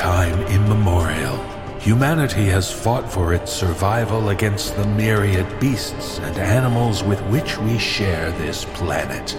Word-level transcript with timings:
time 0.00 0.40
immemorial, 0.46 1.36
humanity 1.78 2.46
has 2.46 2.72
fought 2.72 3.06
for 3.12 3.34
its 3.34 3.52
survival 3.52 4.30
against 4.30 4.74
the 4.76 4.86
myriad 4.86 5.46
beasts 5.60 6.18
and 6.20 6.38
animals 6.38 7.02
with 7.02 7.20
which 7.24 7.58
we 7.58 7.76
share 7.76 8.30
this 8.32 8.64
planet. 8.72 9.36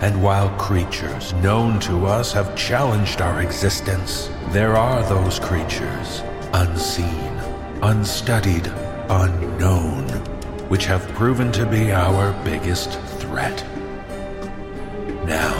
And 0.00 0.22
while 0.22 0.48
creatures 0.58 1.32
known 1.42 1.80
to 1.80 2.06
us 2.06 2.32
have 2.34 2.54
challenged 2.54 3.20
our 3.20 3.42
existence, 3.42 4.30
there 4.50 4.76
are 4.76 5.02
those 5.08 5.40
creatures, 5.40 6.22
unseen, 6.52 7.32
unstudied, 7.82 8.68
unknown, 9.08 10.06
which 10.68 10.86
have 10.86 11.02
proven 11.14 11.50
to 11.50 11.66
be 11.66 11.90
our 11.90 12.32
biggest 12.44 12.92
threat. 13.18 13.64
Now, 15.26 15.52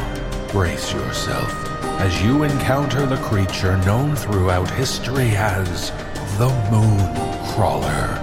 brace 0.53 0.93
yourself 0.93 1.62
as 2.01 2.23
you 2.23 2.43
encounter 2.43 3.07
the 3.07 3.17
creature 3.19 3.77
known 3.79 4.17
throughout 4.17 4.71
history 4.71 5.31
as 5.37 5.91
the 6.39 6.49
Moon 6.71 6.99
Crawler. 7.53 8.19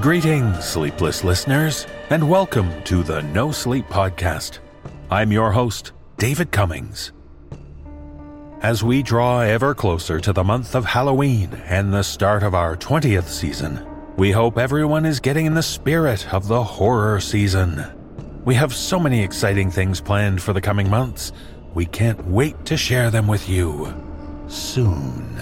Greetings, 0.00 0.64
sleepless 0.64 1.24
listeners, 1.24 1.86
and 2.10 2.28
welcome 2.28 2.82
to 2.84 3.02
the 3.02 3.20
NoSleep 3.20 3.86
Podcast. 3.86 4.58
I'm 5.10 5.32
your 5.32 5.52
host, 5.52 5.92
David 6.18 6.50
Cummings. 6.50 7.12
As 8.60 8.82
we 8.82 9.02
draw 9.02 9.40
ever 9.40 9.74
closer 9.74 10.18
to 10.20 10.32
the 10.32 10.42
month 10.44 10.74
of 10.74 10.86
Halloween 10.86 11.54
and 11.66 11.92
the 11.92 12.02
start 12.02 12.42
of 12.42 12.54
our 12.54 12.76
20th 12.76 13.28
season, 13.28 13.86
we 14.16 14.30
hope 14.30 14.58
everyone 14.58 15.04
is 15.04 15.18
getting 15.18 15.46
in 15.46 15.54
the 15.54 15.62
spirit 15.62 16.32
of 16.32 16.46
the 16.46 16.62
horror 16.62 17.18
season. 17.18 17.84
We 18.44 18.54
have 18.54 18.72
so 18.72 19.00
many 19.00 19.22
exciting 19.22 19.72
things 19.72 20.00
planned 20.00 20.40
for 20.40 20.52
the 20.52 20.60
coming 20.60 20.88
months. 20.88 21.32
We 21.74 21.86
can't 21.86 22.24
wait 22.26 22.64
to 22.66 22.76
share 22.76 23.10
them 23.10 23.26
with 23.26 23.48
you 23.48 23.92
soon. 24.46 25.36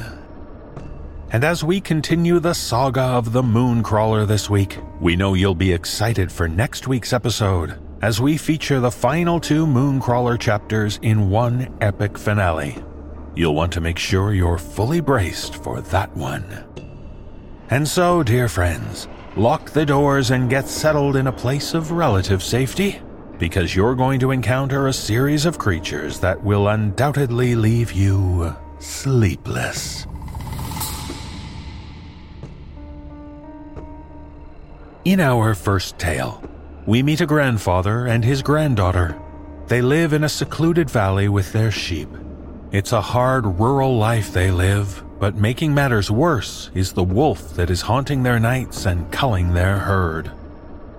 And 1.33 1.45
as 1.45 1.63
we 1.63 1.81
continue 1.83 2.39
the 2.39 2.55
saga 2.55 3.03
of 3.03 3.33
the 3.33 3.43
Moon 3.43 3.83
Crawler 3.83 4.25
this 4.25 4.49
week, 4.49 4.79
we 5.01 5.17
know 5.17 5.35
you'll 5.35 5.55
be 5.55 5.73
excited 5.73 6.33
for 6.33 6.49
next 6.49 6.89
week's 6.89 7.13
episode 7.13 7.79
as 8.01 8.21
we 8.21 8.39
feature 8.39 8.81
the 8.81 8.91
final 8.91 9.39
two 9.39 9.67
Moon 9.67 10.01
Crawler 10.01 10.39
chapters 10.39 10.99
in 11.03 11.29
one 11.29 11.77
epic 11.83 12.17
finale. 12.17 12.83
You'll 13.35 13.55
want 13.55 13.73
to 13.75 13.81
make 13.83 13.99
sure 13.99 14.33
you're 14.33 14.59
fully 14.59 15.01
braced 15.01 15.57
for 15.57 15.83
that 15.83 16.15
one. 16.17 16.92
And 17.73 17.89
so, 17.89 18.23
dear 18.23 18.51
friends, 18.51 19.09
lock 19.35 19.71
the 19.71 19.87
doors 19.87 20.31
and 20.31 20.51
get 20.51 20.69
settled 20.69 21.17
in 21.17 21.27
a 21.27 21.33
place 21.33 21.73
of 21.73 21.91
relative 21.91 22.43
safety 22.43 23.01
because 23.39 23.75
you're 23.75 23.95
going 23.95 24.21
to 24.21 24.31
encounter 24.31 24.89
a 24.89 24.93
series 24.93 25.47
of 25.47 25.57
creatures 25.57 26.21
that 26.21 26.45
will 26.45 26.69
undoubtedly 26.69 27.55
leave 27.55 27.91
you 27.93 28.55
sleepless. 28.79 30.07
In 35.07 35.19
our 35.19 35.55
first 35.55 35.99
tale, 35.99 36.45
we 36.85 37.03
meet 37.03 37.23
a 37.23 37.27
grandfather 37.27 38.07
and 38.07 38.23
his 38.23 38.43
granddaughter. 38.43 39.19
They 39.69 39.81
live 39.81 40.13
in 40.13 40.25
a 40.25 40.29
secluded 40.29 40.91
valley 40.91 41.31
with 41.31 41.55
their 41.55 41.71
sheep. 41.71 42.11
It's 42.71 42.93
a 42.93 43.01
hard 43.01 43.47
rural 43.47 43.97
life 43.97 44.31
they 44.31 44.51
live, 44.51 45.02
but 45.23 45.37
making 45.37 45.73
matters 45.73 46.11
worse 46.11 46.69
is 46.75 46.93
the 46.93 47.05
wolf 47.05 47.55
that 47.55 47.71
is 47.71 47.81
haunting 47.81 48.25
their 48.25 48.41
nights 48.41 48.87
and 48.87 49.09
culling 49.13 49.55
their 49.55 49.79
herd. 49.79 50.33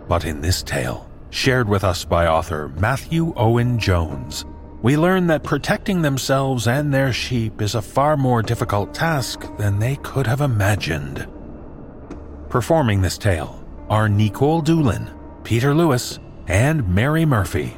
But 0.07 0.23
in 0.23 0.39
this 0.39 0.63
tale, 0.63 1.11
shared 1.29 1.67
with 1.67 1.83
us 1.83 2.05
by 2.05 2.27
author 2.27 2.69
Matthew 2.69 3.33
Owen 3.35 3.77
Jones, 3.77 4.45
we 4.81 4.95
learn 4.95 5.27
that 5.27 5.43
protecting 5.43 6.01
themselves 6.01 6.69
and 6.69 6.93
their 6.93 7.11
sheep 7.11 7.61
is 7.61 7.75
a 7.75 7.81
far 7.81 8.15
more 8.15 8.41
difficult 8.41 8.93
task 8.93 9.45
than 9.57 9.79
they 9.79 9.97
could 9.97 10.25
have 10.25 10.39
imagined. 10.39 11.27
Performing 12.47 13.01
this 13.01 13.17
tale 13.17 13.61
are 13.89 14.07
Nikolle 14.07 14.61
Doolin, 14.61 15.11
Peter 15.43 15.73
Lewis, 15.73 16.17
and 16.47 16.87
Mary 16.87 17.25
Murphy. 17.25 17.75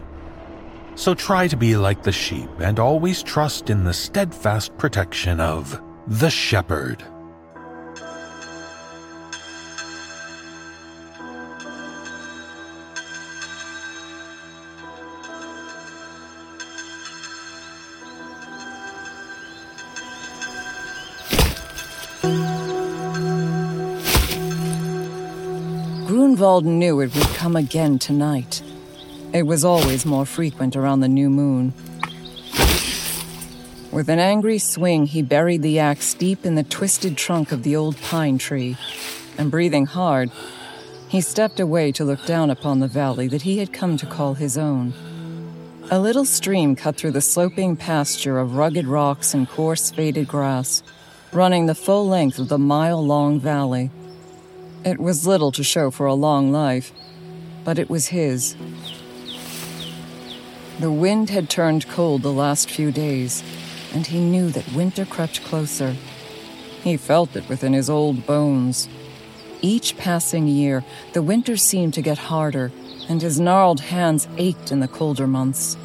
So 0.93 1.15
try 1.15 1.47
to 1.47 1.57
be 1.57 1.75
like 1.75 2.03
the 2.03 2.11
sheep 2.11 2.51
and 2.59 2.79
always 2.79 3.23
trust 3.23 3.71
in 3.71 3.83
the 3.83 3.95
steadfast 3.95 4.77
protection 4.77 5.39
of 5.39 5.81
the 6.07 6.29
shepherd. 6.29 7.03
Grunwald 26.05 26.65
knew 26.65 26.99
it 26.99 27.15
would 27.15 27.23
come 27.35 27.55
again 27.55 27.97
tonight. 27.97 28.61
It 29.33 29.43
was 29.43 29.65
always 29.65 30.05
more 30.05 30.25
frequent 30.25 30.75
around 30.75 30.99
the 30.99 31.09
new 31.09 31.29
moon. 31.29 31.73
With 33.95 34.09
an 34.09 34.19
angry 34.19 34.57
swing, 34.57 35.05
he 35.05 35.21
buried 35.21 35.61
the 35.61 35.79
axe 35.79 36.13
deep 36.13 36.45
in 36.45 36.55
the 36.55 36.65
twisted 36.65 37.15
trunk 37.15 37.53
of 37.53 37.63
the 37.63 37.77
old 37.77 37.95
pine 38.01 38.37
tree, 38.37 38.75
and 39.37 39.49
breathing 39.49 39.85
hard, 39.85 40.31
he 41.07 41.21
stepped 41.21 41.61
away 41.61 41.93
to 41.93 42.03
look 42.03 42.25
down 42.25 42.49
upon 42.49 42.81
the 42.81 42.89
valley 42.89 43.29
that 43.29 43.43
he 43.43 43.59
had 43.59 43.71
come 43.71 43.95
to 43.95 44.05
call 44.05 44.33
his 44.33 44.57
own. 44.57 44.93
A 45.89 45.97
little 45.97 46.25
stream 46.25 46.75
cut 46.75 46.97
through 46.97 47.11
the 47.11 47.21
sloping 47.21 47.77
pasture 47.77 48.37
of 48.37 48.57
rugged 48.57 48.85
rocks 48.85 49.33
and 49.33 49.47
coarse, 49.47 49.91
faded 49.91 50.27
grass, 50.27 50.83
running 51.31 51.65
the 51.65 51.73
full 51.73 52.05
length 52.05 52.37
of 52.37 52.49
the 52.49 52.57
mile 52.57 53.01
long 53.01 53.39
valley. 53.39 53.91
It 54.83 54.99
was 54.99 55.25
little 55.25 55.53
to 55.53 55.63
show 55.63 55.89
for 55.89 56.05
a 56.05 56.13
long 56.13 56.51
life, 56.51 56.91
but 57.63 57.79
it 57.79 57.89
was 57.89 58.07
his. 58.07 58.57
The 60.81 60.91
wind 60.91 61.29
had 61.29 61.49
turned 61.49 61.87
cold 61.87 62.23
the 62.23 62.33
last 62.33 62.69
few 62.69 62.91
days, 62.91 63.41
and 63.95 64.05
he 64.05 64.19
knew 64.19 64.51
that 64.51 64.73
winter 64.73 65.05
crept 65.05 65.43
closer. 65.45 65.95
He 66.83 66.97
felt 66.97 67.35
it 67.35 67.49
within 67.49 67.73
his 67.73 67.89
old 67.89 68.27
bones. 68.27 68.89
Each 69.61 69.97
passing 69.97 70.47
year, 70.47 70.83
the 71.13 71.23
winter 71.23 71.57
seemed 71.57 71.95
to 71.95 72.01
get 72.01 72.17
harder, 72.17 72.71
and 73.09 73.21
his 73.21 73.39
gnarled 73.39 73.79
hands 73.79 74.27
ached 74.37 74.71
in 74.71 74.81
the 74.81 74.87
colder 74.87 75.25
months. 75.25 75.77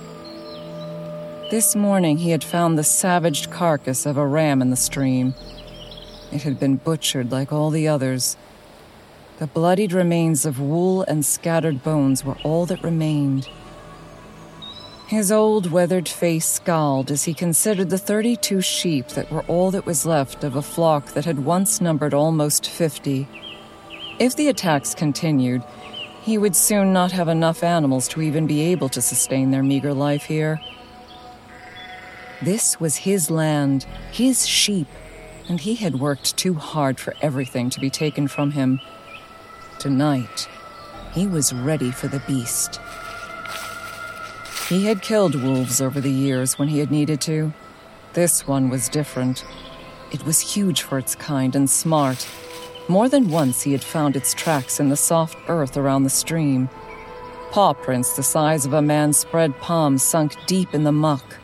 This 1.50 1.75
morning, 1.75 2.19
he 2.19 2.31
had 2.31 2.44
found 2.44 2.76
the 2.76 2.84
savaged 2.84 3.50
carcass 3.50 4.04
of 4.04 4.16
a 4.16 4.27
ram 4.27 4.60
in 4.60 4.71
the 4.71 4.77
stream. 4.77 5.34
It 6.32 6.42
had 6.42 6.60
been 6.60 6.77
butchered 6.77 7.32
like 7.32 7.53
all 7.53 7.71
the 7.71 7.88
others. 7.88 8.37
The 9.38 9.47
bloodied 9.47 9.92
remains 9.92 10.44
of 10.44 10.60
wool 10.60 11.03
and 11.03 11.25
scattered 11.25 11.82
bones 11.82 12.25
were 12.25 12.37
all 12.44 12.66
that 12.66 12.82
remained. 12.82 13.48
His 15.10 15.32
old 15.32 15.72
weathered 15.72 16.09
face 16.09 16.47
scowled 16.47 17.10
as 17.10 17.25
he 17.25 17.34
considered 17.34 17.91
the 17.91 17.98
32 17.98 18.60
sheep 18.60 19.09
that 19.09 19.28
were 19.28 19.43
all 19.48 19.72
that 19.72 19.84
was 19.84 20.06
left 20.06 20.44
of 20.44 20.54
a 20.54 20.62
flock 20.62 21.06
that 21.15 21.25
had 21.25 21.44
once 21.44 21.81
numbered 21.81 22.15
almost 22.15 22.69
50. 22.71 23.26
If 24.21 24.37
the 24.37 24.47
attacks 24.47 24.94
continued, 24.94 25.65
he 26.22 26.38
would 26.38 26.54
soon 26.54 26.93
not 26.93 27.10
have 27.10 27.26
enough 27.26 27.65
animals 27.65 28.06
to 28.06 28.22
even 28.22 28.47
be 28.47 28.60
able 28.60 28.88
to 28.91 29.03
sustain 29.03 29.50
their 29.50 29.65
meager 29.65 29.93
life 29.93 30.26
here. 30.26 30.60
This 32.41 32.78
was 32.78 32.98
his 32.98 33.33
land, 33.33 33.86
his 34.12 34.47
sheep, 34.47 34.86
and 35.48 35.59
he 35.59 35.74
had 35.74 35.98
worked 35.98 36.36
too 36.36 36.54
hard 36.54 37.01
for 37.01 37.16
everything 37.21 37.68
to 37.71 37.80
be 37.80 37.91
taken 37.91 38.28
from 38.28 38.53
him. 38.53 38.78
Tonight, 39.80 40.48
he 41.15 41.27
was 41.27 41.53
ready 41.53 41.91
for 41.91 42.07
the 42.07 42.22
beast. 42.28 42.78
He 44.71 44.87
had 44.87 45.03
killed 45.03 45.34
wolves 45.34 45.81
over 45.81 46.01
the 46.01 46.13
years 46.13 46.57
when 46.57 46.69
he 46.69 46.78
had 46.78 46.93
needed 46.93 47.21
to. 47.22 47.53
This 48.13 48.47
one 48.47 48.71
was 48.71 48.89
different. 48.89 49.45
It 50.13 50.25
was 50.25 50.55
huge 50.55 50.83
for 50.83 50.97
its 50.97 51.17
kind 51.17 51.57
and 51.57 51.69
smart. 51.69 52.28
More 52.87 53.09
than 53.09 53.33
once 53.33 53.63
he 53.63 53.72
had 53.72 53.83
found 53.83 54.15
its 54.15 54.33
tracks 54.33 54.78
in 54.78 54.89
the 54.89 54.97
soft 54.97 55.37
earth 55.49 55.77
around 55.77 56.05
the 56.05 56.09
stream. 56.09 56.69
Paw 57.51 57.72
prints 57.72 58.15
the 58.15 58.22
size 58.22 58.65
of 58.65 58.72
a 58.72 58.81
man's 58.81 59.19
spread 59.19 59.59
palm 59.59 59.99
sunk 59.99 60.37
deep 60.47 60.72
in 60.72 60.84
the 60.84 60.93
muck. 60.93 61.39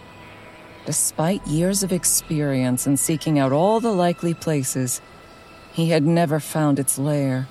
Despite 0.85 1.45
years 1.49 1.83
of 1.83 1.93
experience 1.93 2.87
in 2.87 2.97
seeking 2.97 3.41
out 3.41 3.51
all 3.51 3.81
the 3.81 3.91
likely 3.91 4.35
places, 4.35 5.01
he 5.73 5.91
had 5.91 6.05
never 6.05 6.39
found 6.39 6.79
its 6.79 6.97
lair. 6.97 7.49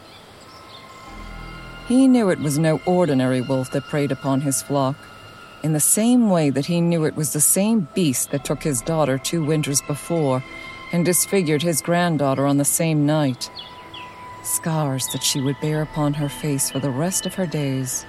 He 1.90 2.08
knew 2.08 2.30
it 2.30 2.40
was 2.40 2.58
no 2.58 2.80
ordinary 2.86 3.42
wolf 3.42 3.72
that 3.72 3.90
preyed 3.90 4.14
upon 4.14 4.40
his 4.40 4.64
flock, 4.64 4.96
in 5.66 5.74
the 5.74 5.80
same 5.80 6.30
way 6.30 6.52
that 6.52 6.68
he 6.68 6.80
knew 6.80 7.06
it 7.06 7.16
was 7.16 7.34
the 7.34 7.42
same 7.42 7.88
beast 7.96 8.30
that 8.30 8.46
took 8.46 8.62
his 8.62 8.84
daughter 8.84 9.18
two 9.18 9.44
winters 9.44 9.82
before 9.82 10.44
and 10.92 11.04
disfigured 11.04 11.64
his 11.64 11.82
granddaughter 11.82 12.46
on 12.46 12.58
the 12.58 12.64
same 12.64 13.04
night. 13.08 13.50
Scars 14.44 15.08
that 15.08 15.24
she 15.24 15.42
would 15.42 15.60
bear 15.62 15.82
upon 15.82 16.14
her 16.14 16.30
face 16.30 16.70
for 16.70 16.78
the 16.78 16.92
rest 16.92 17.26
of 17.26 17.34
her 17.34 17.48
days. 17.48 18.06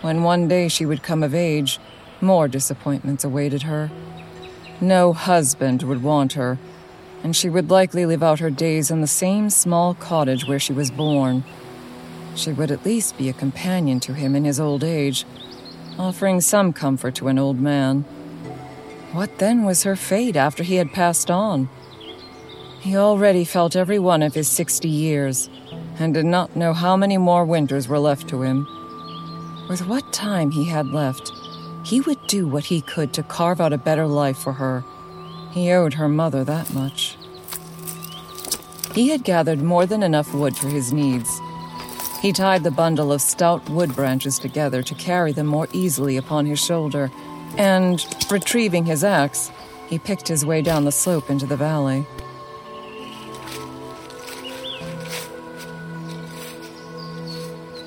When 0.00 0.24
one 0.24 0.48
day 0.48 0.66
she 0.66 0.84
would 0.84 1.04
come 1.04 1.22
of 1.22 1.36
age, 1.36 1.78
more 2.20 2.48
disappointments 2.48 3.22
awaited 3.22 3.62
her. 3.62 3.88
No 4.80 5.12
husband 5.12 5.84
would 5.84 6.02
want 6.02 6.32
her, 6.32 6.58
and 7.22 7.36
she 7.36 7.48
would 7.48 7.70
likely 7.70 8.06
live 8.06 8.24
out 8.24 8.40
her 8.40 8.50
days 8.50 8.90
in 8.90 9.02
the 9.02 9.06
same 9.06 9.50
small 9.50 9.94
cottage 9.94 10.48
where 10.48 10.58
she 10.58 10.72
was 10.72 10.90
born. 10.90 11.44
She 12.34 12.52
would 12.52 12.72
at 12.72 12.84
least 12.84 13.16
be 13.16 13.28
a 13.28 13.32
companion 13.32 14.00
to 14.00 14.14
him 14.14 14.34
in 14.34 14.44
his 14.44 14.58
old 14.58 14.82
age, 14.82 15.24
offering 15.98 16.40
some 16.40 16.72
comfort 16.72 17.14
to 17.16 17.28
an 17.28 17.38
old 17.38 17.60
man. 17.60 18.02
What 19.12 19.38
then 19.38 19.64
was 19.64 19.84
her 19.84 19.96
fate 19.96 20.36
after 20.36 20.62
he 20.62 20.76
had 20.76 20.92
passed 20.92 21.30
on? 21.30 21.68
He 22.80 22.96
already 22.96 23.44
felt 23.44 23.74
every 23.74 23.98
one 23.98 24.22
of 24.22 24.34
his 24.34 24.48
sixty 24.48 24.88
years, 24.88 25.48
and 25.98 26.14
did 26.14 26.26
not 26.26 26.54
know 26.54 26.72
how 26.72 26.96
many 26.96 27.18
more 27.18 27.44
winters 27.44 27.88
were 27.88 27.98
left 27.98 28.28
to 28.28 28.42
him. 28.42 28.66
With 29.68 29.86
what 29.86 30.12
time 30.12 30.50
he 30.50 30.64
had 30.64 30.86
left, 30.86 31.32
he 31.84 32.00
would 32.00 32.24
do 32.26 32.46
what 32.46 32.66
he 32.66 32.80
could 32.80 33.12
to 33.14 33.22
carve 33.22 33.60
out 33.60 33.72
a 33.72 33.78
better 33.78 34.06
life 34.06 34.38
for 34.38 34.52
her. 34.52 34.84
He 35.52 35.72
owed 35.72 35.94
her 35.94 36.08
mother 36.08 36.44
that 36.44 36.72
much. 36.74 37.16
He 38.94 39.08
had 39.08 39.24
gathered 39.24 39.62
more 39.62 39.86
than 39.86 40.02
enough 40.02 40.32
wood 40.34 40.56
for 40.56 40.68
his 40.68 40.92
needs. 40.92 41.40
He 42.26 42.32
tied 42.32 42.64
the 42.64 42.72
bundle 42.72 43.12
of 43.12 43.22
stout 43.22 43.70
wood 43.70 43.94
branches 43.94 44.40
together 44.40 44.82
to 44.82 44.94
carry 44.96 45.30
them 45.30 45.46
more 45.46 45.68
easily 45.72 46.16
upon 46.16 46.44
his 46.44 46.58
shoulder, 46.58 47.08
and, 47.56 48.04
retrieving 48.28 48.84
his 48.84 49.04
axe, 49.04 49.52
he 49.86 50.00
picked 50.00 50.26
his 50.26 50.44
way 50.44 50.60
down 50.60 50.84
the 50.84 50.90
slope 50.90 51.30
into 51.30 51.46
the 51.46 51.56
valley. 51.56 52.04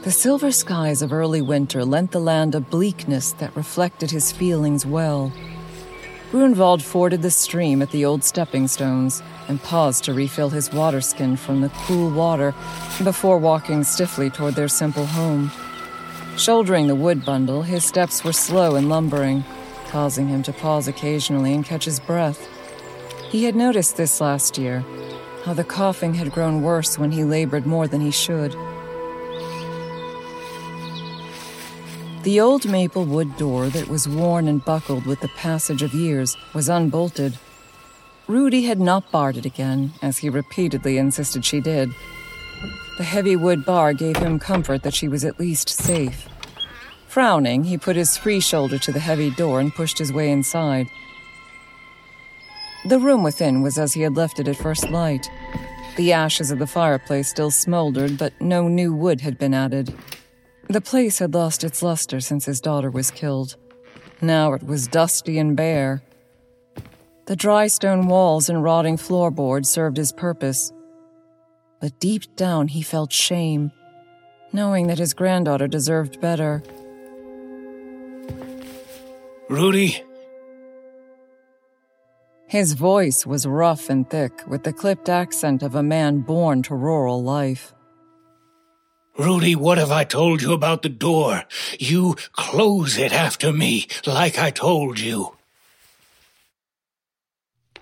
The 0.04 0.12
silver 0.12 0.54
skies 0.54 1.02
of 1.02 1.12
early 1.12 1.42
winter 1.42 1.84
lent 1.84 2.12
the 2.12 2.22
land 2.22 2.56
a 2.56 2.62
bleakness 2.62 3.34
that 3.34 3.54
reflected 3.58 4.10
his 4.10 4.32
feelings 4.32 4.86
well. 4.86 5.34
Grunwald 6.32 6.82
forded 6.82 7.24
the 7.24 7.32
stream 7.32 7.82
at 7.82 7.92
the 7.92 8.06
old 8.06 8.24
stepping 8.24 8.70
stones 8.70 9.22
and 9.50 9.62
paused 9.62 10.06
to 10.06 10.14
refill 10.14 10.50
his 10.50 10.72
water 10.72 11.02
skin 11.02 11.36
from 11.36 11.60
the 11.60 11.70
cool 11.70 12.10
water 12.10 12.54
before 13.04 13.38
walking 13.38 13.84
stiffly 13.84 14.30
toward 14.30 14.54
their 14.54 14.70
simple 14.70 15.06
home. 15.06 15.52
Shouldering 16.38 16.88
the 16.88 16.96
wood 16.96 17.26
bundle, 17.26 17.64
his 17.64 17.84
steps 17.84 18.24
were 18.24 18.32
slow 18.32 18.76
and 18.76 18.88
lumbering, 18.88 19.44
causing 19.90 20.30
him 20.30 20.44
to 20.44 20.54
pause 20.54 20.88
occasionally 20.88 21.54
and 21.54 21.66
catch 21.66 21.84
his 21.84 22.00
breath. 22.00 22.48
He 23.30 23.44
had 23.44 23.56
noticed 23.56 23.98
this 23.98 24.22
last 24.22 24.58
year, 24.58 24.86
how 25.44 25.54
the 25.54 25.64
coughing 25.64 26.14
had 26.14 26.32
grown 26.32 26.62
worse 26.62 26.98
when 26.98 27.12
he 27.12 27.24
labored 27.24 27.66
more 27.66 27.88
than 27.88 28.02
he 28.02 28.12
should. 28.12 28.56
The 32.24 32.40
old 32.40 32.70
maple 32.70 33.06
wood 33.06 33.36
door 33.38 33.68
that 33.70 33.88
was 33.88 34.08
worn 34.08 34.48
and 34.48 34.64
buckled 34.64 35.06
with 35.06 35.22
the 35.22 35.30
passage 35.30 35.82
of 35.82 35.94
years 35.94 36.38
was 36.54 36.70
unbolted. 36.70 37.38
Rudi 38.30 38.62
had 38.66 38.80
not 38.80 39.12
barred 39.12 39.38
it 39.38 39.46
again, 39.46 39.92
as 40.04 40.20
he 40.20 40.30
repeatedly 40.30 41.00
insisted 41.00 41.44
she 41.44 41.60
did. 41.60 41.90
The 43.00 43.04
heavy 43.04 43.36
wood 43.36 43.66
bar 43.66 43.92
gave 43.92 44.18
him 44.18 44.38
comfort 44.38 44.84
that 44.84 44.94
she 44.94 45.08
was 45.08 45.26
at 45.26 45.40
least 45.40 45.68
safe. 45.68 46.30
Frowning, 47.08 47.64
he 47.64 47.76
put 47.76 47.96
his 47.96 48.20
free 48.20 48.40
shoulder 48.40 48.78
to 48.78 48.92
the 48.92 49.00
heavy 49.00 49.32
door 49.32 49.60
and 49.60 49.74
pushed 49.74 49.98
his 49.98 50.14
way 50.14 50.30
inside. 50.30 50.86
The 52.86 53.00
room 53.00 53.24
within 53.24 53.64
was 53.64 53.80
as 53.80 53.94
he 53.96 54.02
had 54.02 54.16
left 54.16 54.40
it 54.40 54.48
at 54.48 54.58
first 54.58 54.92
light. 54.92 55.28
The 55.98 56.14
ashes 56.14 56.52
of 56.52 56.60
the 56.60 56.68
fireplace 56.68 57.30
still 57.30 57.50
smoldered, 57.50 58.20
but 58.20 58.40
no 58.40 58.68
new 58.68 58.94
wood 58.94 59.22
had 59.22 59.40
been 59.40 59.56
added. 59.56 59.92
The 60.68 60.82
place 60.82 61.18
had 61.18 61.34
lost 61.34 61.64
its 61.64 61.82
luster 61.82 62.20
since 62.20 62.46
his 62.46 62.62
daughter 62.62 62.92
was 62.92 63.10
killed. 63.10 63.56
Now 64.22 64.54
it 64.54 64.62
was 64.62 64.88
dusty 64.88 65.40
and 65.40 65.58
bare. 65.58 66.04
The 67.30 67.36
dry 67.36 67.68
stone 67.68 68.08
walls 68.08 68.50
and 68.50 68.64
rotting 68.64 68.98
floorboards 68.98 69.70
served 69.70 69.98
his 69.98 70.12
purpose. 70.12 70.74
But 71.80 72.00
deep 72.00 72.36
down 72.36 72.70
he 72.70 72.82
felt 72.82 73.14
shame, 73.14 73.72
knowing 74.52 74.88
that 74.88 74.98
his 74.98 75.14
granddaughter 75.14 75.68
deserved 75.68 76.20
better. 76.20 76.64
Rudi? 79.48 80.04
His 82.48 82.74
voice 82.74 83.28
was 83.28 83.46
rough 83.46 83.92
and 83.92 84.10
thick, 84.10 84.34
with 84.48 84.64
the 84.64 84.74
clipped 84.74 85.08
accent 85.08 85.62
of 85.62 85.76
a 85.76 85.84
man 85.84 86.22
born 86.22 86.64
to 86.64 86.74
rural 86.74 87.22
life. 87.22 87.76
Rudi, 89.20 89.56
what 89.56 89.78
have 89.78 89.92
I 89.92 90.04
told 90.04 90.42
you 90.42 90.54
about 90.54 90.82
the 90.82 90.90
door? 90.90 91.44
You 91.78 92.16
close 92.32 92.98
it 92.98 93.14
after 93.14 93.54
me, 93.54 93.86
like 94.08 94.40
I 94.40 94.50
told 94.50 95.00
you. 95.00 95.36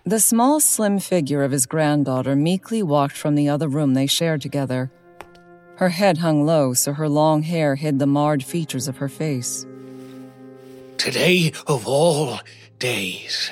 The 0.08 0.22
small, 0.22 0.62
slim 0.62 1.00
figure 1.00 1.44
of 1.44 1.52
his 1.52 1.66
granddaughter 1.66 2.34
meekly 2.34 2.82
walked 2.82 3.18
from 3.18 3.36
the 3.36 3.50
other 3.50 3.68
room 3.68 3.94
they 3.94 4.08
shared 4.08 4.40
together. 4.40 4.90
Her 5.80 5.90
head 5.90 6.20
hung 6.20 6.46
low 6.46 6.74
so 6.74 6.94
her 6.94 7.10
long 7.10 7.42
hair 7.42 7.76
hid 7.76 8.00
the 8.00 8.08
marred 8.08 8.42
features 8.42 8.88
of 8.88 9.00
her 9.00 9.10
face. 9.10 9.66
Today 10.98 11.52
of 11.68 11.86
all 11.86 12.40
days, 12.80 13.52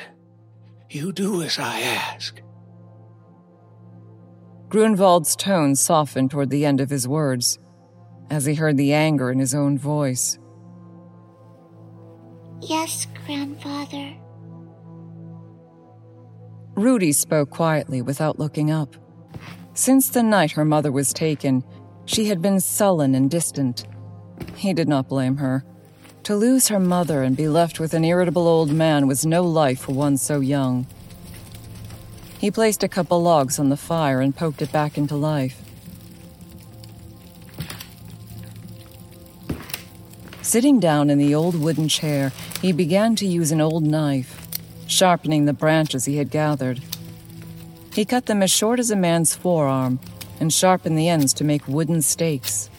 you 0.90 1.12
do 1.12 1.42
as 1.42 1.60
I 1.60 1.82
ask. 1.82 2.42
Grunwald's 4.70 5.36
tone 5.36 5.76
softened 5.76 6.32
toward 6.32 6.52
the 6.52 6.66
end 6.66 6.80
of 6.80 6.90
his 6.90 7.06
words 7.06 7.60
as 8.30 8.46
he 8.46 8.54
heard 8.54 8.78
the 8.78 8.94
anger 8.94 9.30
in 9.30 9.40
his 9.40 9.54
own 9.54 9.78
voice. 9.78 10.40
Yes, 12.62 13.08
grandfather. 13.26 14.16
Rudi 16.76 17.14
spoke 17.14 17.50
quietly 17.50 18.02
without 18.02 18.38
looking 18.38 18.70
up. 18.70 18.96
Since 19.74 20.10
the 20.10 20.24
night 20.24 20.52
her 20.52 20.66
mother 20.66 20.92
was 20.92 21.14
taken, 21.14 21.64
she 22.06 22.26
had 22.26 22.42
been 22.42 22.60
sullen 22.60 23.16
and 23.16 23.32
distant. 23.32 23.86
He 24.56 24.74
did 24.74 24.90
not 24.90 25.08
blame 25.08 25.38
her. 25.38 25.64
To 26.24 26.36
lose 26.36 26.68
her 26.68 26.80
mother 26.80 27.24
and 27.24 27.38
be 27.38 27.48
left 27.48 27.80
with 27.80 27.94
an 27.94 28.04
irritable 28.04 28.48
old 28.48 28.72
man 28.72 29.08
was 29.08 29.26
no 29.26 29.44
life 29.44 29.80
for 29.82 29.94
one 29.94 30.18
so 30.18 30.40
young. 30.42 30.86
He 32.40 32.52
placed 32.52 32.84
a 32.84 32.90
couple 32.90 33.22
logs 33.22 33.58
on 33.58 33.70
the 33.70 33.78
fire 33.78 34.20
and 34.20 34.36
poked 34.36 34.62
it 34.62 34.72
back 34.72 34.98
into 34.98 35.16
life. 35.16 35.62
Sitting 40.42 40.80
down 40.80 41.10
in 41.10 41.18
the 41.18 41.34
old 41.34 41.56
wooden 41.56 41.88
chair, 41.88 42.32
he 42.62 42.72
began 42.72 43.16
to 43.16 43.26
use 43.26 43.52
an 43.52 43.62
old 43.62 43.84
knife, 43.84 44.35
sharpening 44.88 45.46
the 45.46 45.54
branches 45.54 46.06
he 46.06 46.18
had 46.18 46.30
gathered. 46.30 46.82
He 47.94 48.06
cut 48.06 48.26
them 48.26 48.44
as 48.44 48.52
short 48.52 48.80
as 48.80 48.92
a 48.92 48.96
man's 48.96 49.36
forearm 49.36 50.00
and 50.40 50.52
sharpened 50.52 50.98
the 50.98 51.10
ends 51.10 51.34
to 51.34 51.44
make 51.44 51.68
wooden 51.68 52.02
stakes. 52.02 52.70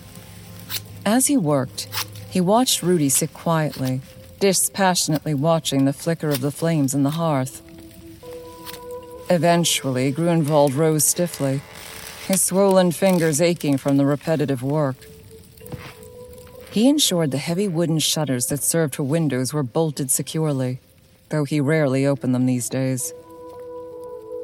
As 1.05 1.27
he 1.27 1.37
worked, 1.37 1.89
he 2.29 2.41
watched 2.41 2.83
Rudi 2.83 3.09
sit 3.09 3.33
quietly, 3.33 4.03
dispassionately 4.41 5.35
watching 5.35 5.85
the 5.85 5.93
flicker 5.93 6.29
of 6.29 6.41
the 6.41 6.51
flames 6.51 6.95
in 6.95 7.03
the 7.03 7.11
hearth. 7.11 7.63
Eventually, 9.31 10.11
Grunwald 10.13 10.75
rose 10.75 11.05
stiffly, 11.05 11.63
his 12.27 12.43
swollen 12.43 12.93
fingers 12.93 13.41
aching 13.41 13.79
from 13.79 13.97
the 13.97 14.07
repetitive 14.07 14.63
work. 14.63 14.97
He 16.71 16.89
ensured 16.89 17.31
the 17.31 17.39
heavy 17.39 17.69
wooden 17.69 18.01
shutters 18.01 18.47
that 18.47 18.63
served 18.63 18.97
for 18.97 19.03
windows 19.03 19.55
were 19.55 19.63
bolted 19.63 20.11
securely, 20.11 20.81
though 21.31 21.45
he 21.45 21.61
rarely 21.61 22.07
opened 22.07 22.35
them 22.35 22.47
these 22.47 22.69
days. 22.69 23.13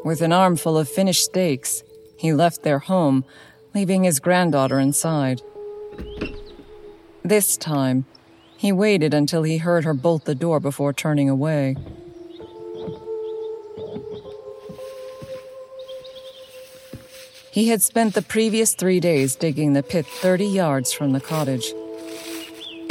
With 0.04 0.20
an 0.20 0.32
armful 0.32 0.76
of 0.76 0.88
finished 0.88 1.24
stakes, 1.24 1.82
he 2.16 2.32
left 2.32 2.62
their 2.62 2.80
home, 2.80 3.24
leaving 3.74 4.04
his 4.04 4.20
granddaughter 4.20 4.78
inside. 4.78 5.42
This 7.24 7.56
time, 7.56 8.04
he 8.56 8.72
waited 8.72 9.14
until 9.14 9.42
he 9.42 9.58
heard 9.58 9.84
her 9.84 9.94
bolt 9.94 10.24
the 10.24 10.34
door 10.34 10.60
before 10.60 10.92
turning 10.92 11.28
away. 11.28 11.76
He 17.52 17.68
had 17.68 17.82
spent 17.82 18.14
the 18.14 18.22
previous 18.22 18.74
three 18.74 18.98
days 18.98 19.36
digging 19.36 19.74
the 19.74 19.82
pit 19.82 20.06
30 20.06 20.46
yards 20.46 20.92
from 20.92 21.12
the 21.12 21.20
cottage. 21.20 21.74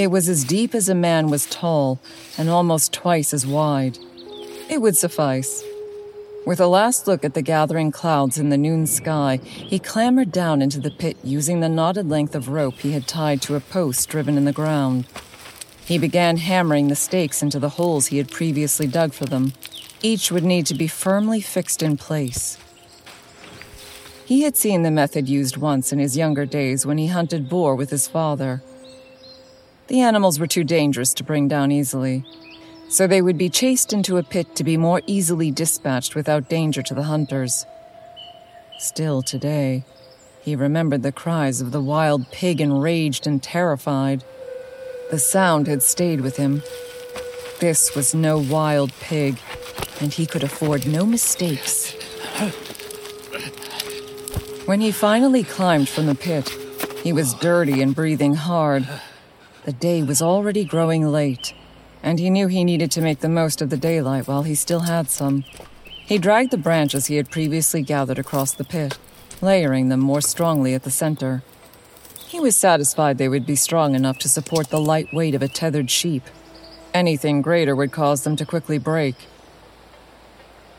It 0.01 0.09
was 0.09 0.27
as 0.27 0.43
deep 0.43 0.73
as 0.73 0.89
a 0.89 0.95
man 0.95 1.29
was 1.29 1.45
tall 1.45 1.99
and 2.35 2.49
almost 2.49 2.91
twice 2.91 3.35
as 3.35 3.45
wide. 3.45 3.99
It 4.67 4.81
would 4.81 4.97
suffice. 4.97 5.63
With 6.43 6.59
a 6.59 6.65
last 6.65 7.05
look 7.05 7.23
at 7.23 7.35
the 7.35 7.43
gathering 7.43 7.91
clouds 7.91 8.39
in 8.39 8.49
the 8.49 8.57
noon 8.57 8.87
sky, 8.87 9.39
he 9.43 9.77
clambered 9.77 10.31
down 10.31 10.59
into 10.59 10.79
the 10.79 10.89
pit 10.89 11.17
using 11.23 11.59
the 11.59 11.69
knotted 11.69 12.09
length 12.09 12.33
of 12.33 12.49
rope 12.49 12.79
he 12.79 12.93
had 12.93 13.07
tied 13.07 13.43
to 13.43 13.53
a 13.53 13.59
post 13.59 14.09
driven 14.09 14.37
in 14.37 14.45
the 14.45 14.51
ground. 14.51 15.05
He 15.85 15.99
began 15.99 16.37
hammering 16.37 16.87
the 16.87 16.95
stakes 16.95 17.43
into 17.43 17.59
the 17.59 17.69
holes 17.69 18.07
he 18.07 18.17
had 18.17 18.31
previously 18.31 18.87
dug 18.87 19.13
for 19.13 19.25
them. 19.25 19.53
Each 20.01 20.31
would 20.31 20.43
need 20.43 20.65
to 20.65 20.73
be 20.73 20.87
firmly 20.87 21.41
fixed 21.41 21.83
in 21.83 21.95
place. 21.95 22.57
He 24.25 24.41
had 24.41 24.57
seen 24.57 24.81
the 24.81 24.89
method 24.89 25.29
used 25.29 25.57
once 25.57 25.93
in 25.93 25.99
his 25.99 26.17
younger 26.17 26.47
days 26.47 26.87
when 26.87 26.97
he 26.97 27.05
hunted 27.05 27.47
boar 27.47 27.75
with 27.75 27.91
his 27.91 28.07
father. 28.07 28.63
The 29.91 29.99
animals 29.99 30.39
were 30.39 30.47
too 30.47 30.63
dangerous 30.63 31.13
to 31.15 31.23
bring 31.25 31.49
down 31.49 31.69
easily, 31.69 32.23
so 32.87 33.07
they 33.07 33.21
would 33.21 33.37
be 33.37 33.49
chased 33.49 33.91
into 33.91 34.15
a 34.15 34.23
pit 34.23 34.55
to 34.55 34.63
be 34.63 34.77
more 34.77 35.01
easily 35.05 35.51
dispatched 35.51 36.15
without 36.15 36.47
danger 36.47 36.81
to 36.83 36.93
the 36.93 37.03
hunters. 37.03 37.65
Still 38.79 39.21
today, 39.21 39.83
he 40.39 40.55
remembered 40.55 41.03
the 41.03 41.11
cries 41.11 41.59
of 41.59 41.73
the 41.73 41.81
wild 41.81 42.31
pig 42.31 42.61
enraged 42.61 43.27
and 43.27 43.43
terrified. 43.43 44.23
The 45.09 45.19
sound 45.19 45.67
had 45.67 45.83
stayed 45.83 46.21
with 46.21 46.37
him. 46.37 46.63
This 47.59 47.93
was 47.93 48.15
no 48.15 48.37
wild 48.37 48.93
pig, 49.01 49.39
and 49.99 50.13
he 50.13 50.25
could 50.25 50.43
afford 50.43 50.87
no 50.87 51.05
mistakes. 51.05 51.91
When 54.63 54.79
he 54.79 54.93
finally 54.93 55.43
climbed 55.43 55.89
from 55.89 56.05
the 56.05 56.15
pit, 56.15 56.47
he 57.03 57.11
was 57.11 57.33
dirty 57.33 57.81
and 57.81 57.93
breathing 57.93 58.35
hard. 58.35 58.87
The 59.63 59.73
day 59.73 60.01
was 60.01 60.23
already 60.23 60.65
growing 60.65 61.05
late, 61.05 61.53
and 62.01 62.17
he 62.17 62.31
knew 62.31 62.47
he 62.47 62.63
needed 62.63 62.89
to 62.91 63.01
make 63.01 63.19
the 63.19 63.29
most 63.29 63.61
of 63.61 63.69
the 63.69 63.77
daylight 63.77 64.27
while 64.27 64.41
he 64.41 64.55
still 64.55 64.81
had 64.81 65.07
some. 65.11 65.43
He 65.85 66.17
dragged 66.17 66.49
the 66.49 66.57
branches 66.57 67.05
he 67.05 67.17
had 67.17 67.29
previously 67.29 67.83
gathered 67.83 68.17
across 68.17 68.53
the 68.53 68.63
pit, 68.63 68.97
layering 69.39 69.89
them 69.89 69.99
more 69.99 70.19
strongly 70.19 70.73
at 70.73 70.81
the 70.81 70.89
center. 70.89 71.43
He 72.27 72.39
was 72.39 72.55
satisfied 72.55 73.19
they 73.19 73.29
would 73.29 73.45
be 73.45 73.55
strong 73.55 73.93
enough 73.93 74.17
to 74.19 74.29
support 74.29 74.69
the 74.69 74.81
light 74.81 75.13
weight 75.13 75.35
of 75.35 75.43
a 75.43 75.47
tethered 75.47 75.91
sheep. 75.91 76.23
Anything 76.91 77.43
greater 77.43 77.75
would 77.75 77.91
cause 77.91 78.23
them 78.23 78.35
to 78.37 78.45
quickly 78.47 78.79
break. 78.79 79.15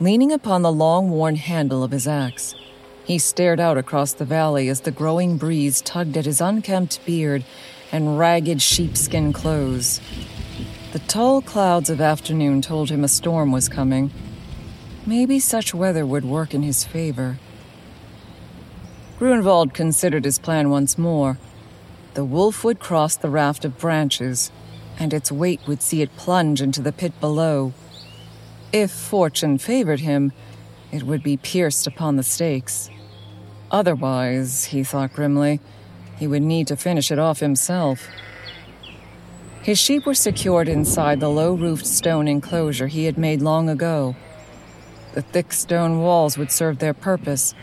Leaning 0.00 0.32
upon 0.32 0.62
the 0.62 0.72
long 0.72 1.08
worn 1.08 1.36
handle 1.36 1.84
of 1.84 1.92
his 1.92 2.08
axe, 2.08 2.56
he 3.04 3.16
stared 3.16 3.60
out 3.60 3.78
across 3.78 4.12
the 4.12 4.24
valley 4.24 4.68
as 4.68 4.80
the 4.80 4.90
growing 4.90 5.36
breeze 5.36 5.80
tugged 5.80 6.16
at 6.16 6.24
his 6.24 6.40
unkempt 6.40 6.98
beard 7.06 7.44
and 7.92 8.18
ragged 8.18 8.60
sheepskin 8.60 9.32
clothes. 9.32 10.00
The 10.92 10.98
tall 10.98 11.42
clouds 11.42 11.90
of 11.90 12.00
afternoon 12.00 12.62
told 12.62 12.90
him 12.90 13.04
a 13.04 13.08
storm 13.08 13.52
was 13.52 13.68
coming. 13.68 14.10
Maybe 15.06 15.38
such 15.38 15.74
weather 15.74 16.04
would 16.04 16.24
work 16.24 16.54
in 16.54 16.62
his 16.62 16.82
favor. 16.82 17.38
Grunwald 19.18 19.74
considered 19.74 20.24
his 20.24 20.38
plan 20.38 20.70
once 20.70 20.98
more. 20.98 21.38
The 22.14 22.24
wolf 22.24 22.64
would 22.64 22.80
cross 22.80 23.16
the 23.16 23.30
raft 23.30 23.64
of 23.64 23.78
branches, 23.78 24.50
and 24.98 25.12
its 25.14 25.30
weight 25.30 25.60
would 25.66 25.80
see 25.80 26.02
it 26.02 26.16
plunge 26.16 26.60
into 26.60 26.82
the 26.82 26.92
pit 26.92 27.18
below. 27.20 27.72
If 28.72 28.90
fortune 28.90 29.58
favored 29.58 30.00
him, 30.00 30.32
it 30.90 31.02
would 31.04 31.22
be 31.22 31.36
pierced 31.36 31.86
upon 31.86 32.16
the 32.16 32.22
stakes. 32.22 32.90
Otherwise, 33.70 34.66
he 34.66 34.82
thought 34.84 35.14
grimly, 35.14 35.60
he 36.18 36.26
would 36.26 36.42
need 36.42 36.66
to 36.68 36.76
finish 36.76 37.10
it 37.10 37.18
off 37.18 37.40
himself. 37.40 38.08
His 39.62 39.78
sheep 39.78 40.06
were 40.06 40.14
secured 40.14 40.68
inside 40.68 41.20
the 41.20 41.28
low 41.28 41.54
roofed 41.54 41.86
stone 41.86 42.26
enclosure 42.26 42.88
he 42.88 43.04
had 43.04 43.16
made 43.16 43.40
long 43.40 43.68
ago. 43.68 44.16
The 45.14 45.22
thick 45.22 45.52
stone 45.52 46.00
walls 46.00 46.36
would 46.36 46.50
serve 46.50 46.78
their 46.78 46.94
purpose, 46.94 47.54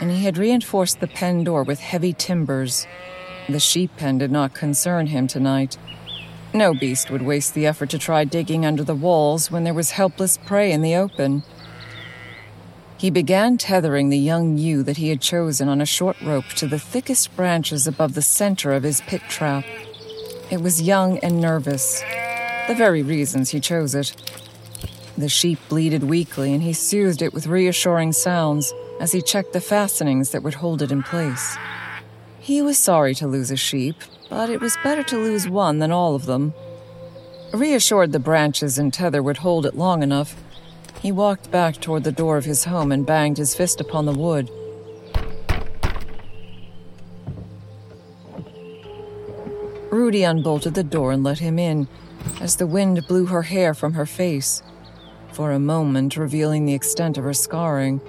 and 0.00 0.10
he 0.10 0.24
had 0.24 0.38
reinforced 0.38 1.00
the 1.00 1.06
pen 1.06 1.44
door 1.44 1.62
with 1.62 1.78
heavy 1.78 2.12
timbers. 2.12 2.86
The 3.48 3.60
sheep 3.60 3.96
pen 3.96 4.18
did 4.18 4.32
not 4.32 4.54
concern 4.54 5.06
him 5.06 5.26
tonight. 5.26 5.78
No 6.52 6.74
beast 6.74 7.10
would 7.10 7.22
waste 7.22 7.54
the 7.54 7.66
effort 7.66 7.90
to 7.90 7.98
try 7.98 8.24
digging 8.24 8.64
under 8.66 8.82
the 8.82 8.94
walls 8.94 9.50
when 9.50 9.64
there 9.64 9.74
was 9.74 9.90
helpless 9.92 10.38
prey 10.38 10.72
in 10.72 10.80
the 10.80 10.96
open. 10.96 11.42
He 12.98 13.10
began 13.10 13.58
tethering 13.58 14.08
the 14.08 14.18
young 14.18 14.56
ewe 14.56 14.82
that 14.82 14.96
he 14.96 15.10
had 15.10 15.20
chosen 15.20 15.68
on 15.68 15.82
a 15.82 15.86
short 15.86 16.16
rope 16.22 16.48
to 16.56 16.66
the 16.66 16.78
thickest 16.78 17.36
branches 17.36 17.86
above 17.86 18.14
the 18.14 18.22
center 18.22 18.72
of 18.72 18.84
his 18.84 19.02
pit 19.02 19.20
trap. 19.28 19.64
It 20.50 20.62
was 20.62 20.80
young 20.80 21.18
and 21.18 21.40
nervous, 21.40 22.00
the 22.68 22.74
very 22.74 23.02
reasons 23.02 23.50
he 23.50 23.60
chose 23.60 23.94
it. 23.94 24.14
The 25.18 25.28
sheep 25.28 25.58
bleated 25.68 26.04
weakly, 26.04 26.54
and 26.54 26.62
he 26.62 26.72
soothed 26.72 27.20
it 27.20 27.34
with 27.34 27.46
reassuring 27.46 28.12
sounds 28.12 28.72
as 28.98 29.12
he 29.12 29.20
checked 29.20 29.52
the 29.52 29.60
fastenings 29.60 30.30
that 30.30 30.42
would 30.42 30.54
hold 30.54 30.80
it 30.80 30.90
in 30.90 31.02
place. 31.02 31.58
He 32.40 32.62
was 32.62 32.78
sorry 32.78 33.14
to 33.16 33.26
lose 33.26 33.50
a 33.50 33.56
sheep, 33.56 33.96
but 34.30 34.48
it 34.48 34.60
was 34.60 34.78
better 34.82 35.02
to 35.02 35.18
lose 35.18 35.48
one 35.48 35.80
than 35.80 35.92
all 35.92 36.14
of 36.14 36.26
them. 36.26 36.54
Reassured 37.52 38.12
the 38.12 38.18
branches 38.18 38.78
and 38.78 38.92
tether 38.92 39.22
would 39.22 39.38
hold 39.38 39.66
it 39.66 39.74
long 39.74 40.02
enough, 40.02 40.34
he 41.00 41.12
walked 41.12 41.50
back 41.50 41.80
toward 41.80 42.04
the 42.04 42.12
door 42.12 42.36
of 42.36 42.44
his 42.44 42.64
home 42.64 42.92
and 42.92 43.06
banged 43.06 43.38
his 43.38 43.54
fist 43.54 43.80
upon 43.80 44.06
the 44.06 44.12
wood. 44.12 44.50
Rudi 49.90 50.24
unbolted 50.24 50.74
the 50.74 50.84
door 50.84 51.12
and 51.12 51.24
let 51.24 51.38
him 51.38 51.58
in 51.58 51.88
as 52.40 52.56
the 52.56 52.66
wind 52.66 53.06
blew 53.06 53.26
her 53.26 53.42
hair 53.42 53.72
from 53.72 53.94
her 53.94 54.06
face, 54.06 54.62
for 55.32 55.52
a 55.52 55.58
moment 55.58 56.16
revealing 56.16 56.66
the 56.66 56.74
extent 56.74 57.16
of 57.16 57.24
her 57.24 57.34
scarring. 57.34 58.00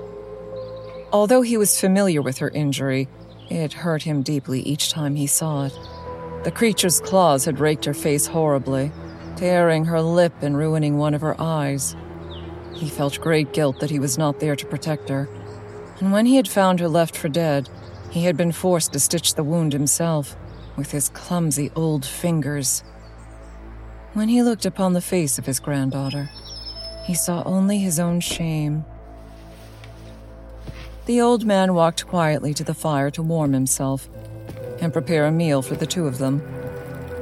Although 1.14 1.42
he 1.42 1.58
was 1.58 1.80
familiar 1.80 2.22
with 2.22 2.40
her 2.40 2.50
injury, 2.50 3.08
it 3.50 3.72
hurt 3.74 4.04
him 4.04 4.22
deeply 4.22 4.62
each 4.62 4.92
time 4.92 5.16
he 5.16 5.28
saw 5.28 5.66
it. 5.66 5.74
The 6.44 6.52
creature's 6.52 7.00
claws 7.00 7.46
had 7.46 7.60
raked 7.60 7.86
her 7.86 7.94
face 7.94 8.28
horribly, 8.28 8.92
tearing 9.36 9.86
her 9.86 10.02
lip 10.02 10.34
and 10.42 10.58
ruining 10.58 10.98
one 10.98 11.14
of 11.14 11.22
her 11.22 11.40
eyes. 11.40 11.96
He 12.78 12.90
felt 12.90 13.20
great 13.20 13.54
guilt 13.54 13.80
that 13.80 13.90
he 13.90 14.00
was 14.00 14.18
not 14.18 14.40
there 14.40 14.56
to 14.56 14.66
protect 14.66 15.10
her. 15.10 15.28
And 16.00 16.12
when 16.12 16.28
he 16.28 16.36
had 16.36 16.48
found 16.48 16.80
her 16.80 16.88
left 16.88 17.18
for 17.18 17.28
dead, 17.28 17.70
he 18.12 18.26
had 18.26 18.38
been 18.38 18.52
forced 18.52 18.94
to 18.94 19.00
stitch 19.00 19.34
the 19.34 19.44
wound 19.44 19.74
himself 19.74 20.36
with 20.76 20.92
his 20.92 21.10
clumsy 21.10 21.72
old 21.76 22.06
fingers. 22.06 22.84
When 24.14 24.30
he 24.30 24.44
looked 24.44 24.66
upon 24.66 24.94
the 24.94 25.02
face 25.02 25.40
of 25.40 25.48
his 25.48 25.60
granddaughter, 25.60 26.30
he 27.06 27.16
saw 27.16 27.42
only 27.46 27.80
his 27.80 28.00
own 28.00 28.20
shame. 28.20 28.86
The 31.08 31.20
old 31.20 31.46
man 31.46 31.74
walked 31.74 32.06
quietly 32.06 32.54
to 32.54 32.64
the 32.64 32.74
fire 32.76 33.10
to 33.12 33.24
warm 33.24 33.54
himself 33.54 34.08
and 34.80 34.94
prepare 34.94 35.26
a 35.26 35.32
meal 35.32 35.64
for 35.64 35.76
the 35.76 35.88
two 35.88 36.06
of 36.06 36.20
them. 36.20 36.42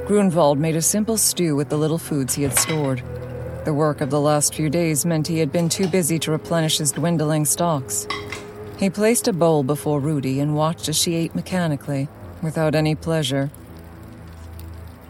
Grunwald 0.06 0.60
made 0.60 0.76
a 0.76 0.82
simple 0.82 1.18
stew 1.18 1.56
with 1.56 1.70
the 1.70 1.78
little 1.78 1.98
foods 1.98 2.36
he 2.36 2.44
had 2.44 2.58
stored. 2.58 3.02
The 3.66 3.74
work 3.74 4.00
of 4.00 4.12
the 4.12 4.22
last 4.22 4.54
few 4.54 4.70
days 4.70 5.08
meant 5.08 5.26
he 5.26 5.40
had 5.40 5.52
been 5.52 5.70
too 5.70 5.88
busy 5.88 6.20
to 6.20 6.32
replenish 6.32 6.78
his 6.78 6.92
dwindling 6.92 7.46
stocks. 7.46 8.08
He 8.78 8.92
placed 8.92 9.28
a 9.28 9.34
bowl 9.34 9.64
before 9.64 10.00
Rudi 10.00 10.40
and 10.40 10.56
watched 10.56 10.88
as 10.88 10.96
she 10.96 11.16
ate 11.16 11.34
mechanically, 11.34 12.08
without 12.44 12.76
any 12.76 12.94
pleasure. 12.94 13.50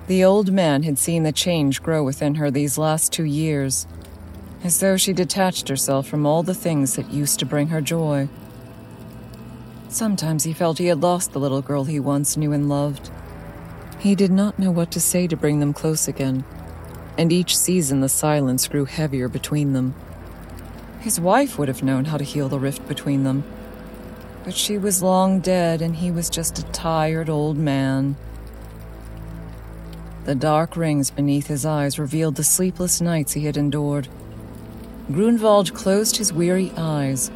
The 0.08 0.24
old 0.24 0.54
man 0.54 0.84
had 0.84 0.98
seen 0.98 1.24
the 1.24 1.34
change 1.34 1.84
grow 1.84 2.02
within 2.02 2.36
her 2.36 2.50
these 2.50 2.78
last 2.78 3.12
two 3.12 3.26
years, 3.26 3.88
as 4.64 4.80
though 4.80 4.96
she 4.96 5.12
detached 5.12 5.68
herself 5.68 6.08
from 6.08 6.26
all 6.26 6.42
the 6.42 6.54
things 6.54 6.96
that 6.96 7.12
used 7.12 7.40
to 7.40 7.46
bring 7.46 7.68
her 7.68 7.82
joy. 7.82 8.30
Sometimes 9.90 10.46
he 10.46 10.54
felt 10.54 10.78
he 10.78 10.86
had 10.86 11.04
lost 11.04 11.34
the 11.34 11.42
little 11.42 11.62
girl 11.62 11.84
he 11.84 12.00
once 12.00 12.38
knew 12.38 12.54
and 12.54 12.70
loved. 12.70 13.10
He 14.00 14.16
did 14.16 14.32
not 14.32 14.58
know 14.58 14.72
what 14.72 14.92
to 14.92 15.02
say 15.02 15.28
to 15.28 15.36
bring 15.36 15.60
them 15.60 15.74
close 15.74 16.08
again 16.08 16.46
and 17.18 17.32
each 17.32 17.58
season 17.58 18.02
the 18.02 18.10
silence 18.10 18.68
grew 18.68 18.86
heavier 18.86 19.28
between 19.28 19.74
them. 19.74 19.96
His 21.00 21.20
wife 21.20 21.58
would 21.58 21.68
have 21.68 21.84
known 21.84 22.06
how 22.06 22.18
to 22.18 22.24
heal 22.24 22.50
the 22.50 22.60
rift 22.60 22.88
between 22.88 23.24
them, 23.24 23.44
but 24.44 24.54
she 24.54 24.78
was 24.78 25.04
long 25.04 25.40
dead 25.40 25.82
and 25.82 25.96
he 25.96 26.12
was 26.12 26.30
just 26.30 26.60
a 26.60 26.64
tired 26.72 27.30
old 27.30 27.58
man. 27.58 28.16
The 30.26 30.36
dark 30.36 30.76
rings 30.76 31.12
beneath 31.12 31.48
his 31.48 31.66
eyes 31.66 32.00
revealed 32.00 32.36
the 32.36 32.44
sleepless 32.44 33.00
nights 33.00 33.34
he 33.34 33.46
had 33.46 33.58
endured. 33.58 34.08
Grunwald 35.12 35.76
closed 35.76 36.18
his 36.18 36.34
weary 36.34 36.72
eyes 36.76 37.30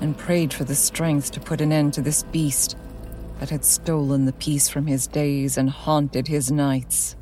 and 0.00 0.18
prayed 0.18 0.52
for 0.52 0.64
the 0.64 0.74
strength 0.74 1.30
to 1.30 1.40
put 1.40 1.60
an 1.60 1.70
end 1.70 1.94
to 1.94 2.02
this 2.02 2.24
beast 2.24 2.76
that 3.38 3.50
had 3.50 3.64
stolen 3.64 4.24
the 4.24 4.32
peace 4.32 4.68
from 4.68 4.88
his 4.88 5.06
days 5.06 5.56
and 5.56 5.70
haunted 5.70 6.26
his 6.26 6.50
nights. 6.50 7.14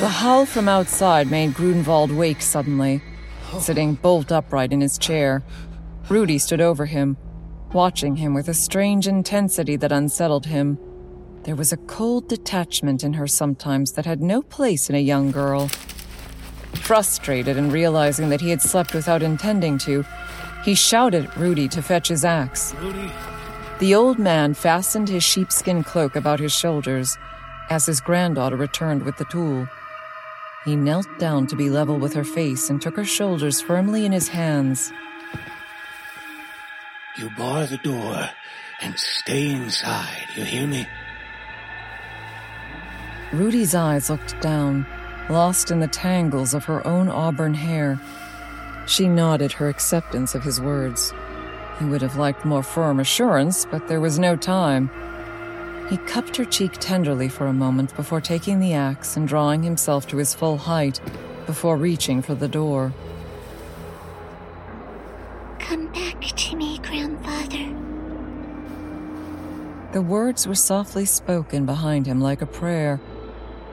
The 0.00 0.08
howl 0.08 0.46
from 0.46 0.66
outside 0.66 1.30
made 1.30 1.52
Grunwald 1.52 2.10
wake 2.10 2.40
suddenly, 2.40 3.02
sitting 3.58 3.96
bolt 3.96 4.32
upright 4.32 4.72
in 4.72 4.80
his 4.80 4.96
chair. 4.96 5.42
Rudi 6.08 6.38
stood 6.38 6.62
over 6.62 6.86
him, 6.86 7.18
watching 7.74 8.16
him 8.16 8.32
with 8.32 8.48
a 8.48 8.54
strange 8.54 9.06
intensity 9.06 9.76
that 9.76 9.92
unsettled 9.92 10.46
him. 10.46 10.78
There 11.42 11.54
was 11.54 11.70
a 11.70 11.76
cold 11.76 12.30
detachment 12.30 13.04
in 13.04 13.12
her 13.12 13.26
sometimes 13.26 13.92
that 13.92 14.06
had 14.06 14.22
no 14.22 14.40
place 14.40 14.88
in 14.88 14.96
a 14.96 15.00
young 15.00 15.32
girl. 15.32 15.68
Frustrated 16.76 17.58
and 17.58 17.70
realizing 17.70 18.30
that 18.30 18.40
he 18.40 18.48
had 18.48 18.62
slept 18.62 18.94
without 18.94 19.22
intending 19.22 19.76
to, 19.80 20.06
he 20.64 20.74
shouted 20.74 21.26
at 21.26 21.36
Rudi 21.36 21.68
to 21.68 21.82
fetch 21.82 22.08
his 22.08 22.24
axe. 22.24 22.74
Rudi? 22.76 23.10
The 23.80 23.94
old 23.94 24.18
man 24.18 24.54
fastened 24.54 25.10
his 25.10 25.24
sheepskin 25.24 25.84
cloak 25.84 26.16
about 26.16 26.40
his 26.40 26.54
shoulders 26.54 27.18
as 27.68 27.84
his 27.84 28.00
granddaughter 28.00 28.56
returned 28.56 29.02
with 29.02 29.18
the 29.18 29.26
tool. 29.26 29.68
He 30.64 30.76
knelt 30.76 31.06
down 31.18 31.46
to 31.48 31.56
be 31.56 31.70
level 31.70 31.98
with 31.98 32.12
her 32.12 32.24
face 32.24 32.68
and 32.68 32.82
took 32.82 32.96
her 32.96 33.04
shoulders 33.04 33.60
firmly 33.60 34.04
in 34.04 34.12
his 34.12 34.28
hands. 34.28 34.92
You 37.16 37.30
bar 37.30 37.66
the 37.66 37.78
door 37.78 38.28
and 38.80 38.98
stay 38.98 39.50
inside. 39.50 40.26
You 40.36 40.44
hear 40.44 40.66
me? 40.66 40.86
Rudi's 43.32 43.74
eyes 43.74 44.10
looked 44.10 44.38
down, 44.40 44.86
lost 45.30 45.70
in 45.70 45.80
the 45.80 45.88
tangles 45.88 46.52
of 46.52 46.64
her 46.64 46.86
own 46.86 47.08
auburn 47.08 47.54
hair. 47.54 47.98
She 48.86 49.08
nodded 49.08 49.52
her 49.52 49.68
acceptance 49.68 50.34
of 50.34 50.42
his 50.42 50.60
words. 50.60 51.14
He 51.78 51.84
would 51.86 52.02
have 52.02 52.16
liked 52.16 52.44
more 52.44 52.62
firm 52.62 53.00
assurance, 53.00 53.64
but 53.64 53.88
there 53.88 54.00
was 54.00 54.18
no 54.18 54.36
time. 54.36 54.90
He 55.90 55.96
cupped 55.96 56.36
her 56.36 56.44
cheek 56.44 56.74
tenderly 56.74 57.28
for 57.28 57.48
a 57.48 57.52
moment 57.52 57.96
before 57.96 58.20
taking 58.20 58.60
the 58.60 58.74
axe 58.74 59.16
and 59.16 59.26
drawing 59.26 59.64
himself 59.64 60.06
to 60.06 60.18
his 60.18 60.32
full 60.32 60.56
height 60.56 61.00
before 61.46 61.76
reaching 61.76 62.22
for 62.22 62.36
the 62.36 62.46
door. 62.46 62.92
Come 65.58 65.88
back 65.88 66.20
to 66.20 66.54
me, 66.54 66.78
grandfather. 66.78 67.74
The 69.92 70.00
words 70.00 70.46
were 70.46 70.54
softly 70.54 71.06
spoken 71.06 71.66
behind 71.66 72.06
him 72.06 72.20
like 72.20 72.40
a 72.40 72.46
prayer, 72.46 73.00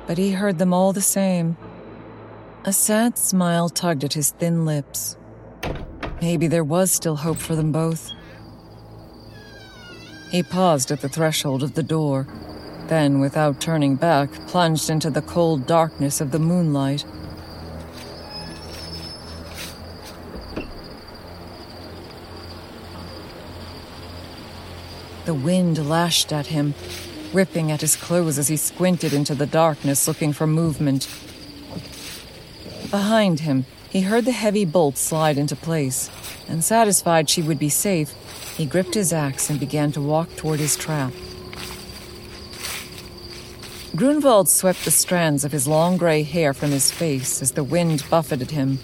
but 0.07 0.17
he 0.17 0.31
heard 0.31 0.57
them 0.57 0.73
all 0.73 0.93
the 0.93 1.01
same. 1.01 1.55
A 2.65 2.73
sad 2.73 3.19
smile 3.19 3.69
tugged 3.69 4.03
at 4.03 4.13
his 4.13 4.31
thin 4.31 4.65
lips. 4.65 5.17
Maybe 6.19 6.47
there 6.47 6.63
was 6.63 6.91
still 6.91 7.17
hope 7.17 7.37
for 7.37 7.55
them 7.55 7.71
both. 7.71 8.11
He 10.29 10.43
paused 10.43 10.91
at 10.91 11.01
the 11.01 11.09
threshold 11.09 11.63
of 11.63 11.75
the 11.75 11.83
door, 11.83 12.27
then, 12.87 13.19
without 13.19 13.61
turning 13.61 13.95
back, 13.95 14.31
plunged 14.47 14.89
into 14.89 15.09
the 15.09 15.21
cold 15.21 15.65
darkness 15.65 16.19
of 16.19 16.31
the 16.31 16.39
moonlight. 16.39 17.05
The 25.25 25.33
wind 25.33 25.89
lashed 25.89 26.31
at 26.31 26.47
him, 26.47 26.73
ripping 27.33 27.71
at 27.71 27.81
his 27.81 27.95
clothes 27.95 28.37
as 28.37 28.47
he 28.47 28.55
squinted 28.55 29.13
into 29.13 29.35
the 29.35 29.45
darkness 29.45 30.07
looking 30.07 30.31
for 30.31 30.47
movement. 30.47 31.09
Behind 32.89 33.41
him, 33.41 33.65
he 33.89 34.01
heard 34.01 34.25
the 34.25 34.31
heavy 34.31 34.63
bolt 34.63 34.97
slide 34.97 35.37
into 35.37 35.55
place, 35.55 36.09
and 36.47 36.63
satisfied 36.63 37.29
she 37.29 37.41
would 37.41 37.59
be 37.59 37.69
safe, 37.69 38.13
he 38.57 38.65
gripped 38.65 38.95
his 38.95 39.13
axe 39.13 39.51
and 39.51 39.59
began 39.59 39.91
to 39.91 40.01
walk 40.01 40.35
toward 40.35 40.59
his 40.59 40.75
trap. 40.75 41.13
Grunwald 43.95 44.49
swept 44.49 44.83
the 44.83 44.91
strands 44.91 45.45
of 45.45 45.51
his 45.51 45.67
long 45.67 45.95
gray 45.97 46.23
hair 46.23 46.53
from 46.53 46.71
his 46.71 46.91
face 46.91 47.41
as 47.41 47.51
the 47.51 47.63
wind 47.63 48.03
buffeted 48.09 48.51
him. 48.51 48.79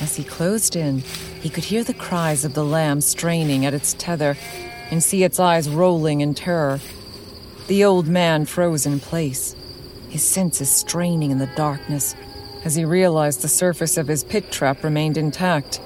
As 0.00 0.16
he 0.16 0.24
closed 0.24 0.76
in, 0.76 0.98
he 1.40 1.48
could 1.48 1.64
hear 1.64 1.82
the 1.82 1.94
cries 1.94 2.44
of 2.44 2.54
the 2.54 2.64
lamb 2.64 3.00
straining 3.00 3.64
at 3.64 3.74
its 3.74 3.94
tether 3.94 4.36
and 4.90 5.02
see 5.02 5.24
its 5.24 5.40
eyes 5.40 5.70
rolling 5.70 6.20
in 6.20 6.34
terror. 6.34 6.80
The 7.66 7.84
old 7.84 8.08
man 8.08 8.44
froze 8.44 8.84
in 8.84 9.00
place, 9.00 9.56
his 10.10 10.22
senses 10.22 10.70
straining 10.70 11.30
in 11.30 11.38
the 11.38 11.50
darkness 11.56 12.14
as 12.64 12.74
he 12.74 12.84
realized 12.84 13.40
the 13.40 13.48
surface 13.48 13.96
of 13.96 14.08
his 14.08 14.22
pit 14.22 14.52
trap 14.52 14.84
remained 14.84 15.16
intact. 15.16 15.80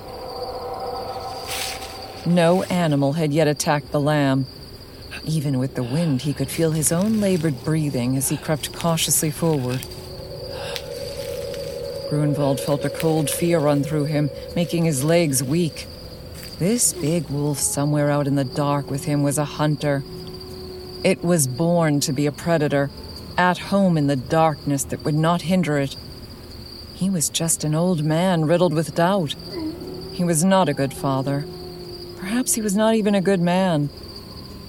No 2.26 2.64
animal 2.64 3.12
had 3.12 3.33
yet 3.33 3.47
attacked 3.47 3.92
the 3.92 4.00
lamb. 4.00 4.47
Even 5.25 5.61
with 5.61 5.76
the 5.76 5.85
wind, 5.85 6.23
he 6.23 6.35
could 6.35 6.49
feel 6.49 6.73
his 6.73 6.90
own 6.90 7.21
labored 7.21 7.62
breathing 7.64 8.16
as 8.16 8.28
he 8.28 8.37
crept 8.37 8.73
cautiously 8.73 9.30
forward. 9.30 9.86
Grunwald 12.10 12.58
felt 12.60 12.84
a 12.84 12.91
cold 12.91 13.30
fear 13.30 13.60
run 13.60 13.84
through 13.84 14.04
him, 14.04 14.30
making 14.56 14.84
his 14.84 15.04
legs 15.04 15.43
weak. 15.43 15.86
This 16.58 16.93
big 16.93 17.28
wolf 17.28 17.58
somewhere 17.58 18.10
out 18.10 18.26
in 18.26 18.34
the 18.34 18.45
dark 18.45 18.91
with 18.91 19.04
him 19.04 19.23
was 19.23 19.39
a 19.39 19.45
hunter. 19.45 20.02
It 21.04 21.23
was 21.23 21.47
born 21.47 22.00
to 22.00 22.12
be 22.12 22.26
a 22.26 22.32
predator, 22.32 22.91
at 23.39 23.58
home 23.58 23.97
in 23.97 24.08
the 24.08 24.17
darkness 24.17 24.82
that 24.84 25.04
would 25.04 25.15
not 25.15 25.43
hinder 25.43 25.78
it. 25.78 25.95
He 26.95 27.08
was 27.08 27.28
just 27.28 27.62
an 27.62 27.75
old 27.75 28.04
man 28.04 28.47
riddled 28.47 28.75
with 28.75 28.95
doubt. 28.95 29.36
He 30.12 30.25
was 30.25 30.43
not 30.43 30.69
a 30.69 30.75
good 30.75 30.95
father. 30.95 31.45
Perhaps 32.26 32.54
he 32.54 32.60
was 32.60 32.75
not 32.75 32.97
even 32.97 33.15
a 33.15 33.21
good 33.21 33.41
man. 33.41 33.89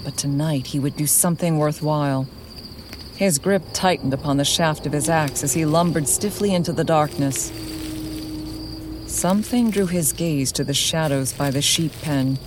But 0.03 0.15
tonight 0.15 0.67
he 0.67 0.79
would 0.79 0.95
do 0.95 1.07
something 1.07 1.57
worthwhile. 1.57 2.27
His 3.15 3.39
grip 3.39 3.63
tightened 3.73 4.13
upon 4.13 4.37
the 4.37 4.45
shaft 4.45 4.85
of 4.85 4.91
his 4.91 5.09
axe 5.09 5.43
as 5.43 5.53
he 5.53 5.65
lumbered 5.65 6.07
stiffly 6.07 6.53
into 6.53 6.71
the 6.71 6.83
darkness. 6.83 7.51
Something 9.07 9.71
drew 9.71 9.87
his 9.87 10.13
gaze 10.13 10.51
to 10.51 10.63
the 10.63 10.75
shadows 10.75 11.33
by 11.33 11.49
the 11.49 11.63
sheep 11.63 11.93
pen, 12.03 12.37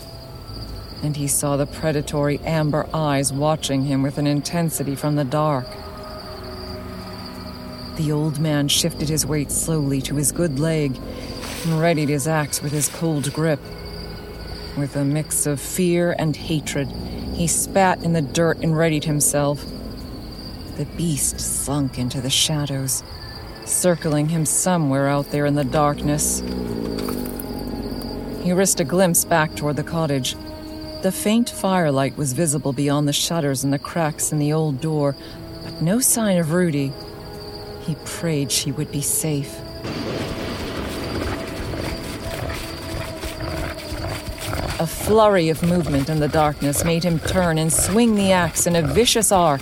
and 1.03 1.17
he 1.17 1.27
saw 1.27 1.57
the 1.57 1.67
predatory 1.67 2.39
amber 2.45 2.87
eyes 2.95 3.33
watching 3.33 3.87
him 3.87 4.05
with 4.05 4.17
an 4.17 4.29
intensity 4.29 4.95
from 4.95 5.17
the 5.17 5.25
dark. 5.25 5.67
The 7.97 8.13
old 8.13 8.39
man 8.39 8.69
shifted 8.69 9.09
his 9.09 9.27
weight 9.27 9.51
slowly 9.51 10.01
to 10.03 10.15
his 10.15 10.31
good 10.31 10.61
leg 10.61 10.97
and 11.65 11.81
readied 11.81 12.11
his 12.11 12.29
axe 12.29 12.63
with 12.63 12.71
his 12.71 12.89
cold 12.89 13.33
grip. 13.33 13.59
With 14.81 14.97
a 14.97 15.05
mix 15.05 15.45
of 15.45 15.61
fear 15.61 16.17
and 16.19 16.35
hatred, 16.35 16.89
he 17.35 17.47
spat 17.47 18.03
in 18.03 18.15
the 18.15 18.23
dirt 18.23 18.61
and 18.61 18.75
readied 18.75 19.05
himself. 19.05 19.63
The 20.79 20.87
beast 20.97 21.39
slunk 21.39 21.99
into 21.99 22.23
the 22.23 22.31
shadows, 22.31 23.03
circling 23.67 24.31
him 24.31 24.47
somewhere 24.47 25.07
out 25.07 25.33
there 25.33 25.45
in 25.45 25.55
the 25.55 25.65
darkness. 25.65 26.41
He 28.43 28.53
risked 28.55 28.81
a 28.81 28.85
glimpse 28.85 29.27
back 29.27 29.55
toward 29.55 29.77
the 29.77 29.83
cottage. 29.83 30.35
The 31.03 31.13
faint 31.13 31.51
firelight 31.51 32.17
was 32.17 32.33
visible 32.33 32.73
beyond 32.73 33.07
the 33.07 33.13
shutters 33.13 33.63
and 33.63 33.75
the 33.75 33.79
cracks 33.79 34.33
in 34.33 34.39
the 34.39 34.55
old 34.55 34.81
door, 34.81 35.15
but 35.63 35.83
no 35.83 36.01
sign 36.01 36.39
of 36.39 36.53
Rudi. 36.53 36.91
He 37.83 37.97
prayed 38.07 38.51
she 38.51 38.73
would 38.73 38.91
be 38.91 39.03
safe. 39.03 39.61
Flurry 45.11 45.49
of 45.49 45.61
movement 45.65 46.09
in 46.09 46.21
the 46.21 46.29
darkness 46.29 46.85
made 46.85 47.03
him 47.03 47.19
turn 47.19 47.59
and 47.59 47.73
swing 47.73 48.15
the 48.15 48.31
axe 48.31 48.69
in 48.69 48.77
a 48.77 48.83
vicious 48.83 49.33
arc, 49.33 49.61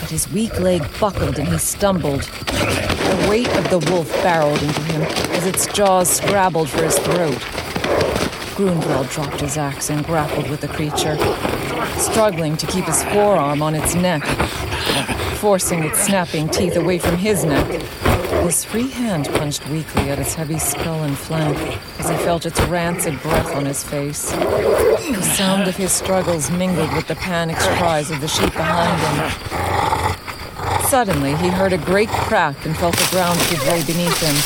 but 0.00 0.08
his 0.08 0.30
weak 0.30 0.60
leg 0.60 0.80
buckled 1.00 1.36
and 1.36 1.48
he 1.48 1.58
stumbled. 1.58 2.20
The 2.20 3.26
weight 3.28 3.48
of 3.56 3.68
the 3.70 3.80
wolf 3.90 4.08
barreled 4.22 4.62
into 4.62 4.80
him 4.82 5.02
as 5.32 5.46
its 5.46 5.66
jaws 5.72 6.08
scrabbled 6.08 6.68
for 6.68 6.84
his 6.84 6.96
throat. 7.00 7.44
Grunwald 8.54 9.08
dropped 9.08 9.40
his 9.40 9.58
axe 9.58 9.90
and 9.90 10.06
grappled 10.06 10.48
with 10.48 10.60
the 10.60 10.68
creature, 10.68 11.16
struggling 11.98 12.56
to 12.56 12.66
keep 12.68 12.84
his 12.84 13.02
forearm 13.02 13.62
on 13.62 13.74
its 13.74 13.96
neck, 13.96 14.24
forcing 15.38 15.82
its 15.82 16.04
snapping 16.04 16.48
teeth 16.48 16.76
away 16.76 17.00
from 17.00 17.16
his 17.16 17.44
neck. 17.44 18.03
His 18.44 18.62
free 18.62 18.90
hand 18.90 19.26
punched 19.32 19.66
weakly 19.70 20.10
at 20.10 20.18
its 20.18 20.34
heavy 20.34 20.58
skull 20.58 21.02
and 21.02 21.16
flank 21.16 21.56
as 21.98 22.10
he 22.10 22.16
felt 22.16 22.44
its 22.44 22.60
rancid 22.64 23.18
breath 23.22 23.56
on 23.56 23.64
his 23.64 23.82
face. 23.82 24.30
The 24.32 25.22
sound 25.22 25.66
of 25.66 25.74
his 25.76 25.92
struggles 25.92 26.50
mingled 26.50 26.92
with 26.92 27.08
the 27.08 27.14
panicked 27.14 27.62
cries 27.62 28.10
of 28.10 28.20
the 28.20 28.28
sheep 28.28 28.52
behind 28.52 29.00
him. 29.00 30.84
Suddenly, 30.88 31.36
he 31.36 31.48
heard 31.48 31.72
a 31.72 31.78
great 31.78 32.10
crack 32.10 32.66
and 32.66 32.76
felt 32.76 32.94
the 32.96 33.08
ground 33.10 33.40
give 33.48 33.66
way 33.66 33.82
beneath 33.86 34.20
him. 34.20 34.36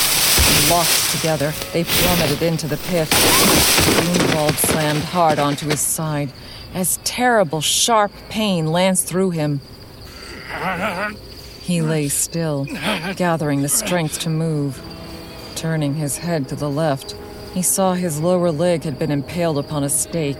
Locked 0.70 1.10
together, 1.16 1.52
they 1.72 1.82
plummeted 1.82 2.40
into 2.40 2.68
the 2.68 2.76
pit. 2.76 3.10
Grunwald 3.96 4.54
slammed 4.54 5.02
hard 5.02 5.40
onto 5.40 5.68
his 5.68 5.80
side 5.80 6.32
as 6.72 7.00
terrible, 7.02 7.60
sharp 7.60 8.12
pain 8.28 8.68
lanced 8.68 9.08
through 9.08 9.30
him. 9.30 9.60
He 11.68 11.82
lay 11.82 12.08
still, 12.08 12.64
gathering 13.16 13.60
the 13.60 13.68
strength 13.68 14.20
to 14.20 14.30
move. 14.30 14.80
Turning 15.54 15.92
his 15.92 16.16
head 16.16 16.48
to 16.48 16.56
the 16.56 16.70
left, 16.70 17.14
he 17.52 17.60
saw 17.60 17.92
his 17.92 18.18
lower 18.22 18.50
leg 18.50 18.84
had 18.84 18.98
been 18.98 19.10
impaled 19.10 19.58
upon 19.58 19.84
a 19.84 19.90
stake, 19.90 20.38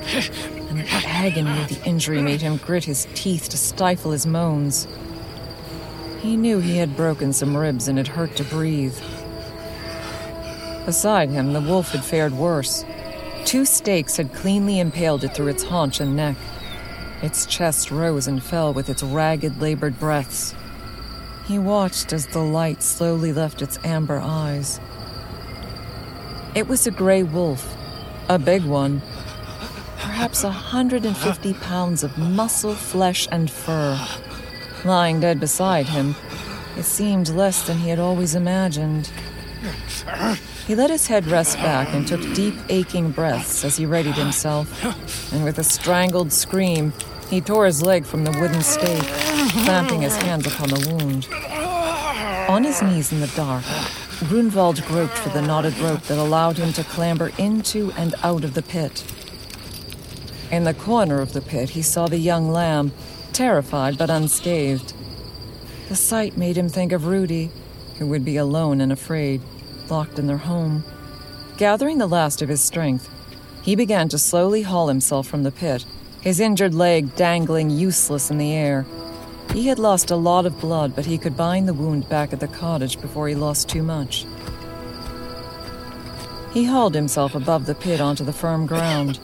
and 0.71 0.81
the 0.81 0.89
agony 0.89 1.61
of 1.61 1.69
the 1.69 1.85
injury 1.85 2.23
made 2.23 2.41
him 2.41 2.57
grit 2.57 2.85
his 2.85 3.07
teeth 3.13 3.51
to 3.51 3.59
stifle 3.59 4.11
his 4.11 4.27
moans. 4.27 4.89
He 6.23 6.35
knew 6.35 6.61
he 6.61 6.79
had 6.79 6.97
broken 6.97 7.35
some 7.35 7.55
ribs 7.55 7.89
and 7.89 7.99
it 7.99 8.09
hurt 8.09 8.35
to 8.37 8.45
breathe. 8.45 8.99
Beside 10.87 11.29
him, 11.29 11.53
the 11.53 11.61
wolf 11.61 11.91
had 11.91 12.07
fared 12.07 12.33
worse. 12.33 12.87
Two 13.45 13.67
stakes 13.67 14.17
had 14.17 14.33
cleanly 14.33 14.81
impaled 14.81 15.25
it 15.25 15.35
through 15.35 15.49
its 15.49 15.65
haunch 15.65 16.01
and 16.01 16.17
neck. 16.17 16.39
Its 17.21 17.45
chest 17.45 17.91
rose 17.91 18.27
and 18.27 18.43
fell 18.43 18.73
with 18.73 18.89
its 18.89 19.03
ragged, 19.03 19.61
labored 19.61 20.01
breaths. 20.01 20.55
He 21.49 21.59
watched 21.59 22.13
as 22.13 22.27
the 22.27 22.41
light 22.41 22.83
slowly 22.83 23.33
left 23.33 23.63
its 23.63 23.79
amber 23.83 24.21
eyes. 24.23 24.79
It 26.55 26.69
was 26.69 26.87
a 26.87 26.91
gray 26.91 27.23
wolf, 27.23 27.75
a 28.29 28.39
big 28.39 28.65
one, 28.65 29.01
perhaps 29.97 30.45
a 30.45 30.49
150 30.49 31.55
pounds 31.55 32.05
of 32.05 32.19
muscle, 32.19 32.75
flesh, 32.75 33.27
and 33.33 33.51
fur. 33.51 33.99
Lying 34.85 35.21
dead 35.21 35.41
beside 35.41 35.87
him, 35.87 36.17
it 36.77 36.83
seemed 36.83 37.31
less 37.31 37.67
than 37.67 37.79
he 37.79 37.89
had 37.89 37.99
always 37.99 38.35
imagined. 38.35 39.11
He 40.67 40.75
let 40.75 40.91
his 40.91 41.07
head 41.07 41.27
rest 41.27 41.57
back 41.57 41.95
and 41.95 42.07
took 42.07 42.21
deep, 42.35 42.57
aching 42.69 43.11
breaths 43.11 43.65
as 43.65 43.79
he 43.79 43.87
readied 43.87 44.17
himself. 44.17 44.69
And 45.33 45.45
with 45.45 45.59
a 45.59 45.65
strangled 45.65 46.31
scream, 46.31 46.93
he 47.31 47.41
tore 47.41 47.67
his 47.67 47.83
leg 47.83 48.05
from 48.05 48.25
the 48.25 48.31
wooden 48.39 48.63
stake, 48.63 49.03
clamping 49.65 50.03
his 50.03 50.17
hands 50.17 50.47
upon 50.47 50.71
the 50.71 50.89
wound. 50.89 51.29
On 52.49 52.65
his 52.65 52.81
knees 52.83 53.13
in 53.13 53.21
the 53.21 53.27
dark, 53.29 53.65
Grunwald 54.29 54.83
groped 54.87 55.19
for 55.19 55.29
the 55.29 55.43
knotted 55.43 55.79
rope 55.79 56.03
that 56.03 56.19
allowed 56.19 56.57
him 56.57 56.73
to 56.73 56.83
clamber 56.85 57.31
into 57.39 57.93
and 57.97 58.15
out 58.23 58.45
of 58.45 58.55
the 58.55 58.63
pit. 58.63 59.05
In 60.51 60.65
the 60.65 60.75
corner 60.75 61.21
of 61.21 61.35
the 61.35 61.43
pit, 61.43 61.71
he 61.71 61.83
saw 61.83 62.07
the 62.07 62.19
young 62.19 62.51
lamb, 62.51 62.93
terrified 63.33 63.99
but 63.99 64.11
unscathed. 64.11 64.95
The 65.89 65.97
sight 65.97 66.37
made 66.37 66.57
him 66.57 66.69
think 66.69 66.93
of 66.93 67.07
Rudi, 67.07 67.51
who 67.99 68.07
would 68.07 68.25
be 68.25 68.37
alone 68.37 68.81
and 68.81 68.91
afraid 68.91 69.43
locked 69.91 70.19
in 70.19 70.27
their 70.27 70.39
home. 70.39 70.85
Gathering 71.59 71.99
the 71.99 72.07
last 72.07 72.41
of 72.41 72.49
his 72.49 72.63
strength, 72.63 73.11
he 73.63 73.77
began 73.77 74.09
to 74.09 74.19
slowly 74.19 74.63
haul 74.63 74.89
himself 74.89 75.27
from 75.27 75.43
the 75.43 75.51
pit, 75.51 75.85
his 76.29 76.41
injured 76.41 76.75
leg 76.75 77.17
dangling 77.17 77.71
useless 77.71 78.31
in 78.31 78.37
the 78.37 78.53
air. 78.53 78.85
He 79.55 79.69
had 79.69 79.79
lost 79.79 80.11
a 80.11 80.17
lot 80.17 80.45
of 80.45 80.61
blood, 80.61 80.95
but 80.95 81.07
he 81.07 81.17
could 81.17 81.39
bind 81.39 81.67
the 81.67 81.73
wound 81.73 82.07
back 82.11 82.35
at 82.35 82.41
the 82.41 82.47
cottage 82.47 83.01
before 83.01 83.29
he 83.29 83.35
lost 83.35 83.71
too 83.71 83.83
much. 83.83 84.27
He 86.53 86.67
hauled 86.67 86.95
himself 86.95 87.35
above 87.35 87.65
the 87.65 87.75
pit 87.75 87.99
onto 87.99 88.25
the 88.25 88.35
firm 88.35 88.67
ground. 88.67 89.19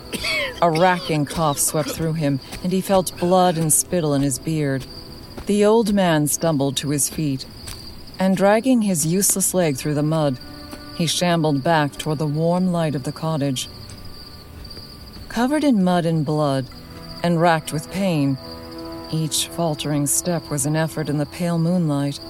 A 0.62 0.70
racking 0.70 1.26
cough 1.26 1.58
swept 1.58 1.90
through 1.90 2.14
him, 2.14 2.40
and 2.62 2.72
he 2.72 2.80
felt 2.80 3.14
blood 3.18 3.58
and 3.58 3.70
spittle 3.70 4.14
in 4.14 4.22
his 4.22 4.38
beard. 4.38 4.86
The 5.44 5.62
old 5.62 5.92
man 5.92 6.26
stumbled 6.26 6.78
to 6.78 6.88
his 6.88 7.10
feet, 7.10 7.44
and 8.18 8.34
dragging 8.34 8.80
his 8.80 9.04
useless 9.04 9.52
leg 9.52 9.76
through 9.76 9.92
the 9.92 10.02
mud, 10.02 10.38
he 10.96 11.06
shambled 11.06 11.62
back 11.62 11.98
toward 11.98 12.16
the 12.16 12.26
warm 12.26 12.72
light 12.72 12.94
of 12.94 13.02
the 13.02 13.12
cottage. 13.12 13.68
Covered 15.28 15.64
in 15.64 15.84
mud 15.84 16.06
and 16.06 16.24
blood, 16.24 16.66
and 17.24 17.40
racked 17.40 17.72
with 17.72 17.90
pain, 17.90 18.36
each 19.10 19.48
faltering 19.48 20.06
step 20.06 20.50
was 20.50 20.66
an 20.66 20.76
effort 20.76 21.08
in 21.08 21.16
the 21.16 21.24
pale 21.24 21.58
moonlight. 21.58 22.20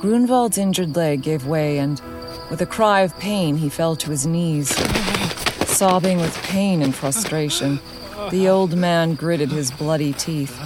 Grunwald's 0.00 0.56
injured 0.56 0.96
leg 0.96 1.20
gave 1.20 1.46
way, 1.46 1.78
and 1.78 2.00
with 2.48 2.62
a 2.62 2.66
cry 2.66 3.02
of 3.02 3.16
pain, 3.18 3.58
he 3.58 3.68
fell 3.68 3.94
to 3.94 4.10
his 4.10 4.26
knees. 4.26 4.70
Sobbing 5.68 6.16
with 6.16 6.34
pain 6.44 6.80
and 6.80 6.94
frustration, 6.94 7.78
the 8.30 8.48
old 8.48 8.74
man 8.74 9.16
gritted 9.16 9.52
his 9.52 9.70
bloody 9.70 10.14
teeth 10.14 10.58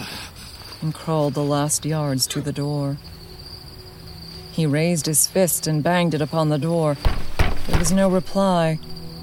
and 0.80 0.94
crawled 0.94 1.34
the 1.34 1.42
last 1.42 1.84
yards 1.84 2.28
to 2.28 2.40
the 2.40 2.52
door. 2.52 2.96
He 4.52 4.64
raised 4.64 5.06
his 5.06 5.26
fist 5.26 5.66
and 5.66 5.82
banged 5.82 6.14
it 6.14 6.20
upon 6.20 6.50
the 6.50 6.58
door, 6.58 6.96
there 7.66 7.80
was 7.80 7.90
no 7.90 8.08
reply, 8.08 8.78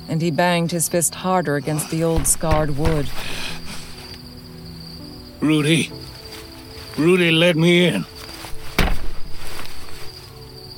and 0.09 0.21
he 0.21 0.31
banged 0.31 0.71
his 0.71 0.89
fist 0.89 1.15
harder 1.15 1.55
against 1.55 1.89
the 1.89 2.03
old 2.03 2.27
scarred 2.27 2.77
wood. 2.77 3.09
Rudi. 5.43 5.91
Rudi, 6.97 7.29
let 7.29 7.57
me 7.57 7.85
in. 7.85 8.05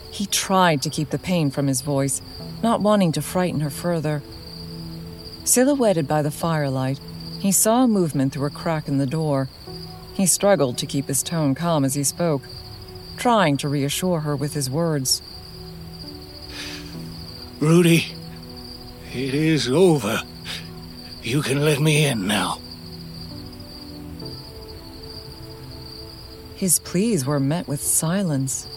He 0.10 0.25
tried 0.25 0.82
to 0.82 0.89
keep 0.89 1.12
the 1.12 1.19
pain 1.19 1.51
from 1.51 1.67
his 1.67 1.82
voice, 1.82 2.19
not 2.63 2.82
wanting 2.82 3.12
to 3.12 3.21
frighten 3.21 3.60
her 3.60 3.69
further. 3.69 4.23
Silhouetted 5.43 6.08
by 6.08 6.23
the 6.23 6.32
firelight, 6.32 6.99
he 7.39 7.51
saw 7.51 7.84
a 7.84 7.88
movement 7.88 8.34
through 8.34 8.47
a 8.47 8.49
crack 8.49 8.88
in 8.88 8.97
the 8.97 9.06
door. 9.06 9.49
He 10.15 10.25
struggled 10.25 10.80
to 10.80 10.88
keep 10.88 11.08
his 11.08 11.21
tone 11.21 11.54
calm 11.54 11.86
as 11.86 11.93
he 11.93 12.04
spoke, 12.04 12.41
trying 13.17 13.58
to 13.58 13.69
reassure 13.69 14.21
her 14.21 14.36
with 14.36 14.56
his 14.56 14.67
words. 14.67 15.21
Rudi, 17.60 18.08
it 19.13 19.36
is 19.36 19.69
over. 19.69 20.23
You 21.21 21.43
can 21.43 21.63
let 21.63 21.80
me 21.80 22.06
in 22.06 22.25
now. 22.25 22.62
His 26.55 26.79
pleas 26.79 27.25
were 27.25 27.39
met 27.39 27.67
with 27.67 27.81
silence. 27.81 28.67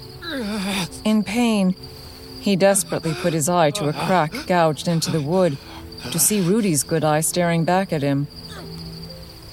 In 1.05 1.23
pain, 1.23 1.75
he 2.41 2.57
desperately 2.57 3.15
put 3.15 3.33
his 3.33 3.49
eye 3.49 3.71
to 3.73 3.89
a 3.89 3.93
crack 3.93 4.33
gouged 4.47 4.89
into 4.89 5.11
the 5.11 5.21
wood 5.21 5.57
to 6.11 6.19
see 6.19 6.41
Rudi's 6.41 6.83
good 6.83 7.05
eye 7.05 7.21
staring 7.21 7.65
back 7.65 7.93
at 7.93 8.03
him. 8.03 8.27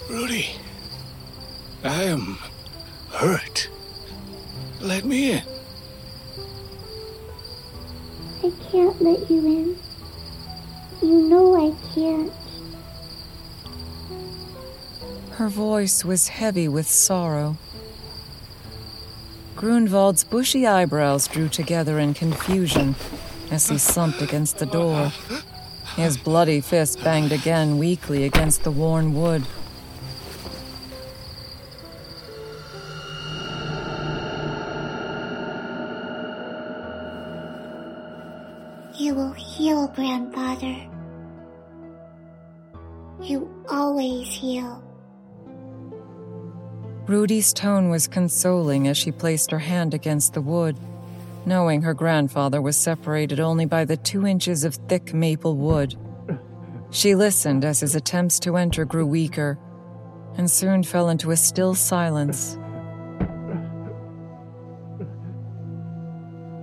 Rudi, 0.09 0.47
I 1.83 2.03
am 2.03 2.37
hurt. 3.11 3.69
Let 4.81 5.05
me 5.05 5.33
in. 5.33 5.43
I 8.43 8.51
can't 8.71 9.01
let 9.01 9.29
you 9.29 9.45
in. 9.45 9.77
You 11.01 11.29
know 11.29 11.55
I 11.55 11.73
can't. 11.93 12.31
Her 15.31 15.49
voice 15.49 16.05
was 16.05 16.29
heavy 16.29 16.67
with 16.67 16.87
sorrow. 16.87 17.57
Grunwald's 19.65 20.23
bushy 20.23 20.67
eyebrows 20.67 21.27
drew 21.27 21.49
together 21.49 21.97
in 21.97 22.13
confusion 22.13 22.93
as 23.49 23.67
he 23.67 23.79
slumped 23.79 24.21
against 24.21 24.59
the 24.59 24.67
door. 24.67 25.11
His 25.95 26.17
bloody 26.17 26.61
fist 26.61 27.03
banged 27.03 27.31
again 27.31 27.79
weakly 27.79 28.25
against 28.25 28.63
the 28.63 28.69
worn 28.69 29.15
wood. 29.15 29.41
Rudi's 47.25 47.53
tone 47.53 47.89
was 47.89 48.07
consoling 48.07 48.87
as 48.87 48.99
she 48.99 49.11
placed 49.11 49.49
her 49.49 49.57
hand 49.57 49.95
against 49.95 50.35
the 50.35 50.41
wood, 50.41 50.77
knowing 51.43 51.81
her 51.81 51.95
grandfather 51.95 52.61
was 52.61 52.77
separated 52.77 53.39
only 53.39 53.65
by 53.65 53.83
the 53.83 53.97
two 53.97 54.27
inches 54.27 54.63
of 54.63 54.75
thick 54.75 55.11
maple 55.11 55.57
wood. 55.57 55.95
She 56.91 57.15
listened 57.15 57.65
as 57.65 57.79
his 57.79 57.95
attempts 57.95 58.39
to 58.41 58.57
enter 58.57 58.85
grew 58.85 59.07
weaker 59.07 59.57
and 60.37 60.51
soon 60.51 60.83
fell 60.83 61.09
into 61.09 61.31
a 61.31 61.35
still 61.35 61.73
silence. 61.73 62.59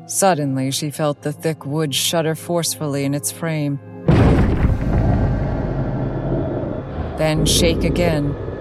Suddenly, 0.07 0.71
she 0.71 0.93
felt 0.93 1.23
the 1.23 1.33
thick 1.33 1.67
wood 1.67 1.93
shudder 1.93 2.37
forcefully 2.37 3.03
in 3.03 3.15
its 3.15 3.33
frame. 3.33 3.81
Then 7.19 7.47
shake 7.47 7.83
again. 7.83 8.52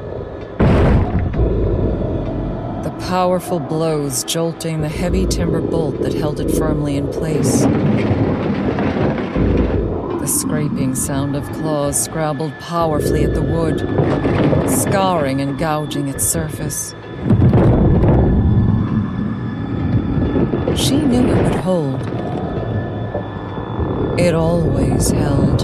Powerful 3.07 3.59
blows 3.59 4.23
jolting 4.23 4.81
the 4.81 4.89
heavy 4.89 5.25
timber 5.25 5.59
bolt 5.59 5.99
that 6.01 6.13
held 6.13 6.39
it 6.39 6.49
firmly 6.51 6.97
in 6.97 7.07
place. 7.07 7.61
The 10.19 10.27
scraping 10.27 10.95
sound 10.95 11.35
of 11.35 11.43
claws 11.51 12.01
scrabbled 12.01 12.53
powerfully 12.59 13.23
at 13.23 13.33
the 13.33 13.41
wood, 13.41 13.79
scarring 14.69 15.41
and 15.41 15.57
gouging 15.57 16.07
its 16.07 16.23
surface. 16.23 16.93
She 20.75 20.97
knew 20.97 21.27
it 21.27 21.43
would 21.43 21.55
hold. 21.55 22.01
It 24.19 24.35
always 24.35 25.09
held. 25.09 25.61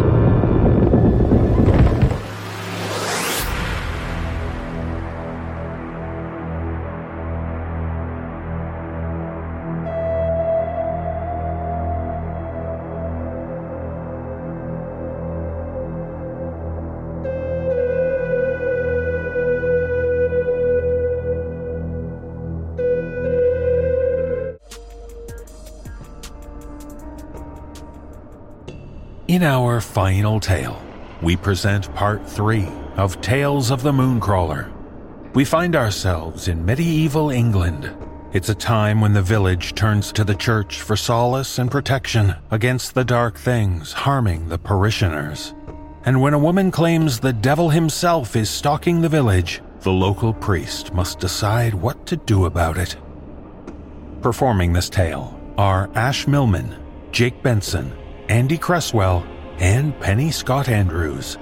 In 29.38 29.44
our 29.44 29.82
final 29.82 30.40
tale, 30.40 30.82
we 31.22 31.36
present 31.36 31.94
part 31.94 32.28
three 32.28 32.68
of 32.96 33.22
Tales 33.22 33.70
of 33.70 33.84
the 33.84 33.94
Moon 33.94 34.20
Crawler. 34.20 34.72
We 35.36 35.46
find 35.46 35.76
ourselves 35.76 36.48
in 36.48 36.66
medieval 36.66 37.30
England. 37.30 37.96
It's 38.34 38.50
a 38.50 38.56
time 38.56 39.00
when 39.00 39.14
the 39.14 39.22
village 39.22 39.76
turns 39.76 40.12
to 40.14 40.24
the 40.24 40.34
church 40.34 40.82
for 40.82 40.96
solace 40.96 41.60
and 41.60 41.70
protection 41.70 42.34
against 42.50 42.96
the 42.96 43.06
dark 43.06 43.38
things 43.38 43.94
harming 43.94 44.50
the 44.50 44.58
parishioners. 44.58 45.54
And 46.06 46.20
when 46.20 46.34
a 46.34 46.40
woman 46.40 46.72
claims 46.72 47.20
the 47.20 47.32
devil 47.32 47.70
himself 47.70 48.36
is 48.36 48.50
stalking 48.50 49.02
the 49.02 49.08
village, 49.08 49.62
the 49.82 49.92
local 49.92 50.34
priest 50.34 50.96
must 50.96 51.20
decide 51.20 51.76
what 51.76 52.08
to 52.08 52.16
do 52.16 52.46
about 52.46 52.80
it. 52.80 52.96
Performing 54.24 54.74
this 54.74 54.90
tale 54.90 55.40
are 55.60 55.92
Ash 55.94 56.26
Millman, 56.26 56.76
Jake 57.12 57.44
Benson, 57.44 57.94
Andy 58.30 58.58
Cresswell, 58.58 59.26
and 59.60 59.98
Penny 60.00 60.32
Scott 60.32 60.68
Andrews. 60.68 61.38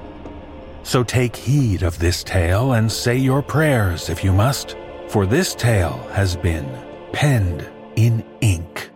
So 0.83 1.03
take 1.03 1.35
heed 1.35 1.81
of 1.81 1.97
this 1.97 2.23
tale 2.23 2.73
and 2.73 2.91
say 2.91 3.17
your 3.17 3.41
prayers 3.41 4.09
if 4.09 4.23
you 4.23 4.31
must, 4.31 4.77
for 5.07 5.25
this 5.25 5.55
tale 5.55 5.97
has 6.13 6.35
been 6.35 6.69
penned 7.11 7.67
in 7.95 8.23
ink. 8.41 8.91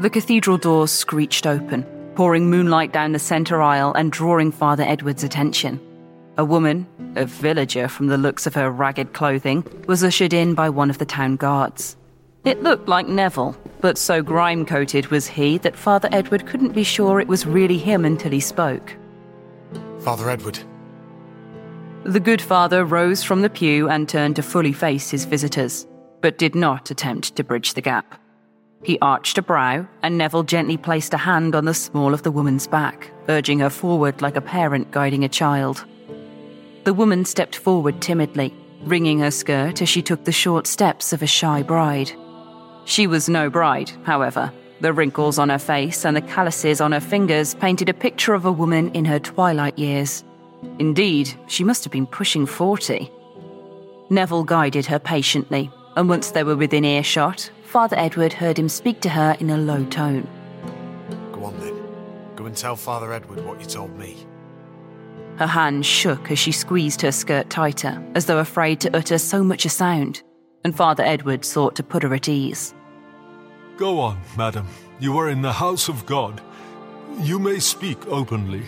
The 0.00 0.10
cathedral 0.10 0.58
doors 0.58 0.92
screeched 0.92 1.46
open, 1.46 1.84
pouring 2.18 2.50
moonlight 2.50 2.92
down 2.92 3.12
the 3.12 3.18
centre 3.20 3.62
aisle 3.62 3.92
and 3.94 4.10
drawing 4.10 4.50
Father 4.50 4.82
Edward's 4.82 5.22
attention. 5.22 5.80
A 6.36 6.44
woman, 6.44 6.84
a 7.14 7.24
villager 7.24 7.86
from 7.86 8.08
the 8.08 8.18
looks 8.18 8.44
of 8.44 8.56
her 8.56 8.72
ragged 8.72 9.12
clothing, 9.12 9.64
was 9.86 10.02
ushered 10.02 10.32
in 10.32 10.56
by 10.56 10.68
one 10.68 10.90
of 10.90 10.98
the 10.98 11.06
town 11.06 11.36
guards. 11.36 11.96
It 12.44 12.60
looked 12.60 12.88
like 12.88 13.06
Neville, 13.06 13.56
but 13.80 13.96
so 13.96 14.20
grime 14.20 14.66
coated 14.66 15.06
was 15.12 15.28
he 15.28 15.58
that 15.58 15.76
Father 15.76 16.08
Edward 16.10 16.44
couldn't 16.44 16.72
be 16.72 16.82
sure 16.82 17.20
it 17.20 17.28
was 17.28 17.46
really 17.46 17.78
him 17.78 18.04
until 18.04 18.32
he 18.32 18.40
spoke. 18.40 18.96
Father 20.00 20.28
Edward. 20.28 20.58
The 22.02 22.18
good 22.18 22.42
father 22.42 22.84
rose 22.84 23.22
from 23.22 23.42
the 23.42 23.50
pew 23.50 23.88
and 23.88 24.08
turned 24.08 24.34
to 24.34 24.42
fully 24.42 24.72
face 24.72 25.08
his 25.08 25.24
visitors, 25.24 25.86
but 26.20 26.36
did 26.36 26.56
not 26.56 26.90
attempt 26.90 27.36
to 27.36 27.44
bridge 27.44 27.74
the 27.74 27.80
gap. 27.80 28.20
He 28.82 28.98
arched 29.00 29.38
a 29.38 29.42
brow, 29.42 29.86
and 30.02 30.16
Neville 30.16 30.44
gently 30.44 30.76
placed 30.76 31.12
a 31.12 31.18
hand 31.18 31.54
on 31.54 31.64
the 31.64 31.74
small 31.74 32.14
of 32.14 32.22
the 32.22 32.30
woman's 32.30 32.66
back, 32.66 33.10
urging 33.28 33.58
her 33.58 33.70
forward 33.70 34.22
like 34.22 34.36
a 34.36 34.40
parent 34.40 34.90
guiding 34.90 35.24
a 35.24 35.28
child. 35.28 35.84
The 36.84 36.94
woman 36.94 37.24
stepped 37.24 37.56
forward 37.56 38.00
timidly, 38.00 38.54
wringing 38.82 39.18
her 39.18 39.30
skirt 39.30 39.82
as 39.82 39.88
she 39.88 40.00
took 40.00 40.24
the 40.24 40.32
short 40.32 40.66
steps 40.66 41.12
of 41.12 41.22
a 41.22 41.26
shy 41.26 41.62
bride. 41.62 42.12
She 42.84 43.06
was 43.06 43.28
no 43.28 43.50
bride, 43.50 43.90
however. 44.04 44.52
The 44.80 44.92
wrinkles 44.92 45.38
on 45.40 45.48
her 45.48 45.58
face 45.58 46.06
and 46.06 46.16
the 46.16 46.22
calluses 46.22 46.80
on 46.80 46.92
her 46.92 47.00
fingers 47.00 47.54
painted 47.54 47.88
a 47.88 47.94
picture 47.94 48.32
of 48.32 48.44
a 48.44 48.52
woman 48.52 48.90
in 48.92 49.04
her 49.04 49.18
twilight 49.18 49.76
years. 49.76 50.24
Indeed, 50.78 51.34
she 51.48 51.64
must 51.64 51.82
have 51.82 51.92
been 51.92 52.06
pushing 52.06 52.46
40. 52.46 53.10
Neville 54.08 54.44
guided 54.44 54.86
her 54.86 55.00
patiently, 55.00 55.70
and 55.96 56.08
once 56.08 56.30
they 56.30 56.44
were 56.44 56.56
within 56.56 56.84
earshot, 56.84 57.50
Father 57.68 57.98
Edward 57.98 58.32
heard 58.32 58.58
him 58.58 58.70
speak 58.70 58.98
to 59.02 59.10
her 59.10 59.36
in 59.40 59.50
a 59.50 59.58
low 59.58 59.84
tone. 59.84 60.26
Go 61.32 61.44
on 61.44 61.60
then. 61.60 61.76
Go 62.34 62.46
and 62.46 62.56
tell 62.56 62.76
Father 62.76 63.12
Edward 63.12 63.44
what 63.44 63.60
you 63.60 63.66
told 63.66 63.94
me. 63.98 64.16
Her 65.36 65.46
hand 65.46 65.84
shook 65.84 66.30
as 66.30 66.38
she 66.38 66.50
squeezed 66.50 67.02
her 67.02 67.12
skirt 67.12 67.50
tighter, 67.50 68.02
as 68.14 68.24
though 68.24 68.38
afraid 68.38 68.80
to 68.80 68.96
utter 68.96 69.18
so 69.18 69.44
much 69.44 69.66
a 69.66 69.68
sound, 69.68 70.22
and 70.64 70.74
Father 70.74 71.02
Edward 71.04 71.44
sought 71.44 71.76
to 71.76 71.82
put 71.82 72.02
her 72.02 72.14
at 72.14 72.26
ease. 72.26 72.74
Go 73.76 74.00
on, 74.00 74.18
madam. 74.38 74.66
You 74.98 75.18
are 75.18 75.28
in 75.28 75.42
the 75.42 75.52
house 75.52 75.88
of 75.88 76.06
God. 76.06 76.40
You 77.20 77.38
may 77.38 77.58
speak 77.58 77.98
openly. 78.06 78.62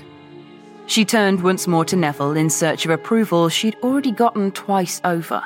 She 0.84 1.06
turned 1.06 1.42
once 1.42 1.66
more 1.66 1.86
to 1.86 1.96
Neville 1.96 2.36
in 2.36 2.50
search 2.50 2.84
of 2.84 2.90
approval 2.90 3.48
she'd 3.48 3.76
already 3.82 4.12
gotten 4.12 4.52
twice 4.52 5.00
over. 5.04 5.42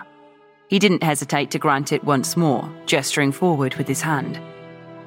He 0.75 0.81
didn't 0.81 1.05
hesitate 1.05 1.53
to 1.53 1.61
grant 1.61 1.93
it 1.93 2.03
once 2.03 2.37
more, 2.37 2.69
gesturing 2.85 3.31
forward 3.31 3.77
with 3.77 3.87
his 3.87 4.01
hand. 4.03 4.41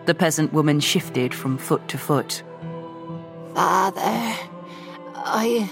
The 0.06 0.16
peasant 0.16 0.54
woman 0.54 0.80
shifted 0.80 1.34
from 1.34 1.58
foot 1.58 1.86
to 1.90 1.98
foot. 1.98 2.42
Father, 3.54 4.34
I. 5.14 5.70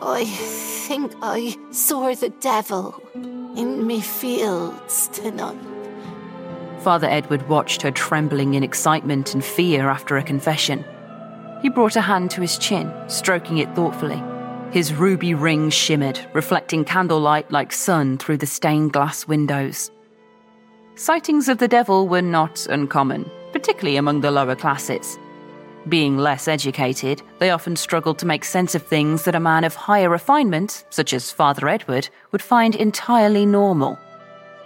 I 0.00 0.24
think 0.24 1.12
I 1.20 1.58
saw 1.70 2.14
the 2.14 2.30
devil 2.40 2.98
in 3.14 3.86
me 3.86 4.00
fields 4.00 5.08
tonight. 5.08 5.60
Father 6.78 7.06
Edward 7.06 7.46
watched 7.50 7.82
her 7.82 7.90
trembling 7.90 8.54
in 8.54 8.62
excitement 8.62 9.34
and 9.34 9.44
fear 9.44 9.90
after 9.90 10.16
a 10.16 10.22
confession. 10.22 10.86
He 11.60 11.68
brought 11.68 11.96
a 11.96 12.00
hand 12.00 12.30
to 12.30 12.40
his 12.40 12.56
chin, 12.56 12.90
stroking 13.08 13.58
it 13.58 13.76
thoughtfully. 13.76 14.22
His 14.72 14.94
ruby 14.94 15.34
ring 15.34 15.68
shimmered, 15.70 16.20
reflecting 16.32 16.84
candlelight 16.84 17.50
like 17.50 17.72
sun 17.72 18.18
through 18.18 18.36
the 18.36 18.46
stained 18.46 18.92
glass 18.92 19.26
windows. 19.26 19.90
Sightings 20.94 21.48
of 21.48 21.58
the 21.58 21.66
devil 21.66 22.06
were 22.06 22.22
not 22.22 22.66
uncommon, 22.68 23.28
particularly 23.52 23.96
among 23.96 24.20
the 24.20 24.30
lower 24.30 24.54
classes. 24.54 25.18
Being 25.88 26.18
less 26.18 26.46
educated, 26.46 27.20
they 27.40 27.50
often 27.50 27.74
struggled 27.74 28.20
to 28.20 28.26
make 28.26 28.44
sense 28.44 28.76
of 28.76 28.86
things 28.86 29.24
that 29.24 29.34
a 29.34 29.40
man 29.40 29.64
of 29.64 29.74
higher 29.74 30.08
refinement, 30.08 30.84
such 30.90 31.12
as 31.14 31.32
Father 31.32 31.68
Edward, 31.68 32.08
would 32.30 32.42
find 32.42 32.76
entirely 32.76 33.46
normal. 33.46 33.98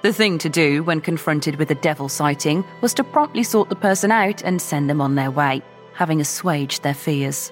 The 0.02 0.12
thing 0.12 0.36
to 0.38 0.50
do 0.50 0.82
when 0.82 1.00
confronted 1.00 1.56
with 1.56 1.70
a 1.70 1.76
devil 1.76 2.10
sighting 2.10 2.62
was 2.82 2.92
to 2.94 3.04
promptly 3.04 3.42
sort 3.42 3.70
the 3.70 3.76
person 3.76 4.10
out 4.10 4.42
and 4.42 4.60
send 4.60 4.90
them 4.90 5.00
on 5.00 5.14
their 5.14 5.30
way, 5.30 5.62
having 5.94 6.20
assuaged 6.20 6.82
their 6.82 6.92
fears. 6.92 7.50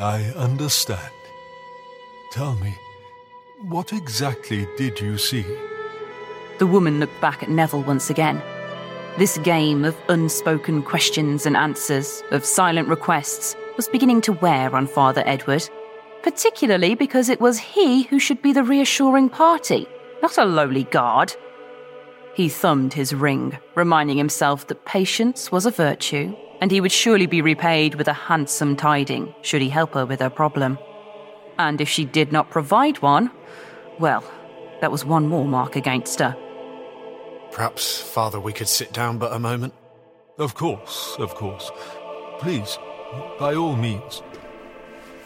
I 0.00 0.22
understand. 0.34 1.13
Tell 2.34 2.56
me, 2.56 2.74
what 3.62 3.92
exactly 3.92 4.66
did 4.76 4.98
you 4.98 5.18
see? 5.18 5.46
The 6.58 6.66
woman 6.66 6.98
looked 6.98 7.20
back 7.20 7.44
at 7.44 7.48
Neville 7.48 7.84
once 7.84 8.10
again. 8.10 8.42
This 9.18 9.38
game 9.38 9.84
of 9.84 9.96
unspoken 10.08 10.82
questions 10.82 11.46
and 11.46 11.56
answers, 11.56 12.24
of 12.32 12.44
silent 12.44 12.88
requests, 12.88 13.54
was 13.76 13.86
beginning 13.86 14.20
to 14.22 14.32
wear 14.32 14.74
on 14.74 14.88
Father 14.88 15.22
Edward, 15.26 15.70
particularly 16.24 16.96
because 16.96 17.28
it 17.28 17.40
was 17.40 17.60
he 17.60 18.02
who 18.02 18.18
should 18.18 18.42
be 18.42 18.52
the 18.52 18.64
reassuring 18.64 19.28
party, 19.28 19.86
not 20.20 20.36
a 20.36 20.44
lowly 20.44 20.82
guard. 20.90 21.36
He 22.34 22.48
thumbed 22.48 22.94
his 22.94 23.14
ring, 23.14 23.56
reminding 23.76 24.18
himself 24.18 24.66
that 24.66 24.84
patience 24.84 25.52
was 25.52 25.66
a 25.66 25.70
virtue, 25.70 26.34
and 26.60 26.72
he 26.72 26.80
would 26.80 26.90
surely 26.90 27.26
be 27.26 27.42
repaid 27.42 27.94
with 27.94 28.08
a 28.08 28.12
handsome 28.12 28.74
tiding 28.74 29.32
should 29.42 29.62
he 29.62 29.68
help 29.68 29.94
her 29.94 30.04
with 30.04 30.18
her 30.18 30.30
problem. 30.30 30.78
And 31.58 31.80
if 31.80 31.88
she 31.88 32.04
did 32.04 32.32
not 32.32 32.50
provide 32.50 33.00
one, 33.02 33.30
well, 33.98 34.24
that 34.80 34.90
was 34.92 35.04
one 35.04 35.28
more 35.28 35.46
mark 35.46 35.76
against 35.76 36.18
her. 36.18 36.36
Perhaps, 37.52 38.00
Father, 38.00 38.40
we 38.40 38.52
could 38.52 38.68
sit 38.68 38.92
down 38.92 39.18
but 39.18 39.32
a 39.32 39.38
moment? 39.38 39.74
Of 40.38 40.54
course, 40.54 41.14
of 41.18 41.34
course. 41.36 41.70
Please, 42.40 42.78
by 43.38 43.54
all 43.54 43.76
means. 43.76 44.22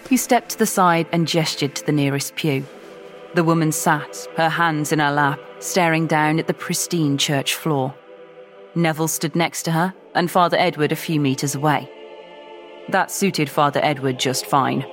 He 0.08 0.16
stepped 0.16 0.50
to 0.50 0.58
the 0.58 0.66
side 0.66 1.06
and 1.12 1.26
gestured 1.26 1.74
to 1.76 1.86
the 1.86 1.92
nearest 1.92 2.36
pew. 2.36 2.66
The 3.34 3.44
woman 3.44 3.72
sat, 3.72 4.26
her 4.36 4.48
hands 4.48 4.92
in 4.92 4.98
her 4.98 5.10
lap, 5.10 5.40
staring 5.60 6.06
down 6.06 6.38
at 6.38 6.46
the 6.46 6.54
pristine 6.54 7.18
church 7.18 7.54
floor. 7.54 7.94
Neville 8.74 9.08
stood 9.08 9.34
next 9.34 9.62
to 9.64 9.72
her, 9.72 9.94
and 10.14 10.30
Father 10.30 10.56
Edward 10.58 10.92
a 10.92 10.96
few 10.96 11.20
metres 11.20 11.54
away. 11.54 11.90
That 12.90 13.10
suited 13.10 13.50
Father 13.50 13.80
Edward 13.82 14.18
just 14.18 14.46
fine. 14.46 14.84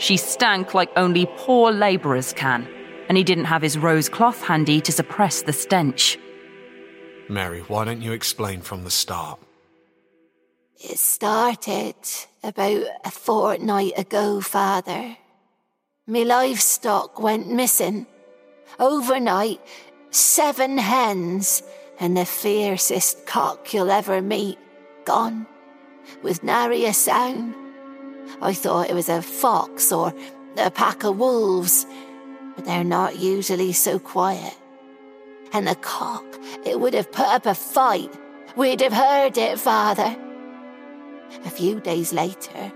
She 0.00 0.16
stank 0.16 0.72
like 0.72 0.90
only 0.96 1.26
poor 1.36 1.70
labourers 1.70 2.32
can, 2.32 2.66
and 3.10 3.18
he 3.18 3.22
didn't 3.22 3.44
have 3.44 3.60
his 3.60 3.76
rose 3.76 4.08
cloth 4.08 4.42
handy 4.42 4.80
to 4.80 4.90
suppress 4.90 5.42
the 5.42 5.52
stench. 5.52 6.18
Mary, 7.28 7.60
why 7.68 7.84
don't 7.84 8.00
you 8.00 8.12
explain 8.12 8.62
from 8.62 8.82
the 8.82 8.90
start? 8.90 9.38
It 10.82 10.98
started 10.98 11.96
about 12.42 12.82
a 13.04 13.10
fortnight 13.10 13.92
ago, 13.98 14.40
Father. 14.40 15.18
Me 16.06 16.24
livestock 16.24 17.20
went 17.20 17.52
missing. 17.52 18.06
Overnight, 18.78 19.60
seven 20.10 20.78
hens 20.78 21.62
and 22.00 22.16
the 22.16 22.24
fiercest 22.24 23.26
cock 23.26 23.74
you'll 23.74 23.90
ever 23.90 24.22
meet 24.22 24.58
gone, 25.04 25.46
with 26.22 26.42
nary 26.42 26.86
a 26.86 26.94
sound. 26.94 27.54
I 28.42 28.52
thought 28.54 28.90
it 28.90 28.94
was 28.94 29.08
a 29.08 29.22
fox 29.22 29.92
or 29.92 30.14
a 30.56 30.70
pack 30.70 31.04
of 31.04 31.18
wolves, 31.18 31.86
but 32.56 32.64
they're 32.64 32.84
not 32.84 33.18
usually 33.18 33.72
so 33.72 33.98
quiet. 33.98 34.56
And 35.52 35.66
the 35.66 35.74
cock, 35.76 36.24
it 36.64 36.78
would 36.80 36.94
have 36.94 37.12
put 37.12 37.26
up 37.26 37.46
a 37.46 37.54
fight. 37.54 38.12
We'd 38.56 38.80
have 38.80 38.92
heard 38.92 39.36
it, 39.36 39.58
Father. 39.58 40.16
A 41.44 41.50
few 41.50 41.80
days 41.80 42.12
later, 42.12 42.72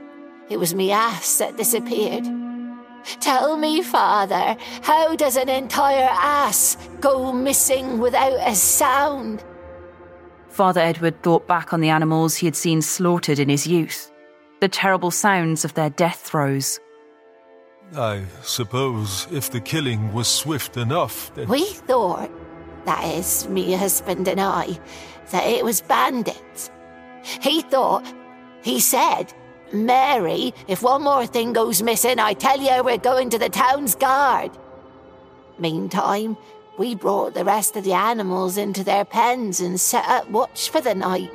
it 0.49 0.59
was 0.59 0.75
me 0.75 0.91
ass 0.93 1.39
that 1.39 1.57
disappeared. 1.57 2.25
Tell 3.21 3.57
me, 3.57 3.83
Father, 3.83 4.57
how 4.83 5.15
does 5.17 5.37
an 5.37 5.49
entire 5.49 6.09
ass 6.11 6.77
go 7.01 7.33
missing 7.33 7.99
without 7.99 8.39
a 8.47 8.55
sound? 8.55 9.45
Father 10.49 10.81
Edward 10.81 11.23
thought 11.23 11.47
back 11.47 11.73
on 11.73 11.81
the 11.81 11.89
animals 11.89 12.37
he 12.37 12.47
had 12.47 12.57
seen 12.57 12.81
slaughtered 12.81 13.39
in 13.39 13.49
his 13.49 13.67
youth, 13.67 14.11
the 14.65 14.69
terrible 14.69 15.11
sounds 15.11 15.63
of 15.63 15.75
their 15.75 15.91
death 15.91 16.21
throes. 16.21 16.81
I 17.95 18.25
suppose 18.41 19.29
if 19.31 19.51
the 19.51 19.61
killing 19.61 20.15
was 20.15 20.27
swift 20.27 20.79
enough, 20.79 21.31
then. 21.35 21.49
We 21.49 21.67
thought, 21.67 22.31
that 22.87 23.05
is, 23.05 23.47
me 23.47 23.75
husband 23.75 24.27
and 24.27 24.41
I, 24.41 24.79
that 25.33 25.47
it 25.47 25.67
was 25.67 25.83
bandits. 25.83 26.71
He 27.43 27.61
thought, 27.61 28.11
he 28.63 28.81
said, 28.81 29.35
Mary, 29.71 30.55
if 30.67 30.83
one 30.83 31.03
more 31.03 31.27
thing 31.27 31.53
goes 31.53 31.83
missing, 31.83 32.19
I 32.19 32.33
tell 32.33 32.59
you 32.59 32.83
we're 32.83 32.97
going 32.97 33.29
to 33.31 33.39
the 33.39 33.51
town's 33.51 33.95
guard. 33.95 34.51
Meantime, 35.59 36.39
we 36.79 36.95
brought 36.95 37.35
the 37.35 37.45
rest 37.45 37.77
of 37.77 37.85
the 37.85 37.93
animals 37.93 38.57
into 38.57 38.83
their 38.83 39.05
pens 39.05 39.61
and 39.61 39.79
set 39.79 40.09
up 40.09 40.31
watch 40.31 40.71
for 40.71 40.81
the 40.81 40.95
night. 40.95 41.31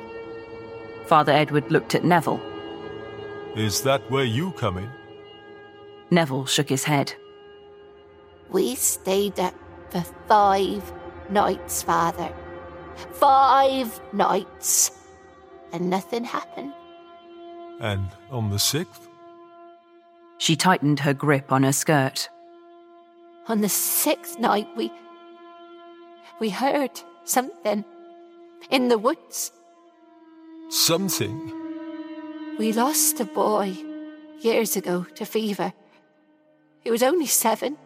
Father 1.06 1.30
Edward 1.30 1.70
looked 1.70 1.94
at 1.94 2.02
Neville. 2.02 2.40
Is 3.56 3.82
that 3.82 4.08
where 4.10 4.24
you 4.24 4.52
come 4.52 4.78
in? 4.78 4.90
Neville 6.10 6.46
shook 6.46 6.68
his 6.68 6.84
head. 6.84 7.12
We 8.48 8.74
stayed 8.74 9.38
up 9.40 9.54
for 9.90 10.04
five 10.28 10.92
nights, 11.30 11.82
Father. 11.82 12.32
Five 13.12 14.00
nights. 14.12 14.92
And 15.72 15.90
nothing 15.90 16.24
happened. 16.24 16.72
And 17.80 18.08
on 18.30 18.50
the 18.50 18.58
sixth? 18.58 19.08
She 20.38 20.56
tightened 20.56 21.00
her 21.00 21.14
grip 21.14 21.52
on 21.52 21.62
her 21.62 21.72
skirt. 21.72 22.28
On 23.46 23.60
the 23.60 23.68
sixth 23.68 24.38
night, 24.38 24.68
we. 24.76 24.92
we 26.40 26.50
heard 26.50 27.00
something 27.24 27.84
in 28.70 28.88
the 28.88 28.98
woods. 28.98 29.52
Something? 30.70 31.59
We 32.60 32.74
lost 32.74 33.18
a 33.20 33.24
boy 33.24 33.74
years 34.40 34.76
ago 34.76 35.06
to 35.14 35.24
fever. 35.24 35.72
He 36.84 36.90
was 36.90 37.02
only 37.02 37.24
seven. 37.24 37.78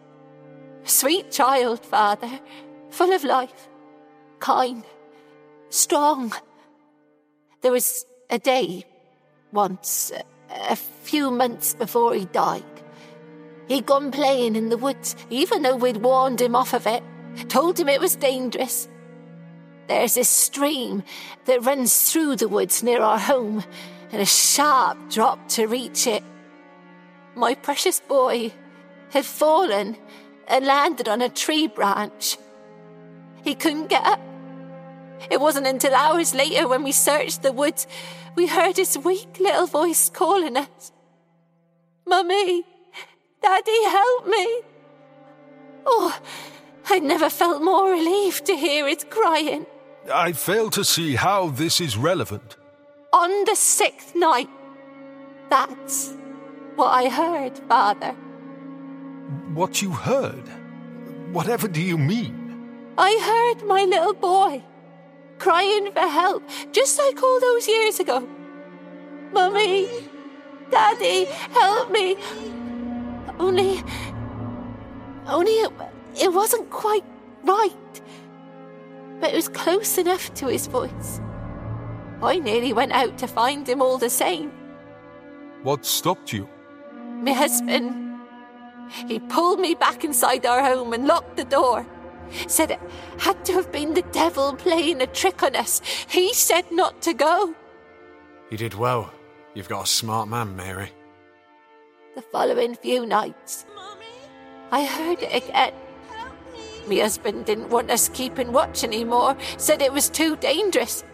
Sweet 0.83 1.31
child, 1.31 1.87
Father, 1.87 2.41
full 2.91 3.13
of 3.13 3.23
life, 3.23 3.69
kind, 4.41 4.83
strong. 5.71 6.33
There 7.61 7.71
was 7.71 8.05
a 8.29 8.41
day 8.41 8.85
once, 9.53 10.11
a 10.51 10.75
few 10.75 11.31
months 11.31 11.75
before 11.75 12.13
he 12.13 12.25
died. 12.25 12.65
He'd 13.69 13.87
gone 13.87 14.11
playing 14.11 14.57
in 14.57 14.71
the 14.71 14.77
woods, 14.77 15.15
even 15.31 15.63
though 15.63 15.77
we'd 15.77 15.99
warned 15.99 16.41
him 16.41 16.57
off 16.57 16.75
of 16.75 16.89
it, 16.89 17.05
told 17.49 17.79
him 17.79 17.89
it 17.89 18.01
was 18.01 18.17
dangerous. 18.17 18.89
There's 19.87 20.17
a 20.17 20.25
stream 20.25 21.05
that 21.45 21.65
runs 21.65 22.11
through 22.11 22.35
the 22.37 22.49
woods 22.49 22.83
near 22.83 23.03
our 23.03 23.21
home, 23.21 23.63
and 24.14 24.22
a 24.22 24.27
sharp 24.27 24.96
drop 25.11 25.48
to 25.48 25.66
reach 25.66 26.07
it. 26.07 26.22
My 27.35 27.57
precious 27.57 27.98
boy 27.98 28.53
had 29.11 29.24
fallen 29.24 29.96
and 30.46 30.64
landed 30.64 31.09
on 31.09 31.20
a 31.20 31.29
tree 31.29 31.66
branch. 31.66 32.38
He 33.42 33.57
couldn't 33.57 33.88
get 33.88 34.07
up. 34.07 34.20
It 35.33 35.40
wasn't 35.40 35.66
until 35.66 35.96
hours 35.96 36.33
later 36.33 36.68
when 36.68 36.85
we 36.85 36.92
searched 36.92 37.42
the 37.42 37.50
woods 37.50 37.88
we 38.37 38.46
heard 38.46 38.77
his 38.77 38.96
weak 38.96 39.40
little 39.40 39.66
voice 39.66 40.11
calling 40.11 40.57
us. 40.57 40.92
Mummy, 42.07 42.62
Daddy, 43.42 43.85
help 43.85 44.29
me. 44.29 44.61
Oh, 45.87 46.20
I 46.88 47.00
never 47.00 47.29
felt 47.29 47.64
more 47.64 47.90
relieved 47.90 48.46
to 48.46 48.55
hear 48.55 48.87
it 48.87 49.11
crying. 49.11 49.66
I 50.12 50.31
fail 50.31 50.70
to 50.70 50.85
see 50.85 51.16
how 51.16 51.48
this 51.48 51.81
is 51.81 51.96
relevant. 51.96 52.57
On 53.14 53.44
the 53.44 53.55
sixth 53.55 54.16
night. 54.16 54.48
That's 55.48 56.16
what 56.74 56.88
I 56.88 57.09
heard, 57.09 57.57
Father. 57.68 58.11
What 59.55 59.81
you 59.81 59.92
heard? 59.92 60.48
Whatever 61.33 61.68
do 61.68 61.81
you 61.81 61.96
mean? 61.96 62.35
I 62.98 63.12
heard 63.31 63.68
my 63.68 63.85
little 63.85 64.14
boy 64.14 64.64
crying 65.38 65.92
for 65.92 66.00
help, 66.00 66.42
just 66.72 66.98
like 66.98 67.22
all 67.22 67.38
those 67.38 67.68
years 67.68 68.00
ago. 68.00 68.27
Mummy, 69.33 69.88
Daddy, 70.72 71.27
help 71.53 71.92
me. 71.92 72.16
Only. 73.38 73.81
Only 75.29 75.53
it, 75.53 75.72
it 76.20 76.33
wasn't 76.33 76.68
quite 76.68 77.05
right. 77.44 78.03
But 79.20 79.31
it 79.31 79.37
was 79.37 79.48
close 79.48 79.98
enough 79.98 80.35
to 80.35 80.48
his 80.48 80.66
voice. 80.66 81.20
I 82.25 82.39
nearly 82.39 82.73
went 82.73 82.93
out 82.93 83.19
to 83.19 83.27
find 83.27 83.69
him 83.69 83.83
all 83.83 83.99
the 83.99 84.11
same. 84.11 84.51
What 85.63 85.85
stopped 85.85 86.33
you? 86.33 86.49
My 87.23 87.33
husband. 87.33 88.21
He 89.07 89.19
pulled 89.19 89.61
me 89.61 89.75
back 89.75 90.05
inside 90.05 90.45
our 90.45 90.63
home 90.63 90.93
and 90.93 91.07
locked 91.07 91.37
the 91.37 91.45
door. 91.45 91.87
Said 92.47 92.71
it 92.73 92.81
had 93.19 93.45
to 93.45 93.53
have 93.53 93.71
been 93.71 93.95
the 93.95 94.03
devil 94.13 94.55
playing 94.55 95.01
a 95.03 95.07
trick 95.07 95.43
on 95.43 95.57
us. 95.57 95.81
He 96.09 96.33
said 96.35 96.65
not 96.71 97.01
to 97.03 97.15
go. 97.15 97.55
You 98.51 98.59
did 98.59 98.75
well. 98.75 99.13
You've 99.55 99.69
got 99.69 99.85
a 99.85 99.89
smart 99.89 100.29
man, 100.29 100.57
Mary. 100.57 100.91
The 102.15 102.23
following 102.23 102.75
few 102.75 103.07
nights, 103.07 103.67
I 104.71 104.85
heard 104.85 105.23
it 105.23 105.45
again. 105.45 105.73
My 106.87 106.97
husband 106.97 107.47
didn't 107.47 107.71
want 107.71 107.91
us 107.91 108.09
keeping 108.09 108.53
watch 108.53 108.85
anymore, 108.85 109.37
said 109.57 109.81
it 109.81 109.93
was 109.93 110.11
too 110.11 110.37
dangerous, 110.37 111.05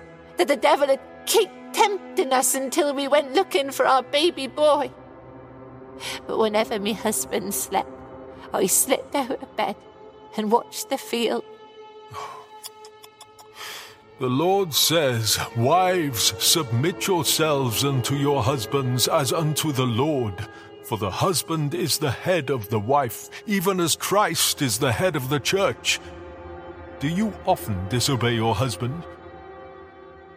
that 0.40 0.48
the 0.48 0.57
devil 0.57 0.87
would 0.87 1.00
keep 1.26 1.50
tempting 1.74 2.33
us 2.33 2.55
until 2.55 2.94
we 2.94 3.07
went 3.07 3.35
looking 3.35 3.70
for 3.70 3.87
our 3.87 4.03
baby 4.03 4.46
boy. 4.46 4.90
But 6.26 6.38
whenever 6.38 6.81
my 6.81 6.92
husband 6.92 7.53
slept, 7.53 7.90
I 8.55 8.64
slipped 8.64 9.14
out 9.14 9.42
of 9.42 9.57
bed 9.57 9.76
and 10.38 10.50
watched 10.50 10.88
the 10.88 10.96
field. 10.96 11.44
The 14.18 14.31
Lord 14.31 14.72
says, 14.72 15.38
Wives, 15.59 16.33
submit 16.42 17.07
yourselves 17.07 17.85
unto 17.85 18.14
your 18.14 18.42
husbands 18.42 19.09
as 19.09 19.35
unto 19.35 19.72
the 19.72 19.87
Lord. 19.87 20.48
For 20.85 20.96
the 20.96 21.11
husband 21.11 21.74
is 21.74 21.98
the 21.98 22.11
head 22.11 22.48
of 22.48 22.70
the 22.70 22.81
wife, 22.81 23.29
even 23.46 23.79
as 23.79 23.94
Christ 23.94 24.62
is 24.62 24.79
the 24.79 24.92
head 24.92 25.16
of 25.16 25.29
the 25.29 25.40
church. 25.40 26.00
Do 26.98 27.09
you 27.09 27.35
often 27.46 27.88
disobey 27.90 28.37
your 28.37 28.55
husband? 28.55 29.05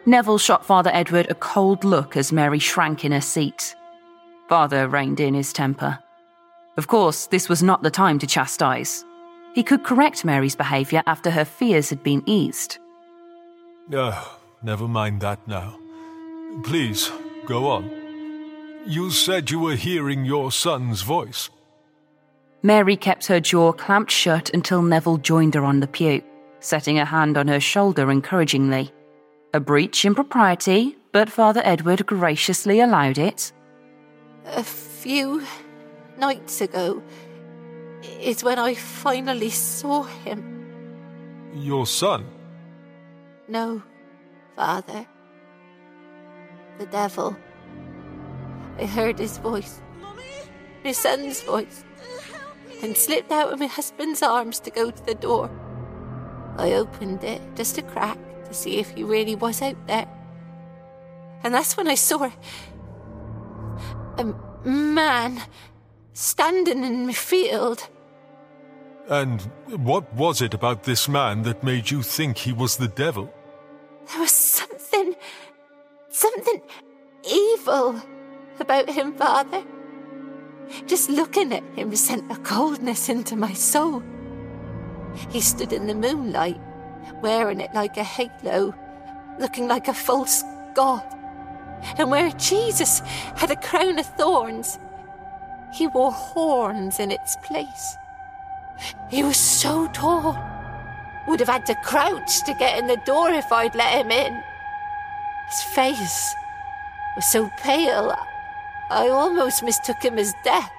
Neville 0.06 0.38
shot 0.38 0.66
Father 0.66 0.90
Edward 0.92 1.26
a 1.30 1.34
cold 1.34 1.82
look 1.82 2.16
as 2.16 2.30
Mary 2.30 2.58
shrank 2.58 3.04
in 3.04 3.12
her 3.12 3.22
seat. 3.22 3.74
Father 4.48 4.86
reined 4.86 5.18
in 5.18 5.32
his 5.32 5.52
temper. 5.52 5.98
Of 6.76 6.88
course, 6.88 7.26
this 7.26 7.48
was 7.48 7.62
not 7.62 7.82
the 7.82 7.90
time 7.90 8.18
to 8.18 8.26
chastise. 8.26 9.04
He 9.54 9.62
could 9.62 9.84
correct 9.84 10.24
Mary's 10.24 10.56
behaviour 10.56 11.02
after 11.06 11.30
her 11.30 11.44
fears 11.44 11.88
had 11.88 12.02
been 12.02 12.22
eased. 12.26 12.78
Oh, 13.92 14.38
never 14.62 14.86
mind 14.86 15.20
that 15.22 15.46
now. 15.46 15.78
Please, 16.64 17.10
go 17.46 17.68
on. 17.68 17.90
You 18.86 19.10
said 19.10 19.50
you 19.50 19.60
were 19.60 19.76
hearing 19.76 20.26
your 20.26 20.52
son's 20.52 21.00
voice. 21.00 21.48
Mary 22.62 22.96
kept 22.96 23.26
her 23.26 23.40
jaw 23.40 23.72
clamped 23.72 24.10
shut 24.10 24.50
until 24.52 24.82
Neville 24.82 25.18
joined 25.18 25.54
her 25.54 25.64
on 25.64 25.80
the 25.80 25.86
pew, 25.86 26.22
setting 26.60 26.98
a 26.98 27.04
hand 27.04 27.38
on 27.38 27.48
her 27.48 27.60
shoulder 27.60 28.10
encouragingly. 28.10 28.92
A 29.54 29.60
breach 29.60 30.04
in 30.04 30.16
propriety, 30.16 30.96
but 31.12 31.30
Father 31.30 31.62
Edward 31.64 32.06
graciously 32.06 32.80
allowed 32.80 33.18
it. 33.18 33.52
A 34.46 34.64
few 34.64 35.44
nights 36.18 36.60
ago 36.60 37.00
is 38.20 38.42
when 38.42 38.58
I 38.58 38.74
finally 38.74 39.50
saw 39.50 40.02
him. 40.02 41.52
Your 41.54 41.86
son? 41.86 42.26
No, 43.46 43.80
Father. 44.56 45.06
The 46.78 46.86
devil. 46.86 47.36
I 48.80 48.86
heard 48.86 49.20
his 49.20 49.38
voice. 49.38 49.80
My 50.84 50.90
son's 50.90 51.42
voice. 51.42 51.84
And 52.82 52.96
slipped 52.96 53.30
out 53.30 53.52
of 53.52 53.60
my 53.60 53.66
husband's 53.66 54.20
arms 54.20 54.58
to 54.58 54.72
go 54.72 54.90
to 54.90 55.06
the 55.06 55.14
door. 55.14 55.48
I 56.58 56.72
opened 56.72 57.22
it 57.22 57.40
just 57.54 57.78
a 57.78 57.82
crack 57.82 58.18
to 58.54 58.60
see 58.60 58.78
if 58.78 58.90
he 58.90 59.02
really 59.02 59.34
was 59.34 59.60
out 59.62 59.76
there. 59.86 60.06
And 61.42 61.52
that's 61.52 61.76
when 61.76 61.88
I 61.88 61.96
saw 61.96 62.30
a 64.16 64.34
man 64.64 65.42
standing 66.12 66.84
in 66.84 67.06
my 67.06 67.12
field. 67.12 67.88
And 69.10 69.42
what 69.66 70.12
was 70.14 70.40
it 70.40 70.54
about 70.54 70.84
this 70.84 71.08
man 71.08 71.42
that 71.42 71.62
made 71.62 71.90
you 71.90 72.02
think 72.02 72.38
he 72.38 72.52
was 72.52 72.76
the 72.76 72.88
devil? 72.88 73.32
There 74.08 74.20
was 74.20 74.30
something. 74.30 75.14
something 76.10 76.62
evil 77.28 78.00
about 78.60 78.88
him, 78.88 79.14
Father. 79.14 79.62
Just 80.86 81.10
looking 81.10 81.52
at 81.52 81.64
him 81.74 81.94
sent 81.96 82.30
a 82.30 82.36
coldness 82.36 83.08
into 83.08 83.36
my 83.36 83.52
soul. 83.52 84.02
He 85.30 85.40
stood 85.40 85.72
in 85.72 85.86
the 85.86 85.94
moonlight, 85.94 86.60
wearing 87.20 87.60
it 87.60 87.74
like 87.74 87.96
a 87.96 88.04
halo, 88.04 88.74
looking 89.38 89.68
like 89.68 89.88
a 89.88 89.94
false 89.94 90.44
god. 90.74 91.04
And 91.98 92.10
where 92.10 92.30
Jesus 92.32 93.00
had 93.36 93.50
a 93.50 93.56
crown 93.56 93.98
of 93.98 94.06
thorns, 94.06 94.78
he 95.72 95.86
wore 95.86 96.12
horns 96.12 97.00
in 97.00 97.10
its 97.10 97.36
place. 97.36 97.96
He 99.10 99.22
was 99.22 99.36
so 99.36 99.88
tall. 99.88 100.38
Would 101.26 101.40
have 101.40 101.48
had 101.48 101.66
to 101.66 101.74
crouch 101.76 102.44
to 102.44 102.54
get 102.54 102.78
in 102.78 102.86
the 102.86 103.00
door 103.06 103.30
if 103.30 103.50
I'd 103.50 103.74
let 103.74 104.04
him 104.04 104.10
in. 104.10 104.42
His 105.48 105.62
face 105.62 106.34
was 107.16 107.26
so 107.26 107.50
pale, 107.58 108.14
I 108.90 109.08
almost 109.08 109.62
mistook 109.62 110.02
him 110.02 110.18
as 110.18 110.34
death. 110.44 110.72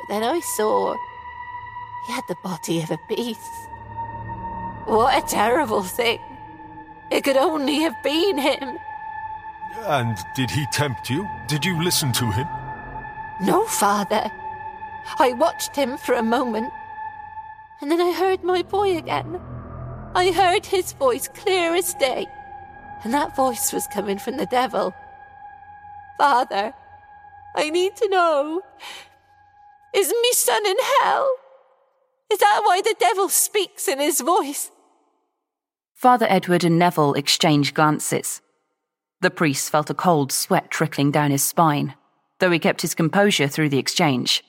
But 0.00 0.14
then 0.14 0.24
I 0.24 0.40
saw 0.40 0.96
he 2.06 2.12
had 2.12 2.24
the 2.28 2.36
body 2.42 2.82
of 2.82 2.90
a 2.90 2.98
beast. 3.08 3.68
What 4.86 5.22
a 5.22 5.26
terrible 5.26 5.82
thing. 5.82 6.18
It 7.10 7.24
could 7.24 7.36
only 7.36 7.80
have 7.80 8.02
been 8.02 8.38
him. 8.38 8.78
And 9.84 10.16
did 10.34 10.50
he 10.50 10.66
tempt 10.72 11.10
you? 11.10 11.28
Did 11.46 11.64
you 11.64 11.82
listen 11.82 12.12
to 12.12 12.30
him? 12.30 12.46
No, 13.40 13.66
father. 13.66 14.30
I 15.18 15.32
watched 15.32 15.74
him 15.74 15.96
for 15.96 16.14
a 16.14 16.22
moment, 16.22 16.72
and 17.80 17.90
then 17.90 18.00
I 18.00 18.12
heard 18.12 18.44
my 18.44 18.62
boy 18.62 18.96
again. 18.96 19.40
I 20.14 20.30
heard 20.30 20.66
his 20.66 20.92
voice 20.92 21.28
clear 21.28 21.74
as 21.74 21.94
day, 21.94 22.26
and 23.02 23.12
that 23.12 23.34
voice 23.34 23.72
was 23.72 23.86
coming 23.88 24.18
from 24.18 24.36
the 24.36 24.46
devil. 24.46 24.94
Father, 26.18 26.72
I 27.56 27.70
need 27.70 27.96
to 27.96 28.08
know 28.08 28.62
is 29.92 30.08
me 30.08 30.32
son 30.32 30.64
in 30.66 30.76
hell? 31.00 31.30
Is 32.32 32.38
that 32.38 32.62
why 32.64 32.80
the 32.80 32.94
devil 32.98 33.28
speaks 33.28 33.86
in 33.88 34.00
his 34.00 34.22
voice? 34.22 34.70
Father 35.94 36.26
Edward 36.30 36.64
and 36.64 36.78
Neville 36.78 37.12
exchanged 37.12 37.74
glances. 37.74 38.40
The 39.20 39.30
priest 39.30 39.68
felt 39.68 39.90
a 39.90 39.94
cold 39.94 40.32
sweat 40.32 40.70
trickling 40.70 41.10
down 41.10 41.30
his 41.30 41.44
spine, 41.44 41.94
though 42.38 42.50
he 42.50 42.58
kept 42.58 42.80
his 42.80 42.94
composure 42.94 43.48
through 43.48 43.68
the 43.68 43.78
exchange. 43.78 44.42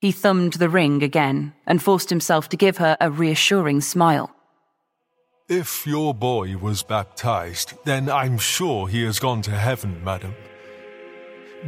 He 0.00 0.10
thumbed 0.10 0.54
the 0.54 0.68
ring 0.68 1.04
again 1.04 1.52
and 1.64 1.80
forced 1.80 2.10
himself 2.10 2.48
to 2.48 2.56
give 2.56 2.78
her 2.78 2.96
a 3.00 3.08
reassuring 3.08 3.82
smile. 3.82 4.34
If 5.48 5.86
your 5.86 6.12
boy 6.14 6.56
was 6.56 6.82
baptized, 6.82 7.74
then 7.84 8.10
I'm 8.10 8.36
sure 8.36 8.88
he 8.88 9.04
has 9.04 9.20
gone 9.20 9.42
to 9.42 9.52
heaven, 9.52 10.02
madam. 10.02 10.34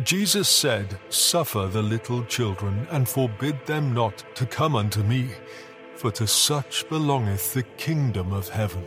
Jesus 0.03 0.49
said, 0.49 0.99
Suffer 1.09 1.68
the 1.68 1.82
little 1.82 2.24
children, 2.24 2.88
and 2.90 3.09
forbid 3.09 3.64
them 3.64 3.95
not 3.95 4.24
to 4.34 4.45
come 4.45 4.74
unto 4.74 5.05
me, 5.05 5.30
for 5.95 6.11
to 6.11 6.26
such 6.26 6.88
belongeth 6.88 7.55
the 7.55 7.62
kingdom 7.62 8.32
of 8.32 8.49
heaven. 8.49 8.84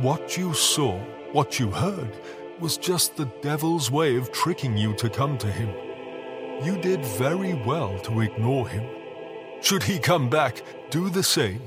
What 0.00 0.36
you 0.36 0.54
saw, 0.54 0.98
what 1.30 1.60
you 1.60 1.70
heard, 1.70 2.16
was 2.58 2.76
just 2.76 3.14
the 3.14 3.30
devil's 3.42 3.92
way 3.92 4.16
of 4.16 4.32
tricking 4.32 4.76
you 4.76 4.92
to 4.94 5.08
come 5.08 5.38
to 5.38 5.46
him. 5.46 5.70
You 6.64 6.76
did 6.80 7.04
very 7.04 7.54
well 7.54 7.96
to 8.00 8.22
ignore 8.22 8.68
him. 8.68 8.88
Should 9.60 9.84
he 9.84 10.00
come 10.00 10.28
back, 10.28 10.62
do 10.90 11.08
the 11.08 11.22
same. 11.22 11.62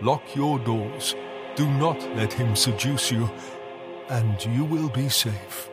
Lock 0.00 0.36
your 0.36 0.60
doors. 0.60 1.16
Do 1.56 1.68
not 1.68 2.00
let 2.14 2.32
him 2.32 2.54
seduce 2.54 3.10
you, 3.10 3.28
and 4.08 4.44
you 4.44 4.64
will 4.64 4.90
be 4.90 5.08
safe. 5.08 5.70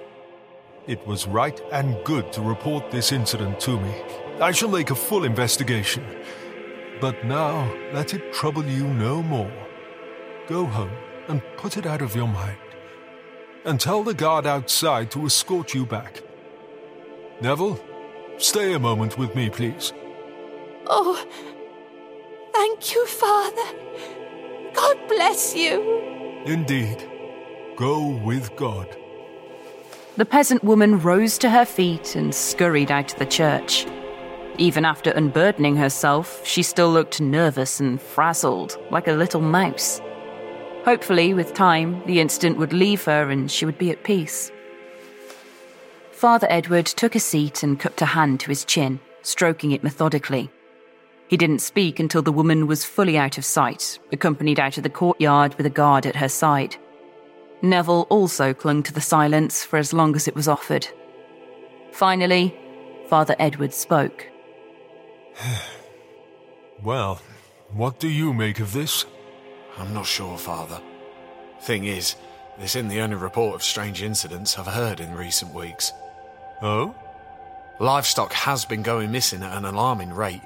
It 0.87 1.05
was 1.05 1.27
right 1.27 1.61
and 1.71 2.03
good 2.03 2.33
to 2.33 2.41
report 2.41 2.89
this 2.89 3.11
incident 3.11 3.59
to 3.61 3.79
me. 3.79 3.93
I 4.39 4.51
shall 4.51 4.69
make 4.69 4.89
a 4.89 4.95
full 4.95 5.23
investigation. 5.23 6.03
But 6.99 7.23
now, 7.23 7.71
let 7.93 8.15
it 8.15 8.33
trouble 8.33 8.65
you 8.65 8.87
no 8.87 9.21
more. 9.21 9.51
Go 10.47 10.65
home 10.65 10.91
and 11.27 11.41
put 11.57 11.77
it 11.77 11.85
out 11.85 12.01
of 12.01 12.15
your 12.15 12.27
mind. 12.27 12.57
And 13.63 13.79
tell 13.79 14.03
the 14.03 14.15
guard 14.15 14.47
outside 14.47 15.11
to 15.11 15.25
escort 15.27 15.75
you 15.75 15.85
back. 15.85 16.23
Neville, 17.41 17.79
stay 18.37 18.73
a 18.73 18.79
moment 18.79 19.19
with 19.19 19.35
me, 19.35 19.51
please. 19.51 19.93
Oh, 20.87 21.23
thank 22.53 22.93
you, 22.93 23.05
Father. 23.05 23.67
God 24.73 24.97
bless 25.07 25.55
you. 25.55 26.43
Indeed. 26.45 27.07
Go 27.75 28.07
with 28.07 28.55
God. 28.55 28.97
The 30.17 30.25
peasant 30.25 30.61
woman 30.61 30.99
rose 30.99 31.37
to 31.37 31.49
her 31.49 31.63
feet 31.63 32.17
and 32.17 32.35
scurried 32.35 32.91
out 32.91 33.13
of 33.13 33.19
the 33.19 33.25
church. 33.25 33.87
Even 34.57 34.83
after 34.83 35.11
unburdening 35.11 35.77
herself, 35.77 36.45
she 36.45 36.63
still 36.63 36.91
looked 36.91 37.21
nervous 37.21 37.79
and 37.79 38.01
frazzled, 38.01 38.77
like 38.91 39.07
a 39.07 39.13
little 39.13 39.39
mouse. 39.39 40.01
Hopefully, 40.83 41.33
with 41.33 41.53
time, 41.53 42.03
the 42.07 42.19
incident 42.19 42.57
would 42.57 42.73
leave 42.73 43.05
her 43.05 43.29
and 43.29 43.49
she 43.49 43.65
would 43.65 43.77
be 43.77 43.89
at 43.89 44.03
peace. 44.03 44.51
Father 46.11 46.47
Edward 46.49 46.87
took 46.87 47.15
a 47.15 47.19
seat 47.19 47.63
and 47.63 47.79
cupped 47.79 48.01
a 48.01 48.05
hand 48.07 48.41
to 48.41 48.49
his 48.49 48.65
chin, 48.65 48.99
stroking 49.21 49.71
it 49.71 49.83
methodically. 49.83 50.49
He 51.29 51.37
didn't 51.37 51.59
speak 51.59 52.01
until 52.01 52.21
the 52.21 52.33
woman 52.33 52.67
was 52.67 52.83
fully 52.83 53.17
out 53.17 53.37
of 53.37 53.45
sight, 53.45 53.97
accompanied 54.11 54.59
out 54.59 54.75
of 54.75 54.83
the 54.83 54.89
courtyard 54.89 55.55
with 55.55 55.65
a 55.65 55.69
guard 55.69 56.05
at 56.05 56.17
her 56.17 56.27
side. 56.27 56.75
Neville 57.61 58.07
also 58.09 58.53
clung 58.53 58.83
to 58.83 58.93
the 58.93 59.01
silence 59.01 59.63
for 59.63 59.77
as 59.77 59.93
long 59.93 60.15
as 60.15 60.27
it 60.27 60.35
was 60.35 60.47
offered. 60.47 60.87
Finally, 61.91 62.55
Father 63.07 63.35
Edward 63.39 63.73
spoke. 63.73 64.27
well, 66.83 67.21
what 67.73 67.99
do 67.99 68.07
you 68.07 68.33
make 68.33 68.59
of 68.59 68.73
this? 68.73 69.05
I'm 69.77 69.93
not 69.93 70.05
sure, 70.05 70.37
Father. 70.37 70.81
Thing 71.61 71.85
is, 71.85 72.15
this 72.57 72.75
isn't 72.75 72.89
the 72.89 73.01
only 73.01 73.15
report 73.15 73.55
of 73.55 73.63
strange 73.63 74.01
incidents 74.01 74.57
I've 74.57 74.67
heard 74.67 74.99
in 74.99 75.13
recent 75.13 75.53
weeks. 75.53 75.93
Oh? 76.61 76.95
Livestock 77.79 78.33
has 78.33 78.65
been 78.65 78.83
going 78.83 79.11
missing 79.11 79.43
at 79.43 79.57
an 79.57 79.65
alarming 79.65 80.13
rate. 80.13 80.41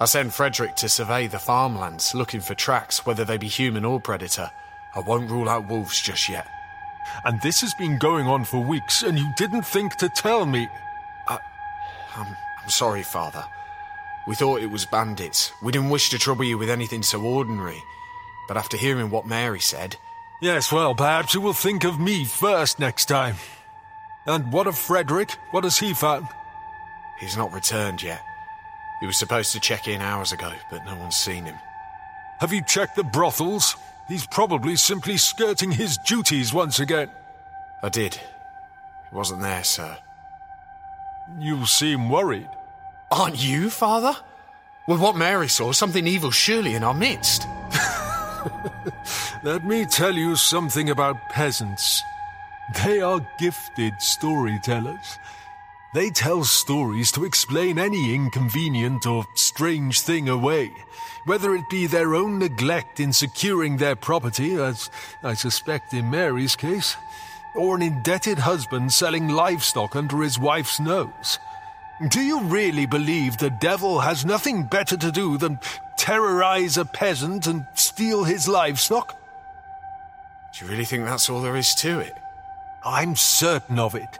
I 0.00 0.06
sent 0.06 0.32
Frederick 0.32 0.74
to 0.76 0.88
survey 0.88 1.26
the 1.26 1.38
farmlands, 1.38 2.14
looking 2.14 2.40
for 2.40 2.54
tracks, 2.54 3.06
whether 3.06 3.24
they 3.24 3.36
be 3.36 3.48
human 3.48 3.84
or 3.84 4.00
predator. 4.00 4.50
I 4.94 5.00
won't 5.00 5.30
rule 5.30 5.48
out 5.48 5.68
wolves 5.68 6.00
just 6.00 6.28
yet. 6.28 6.46
And 7.24 7.40
this 7.40 7.60
has 7.60 7.74
been 7.74 7.98
going 7.98 8.26
on 8.26 8.44
for 8.44 8.62
weeks, 8.62 9.02
and 9.02 9.18
you 9.18 9.32
didn't 9.36 9.62
think 9.62 9.96
to 9.96 10.08
tell 10.08 10.46
me. 10.46 10.68
I, 11.28 11.38
I'm, 12.16 12.36
I'm 12.62 12.70
sorry, 12.70 13.02
Father. 13.02 13.44
We 14.26 14.34
thought 14.34 14.62
it 14.62 14.70
was 14.70 14.86
bandits. 14.86 15.52
We 15.62 15.72
didn't 15.72 15.90
wish 15.90 16.10
to 16.10 16.18
trouble 16.18 16.44
you 16.44 16.58
with 16.58 16.70
anything 16.70 17.02
so 17.02 17.20
ordinary. 17.22 17.82
But 18.46 18.56
after 18.56 18.76
hearing 18.76 19.10
what 19.10 19.26
Mary 19.26 19.60
said. 19.60 19.96
Yes, 20.40 20.72
well, 20.72 20.94
perhaps 20.94 21.34
you 21.34 21.40
will 21.40 21.52
think 21.52 21.84
of 21.84 21.98
me 21.98 22.24
first 22.24 22.78
next 22.78 23.06
time. 23.06 23.36
And 24.26 24.52
what 24.52 24.66
of 24.66 24.76
Frederick? 24.76 25.32
What 25.50 25.64
has 25.64 25.78
he 25.78 25.94
found? 25.94 26.28
He's 27.18 27.36
not 27.36 27.52
returned 27.52 28.02
yet. 28.02 28.22
He 29.00 29.06
was 29.06 29.16
supposed 29.16 29.52
to 29.52 29.60
check 29.60 29.88
in 29.88 30.00
hours 30.00 30.32
ago, 30.32 30.52
but 30.70 30.84
no 30.84 30.94
one's 30.96 31.16
seen 31.16 31.44
him. 31.44 31.56
Have 32.38 32.52
you 32.52 32.62
checked 32.62 32.96
the 32.96 33.04
brothels? 33.04 33.76
He's 34.12 34.26
probably 34.26 34.76
simply 34.76 35.16
skirting 35.16 35.70
his 35.70 35.96
duties 35.96 36.52
once 36.52 36.80
again. 36.80 37.08
I 37.82 37.88
did. 37.88 38.16
He 38.16 39.16
wasn't 39.16 39.40
there, 39.40 39.64
sir. 39.64 39.96
You 41.38 41.64
seem 41.64 42.10
worried. 42.10 42.50
Aren't 43.10 43.42
you, 43.42 43.70
Father? 43.70 44.14
With 44.86 45.00
what 45.00 45.16
Mary 45.16 45.48
saw, 45.48 45.72
something 45.72 46.06
evil 46.06 46.30
surely 46.30 46.74
in 46.74 46.84
our 46.84 46.92
midst. 46.92 47.46
Let 49.42 49.64
me 49.64 49.86
tell 49.86 50.14
you 50.14 50.36
something 50.36 50.90
about 50.90 51.30
peasants. 51.30 52.02
They 52.84 53.00
are 53.00 53.26
gifted 53.38 53.94
storytellers. 53.98 55.18
They 55.94 56.08
tell 56.08 56.42
stories 56.44 57.12
to 57.12 57.24
explain 57.26 57.78
any 57.78 58.14
inconvenient 58.14 59.06
or 59.06 59.26
strange 59.34 60.00
thing 60.00 60.26
away, 60.26 60.72
whether 61.26 61.54
it 61.54 61.68
be 61.68 61.86
their 61.86 62.14
own 62.14 62.38
neglect 62.38 62.98
in 62.98 63.12
securing 63.12 63.76
their 63.76 63.94
property, 63.94 64.54
as 64.54 64.88
I 65.22 65.34
suspect 65.34 65.92
in 65.92 66.10
Mary's 66.10 66.56
case, 66.56 66.96
or 67.54 67.76
an 67.76 67.82
indebted 67.82 68.38
husband 68.38 68.90
selling 68.94 69.28
livestock 69.28 69.94
under 69.94 70.22
his 70.22 70.38
wife's 70.38 70.80
nose. 70.80 71.38
Do 72.08 72.22
you 72.22 72.40
really 72.40 72.86
believe 72.86 73.36
the 73.36 73.50
devil 73.50 74.00
has 74.00 74.24
nothing 74.24 74.64
better 74.64 74.96
to 74.96 75.12
do 75.12 75.36
than 75.36 75.60
terrorize 75.98 76.78
a 76.78 76.86
peasant 76.86 77.46
and 77.46 77.66
steal 77.74 78.24
his 78.24 78.48
livestock? 78.48 79.14
Do 80.54 80.64
you 80.64 80.70
really 80.70 80.86
think 80.86 81.04
that's 81.04 81.28
all 81.28 81.42
there 81.42 81.56
is 81.56 81.74
to 81.76 82.00
it? 82.00 82.14
I'm 82.84 83.14
certain 83.14 83.78
of 83.78 83.94
it. 83.94 84.18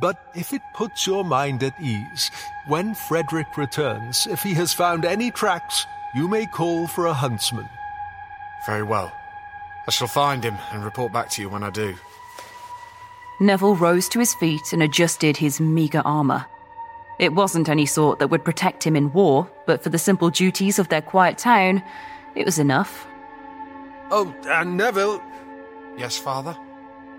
But 0.00 0.30
if 0.34 0.52
it 0.52 0.62
puts 0.72 1.06
your 1.06 1.24
mind 1.24 1.62
at 1.62 1.78
ease, 1.80 2.30
when 2.66 2.94
Frederick 2.94 3.56
returns, 3.56 4.26
if 4.26 4.42
he 4.42 4.54
has 4.54 4.72
found 4.72 5.04
any 5.04 5.30
tracks, 5.30 5.86
you 6.14 6.26
may 6.26 6.46
call 6.46 6.86
for 6.86 7.06
a 7.06 7.12
huntsman. 7.12 7.68
Very 8.66 8.82
well. 8.82 9.12
I 9.86 9.90
shall 9.90 10.08
find 10.08 10.42
him 10.42 10.56
and 10.72 10.84
report 10.84 11.12
back 11.12 11.28
to 11.30 11.42
you 11.42 11.48
when 11.48 11.62
I 11.62 11.70
do. 11.70 11.94
Neville 13.40 13.76
rose 13.76 14.08
to 14.10 14.18
his 14.18 14.34
feet 14.34 14.72
and 14.72 14.82
adjusted 14.82 15.36
his 15.36 15.60
meagre 15.60 16.02
armour. 16.04 16.46
It 17.18 17.34
wasn't 17.34 17.68
any 17.68 17.86
sort 17.86 18.18
that 18.18 18.28
would 18.28 18.44
protect 18.44 18.86
him 18.86 18.96
in 18.96 19.12
war, 19.12 19.50
but 19.66 19.82
for 19.82 19.90
the 19.90 19.98
simple 19.98 20.30
duties 20.30 20.78
of 20.78 20.88
their 20.88 21.02
quiet 21.02 21.36
town, 21.36 21.82
it 22.34 22.46
was 22.46 22.58
enough. 22.58 23.06
Oh, 24.10 24.34
and 24.46 24.76
Neville. 24.76 25.22
Yes, 25.96 26.16
father? 26.16 26.56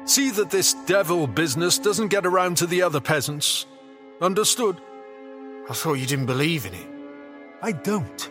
See 0.05 0.31
that 0.31 0.49
this 0.49 0.73
devil 0.85 1.27
business 1.27 1.77
doesn't 1.77 2.07
get 2.09 2.25
around 2.25 2.57
to 2.57 2.65
the 2.65 2.81
other 2.81 2.99
peasants. 2.99 3.65
Understood? 4.19 4.81
I 5.69 5.73
thought 5.73 5.93
you 5.93 6.05
didn't 6.05 6.25
believe 6.25 6.65
in 6.65 6.73
it. 6.73 6.87
I 7.61 7.71
don't. 7.71 8.29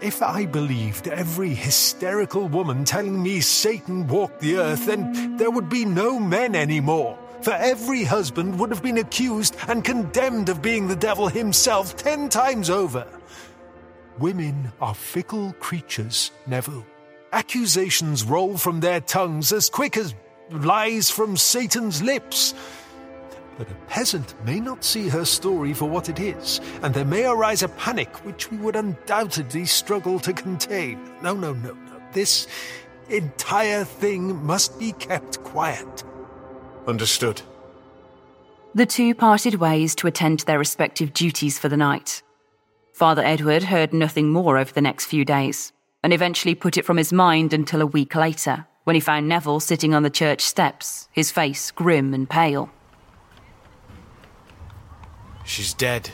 If 0.00 0.22
I 0.22 0.44
believed 0.44 1.08
every 1.08 1.54
hysterical 1.54 2.48
woman 2.48 2.84
telling 2.84 3.22
me 3.22 3.40
Satan 3.40 4.06
walked 4.06 4.40
the 4.40 4.58
earth, 4.58 4.86
then 4.86 5.38
there 5.38 5.50
would 5.50 5.70
be 5.70 5.86
no 5.86 6.20
men 6.20 6.54
anymore. 6.54 7.18
For 7.40 7.52
every 7.52 8.04
husband 8.04 8.58
would 8.58 8.70
have 8.70 8.82
been 8.82 8.98
accused 8.98 9.56
and 9.68 9.84
condemned 9.84 10.50
of 10.50 10.60
being 10.60 10.86
the 10.86 10.96
devil 10.96 11.28
himself 11.28 11.96
ten 11.96 12.28
times 12.28 12.68
over. 12.68 13.06
Women 14.18 14.70
are 14.80 14.94
fickle 14.94 15.54
creatures, 15.54 16.30
Neville. 16.46 16.86
Accusations 17.32 18.24
roll 18.24 18.56
from 18.58 18.80
their 18.80 19.00
tongues 19.00 19.52
as 19.52 19.70
quick 19.70 19.96
as 19.96 20.14
lies 20.50 21.10
from 21.10 21.36
Satan's 21.36 22.02
lips. 22.02 22.54
But 23.58 23.70
a 23.70 23.74
peasant 23.88 24.34
may 24.44 24.60
not 24.60 24.84
see 24.84 25.08
her 25.08 25.24
story 25.24 25.72
for 25.72 25.88
what 25.88 26.08
it 26.08 26.20
is, 26.20 26.60
and 26.82 26.92
there 26.92 27.04
may 27.04 27.24
arise 27.24 27.62
a 27.62 27.68
panic 27.68 28.24
which 28.24 28.50
we 28.50 28.58
would 28.58 28.76
undoubtedly 28.76 29.64
struggle 29.64 30.20
to 30.20 30.32
contain. 30.32 31.00
No, 31.22 31.34
no, 31.34 31.54
no, 31.54 31.72
no. 31.72 32.00
This 32.12 32.46
entire 33.08 33.84
thing 33.84 34.44
must 34.44 34.78
be 34.78 34.92
kept 34.92 35.42
quiet. 35.42 36.04
Understood. 36.86 37.40
The 38.74 38.86
two 38.86 39.14
parted 39.14 39.54
ways 39.54 39.94
to 39.96 40.06
attend 40.06 40.40
to 40.40 40.46
their 40.46 40.58
respective 40.58 41.14
duties 41.14 41.58
for 41.58 41.70
the 41.70 41.78
night. 41.78 42.22
Father 42.92 43.22
Edward 43.22 43.62
heard 43.62 43.94
nothing 43.94 44.30
more 44.30 44.58
over 44.58 44.72
the 44.72 44.82
next 44.82 45.06
few 45.06 45.24
days, 45.24 45.72
and 46.02 46.12
eventually 46.12 46.54
put 46.54 46.76
it 46.76 46.84
from 46.84 46.98
his 46.98 47.12
mind 47.12 47.54
until 47.54 47.80
a 47.80 47.86
week 47.86 48.14
later, 48.14 48.66
when 48.86 48.94
he 48.94 49.00
found 49.00 49.28
Neville 49.28 49.58
sitting 49.58 49.94
on 49.94 50.04
the 50.04 50.10
church 50.10 50.42
steps, 50.42 51.08
his 51.10 51.32
face 51.32 51.72
grim 51.72 52.14
and 52.14 52.30
pale. 52.30 52.70
She's 55.44 55.74
dead. 55.74 56.12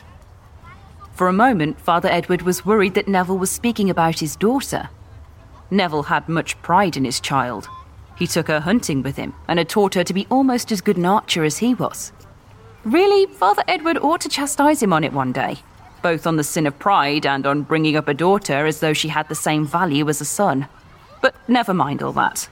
For 1.13 1.27
a 1.27 1.33
moment, 1.33 1.79
Father 1.79 2.09
Edward 2.09 2.41
was 2.41 2.65
worried 2.65 2.95
that 2.95 3.07
Neville 3.07 3.37
was 3.37 3.51
speaking 3.51 3.91
about 3.91 4.21
his 4.21 4.35
daughter. 4.35 4.89
Neville 5.69 6.01
had 6.01 6.27
much 6.27 6.59
pride 6.63 6.97
in 6.97 7.05
his 7.05 7.19
child. 7.19 7.69
He 8.17 8.25
took 8.25 8.47
her 8.47 8.61
hunting 8.61 9.03
with 9.03 9.17
him 9.17 9.35
and 9.47 9.59
had 9.59 9.69
taught 9.69 9.93
her 9.93 10.03
to 10.03 10.13
be 10.13 10.25
almost 10.31 10.71
as 10.71 10.81
good 10.81 10.97
an 10.97 11.05
archer 11.05 11.43
as 11.43 11.59
he 11.59 11.75
was. 11.75 12.11
Really, 12.83 13.27
Father 13.27 13.63
Edward 13.67 13.99
ought 13.99 14.21
to 14.21 14.29
chastise 14.29 14.81
him 14.81 14.93
on 14.93 15.03
it 15.03 15.13
one 15.13 15.31
day, 15.31 15.57
both 16.01 16.25
on 16.25 16.37
the 16.37 16.43
sin 16.43 16.65
of 16.65 16.79
pride 16.79 17.27
and 17.27 17.45
on 17.45 17.61
bringing 17.61 17.95
up 17.95 18.07
a 18.07 18.15
daughter 18.15 18.65
as 18.65 18.79
though 18.79 18.93
she 18.93 19.09
had 19.09 19.29
the 19.29 19.35
same 19.35 19.63
value 19.63 20.09
as 20.09 20.21
a 20.21 20.25
son. 20.25 20.67
But 21.21 21.35
never 21.47 21.75
mind 21.75 22.01
all 22.01 22.13
that. 22.13 22.49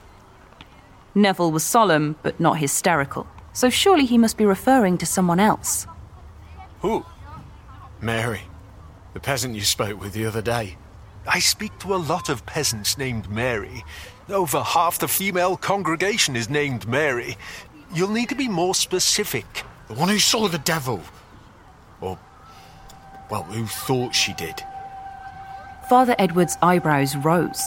Neville 1.14 1.52
was 1.52 1.64
solemn, 1.64 2.16
but 2.22 2.40
not 2.40 2.58
hysterical, 2.58 3.26
so 3.52 3.68
surely 3.68 4.06
he 4.06 4.18
must 4.18 4.36
be 4.36 4.46
referring 4.46 4.98
to 4.98 5.06
someone 5.06 5.40
else. 5.40 5.86
Who? 6.80 7.04
Mary, 8.00 8.42
the 9.14 9.20
peasant 9.20 9.54
you 9.54 9.60
spoke 9.60 10.00
with 10.00 10.12
the 10.12 10.26
other 10.26 10.42
day. 10.42 10.76
I 11.26 11.38
speak 11.38 11.78
to 11.80 11.94
a 11.94 11.96
lot 11.96 12.28
of 12.28 12.44
peasants 12.46 12.98
named 12.98 13.30
Mary. 13.30 13.84
Over 14.28 14.62
half 14.62 14.98
the 14.98 15.06
female 15.06 15.56
congregation 15.56 16.34
is 16.34 16.50
named 16.50 16.88
Mary. 16.88 17.36
You'll 17.94 18.10
need 18.10 18.30
to 18.30 18.34
be 18.34 18.48
more 18.48 18.74
specific. 18.74 19.64
The 19.88 19.94
one 19.94 20.08
who 20.08 20.18
saw 20.18 20.48
the 20.48 20.58
devil. 20.58 21.00
Or, 22.00 22.18
well, 23.30 23.44
who 23.44 23.66
thought 23.66 24.14
she 24.14 24.32
did. 24.32 24.54
Father 25.88 26.16
Edward's 26.18 26.56
eyebrows 26.62 27.14
rose. 27.16 27.62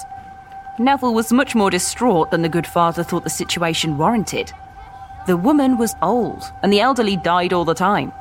Neville 0.78 1.14
was 1.14 1.32
much 1.32 1.56
more 1.56 1.70
distraught 1.70 2.32
than 2.32 2.42
the 2.42 2.50
good 2.50 2.68
father 2.68 3.02
thought 3.02 3.24
the 3.24 3.30
situation 3.30 3.98
warranted. 3.98 4.52
The 5.26 5.38
woman 5.38 5.78
was 5.78 5.96
old, 6.02 6.52
and 6.62 6.72
the 6.72 6.82
elderly 6.82 7.16
died 7.16 7.54
all 7.54 7.64
the 7.64 7.74
time. 7.74 8.12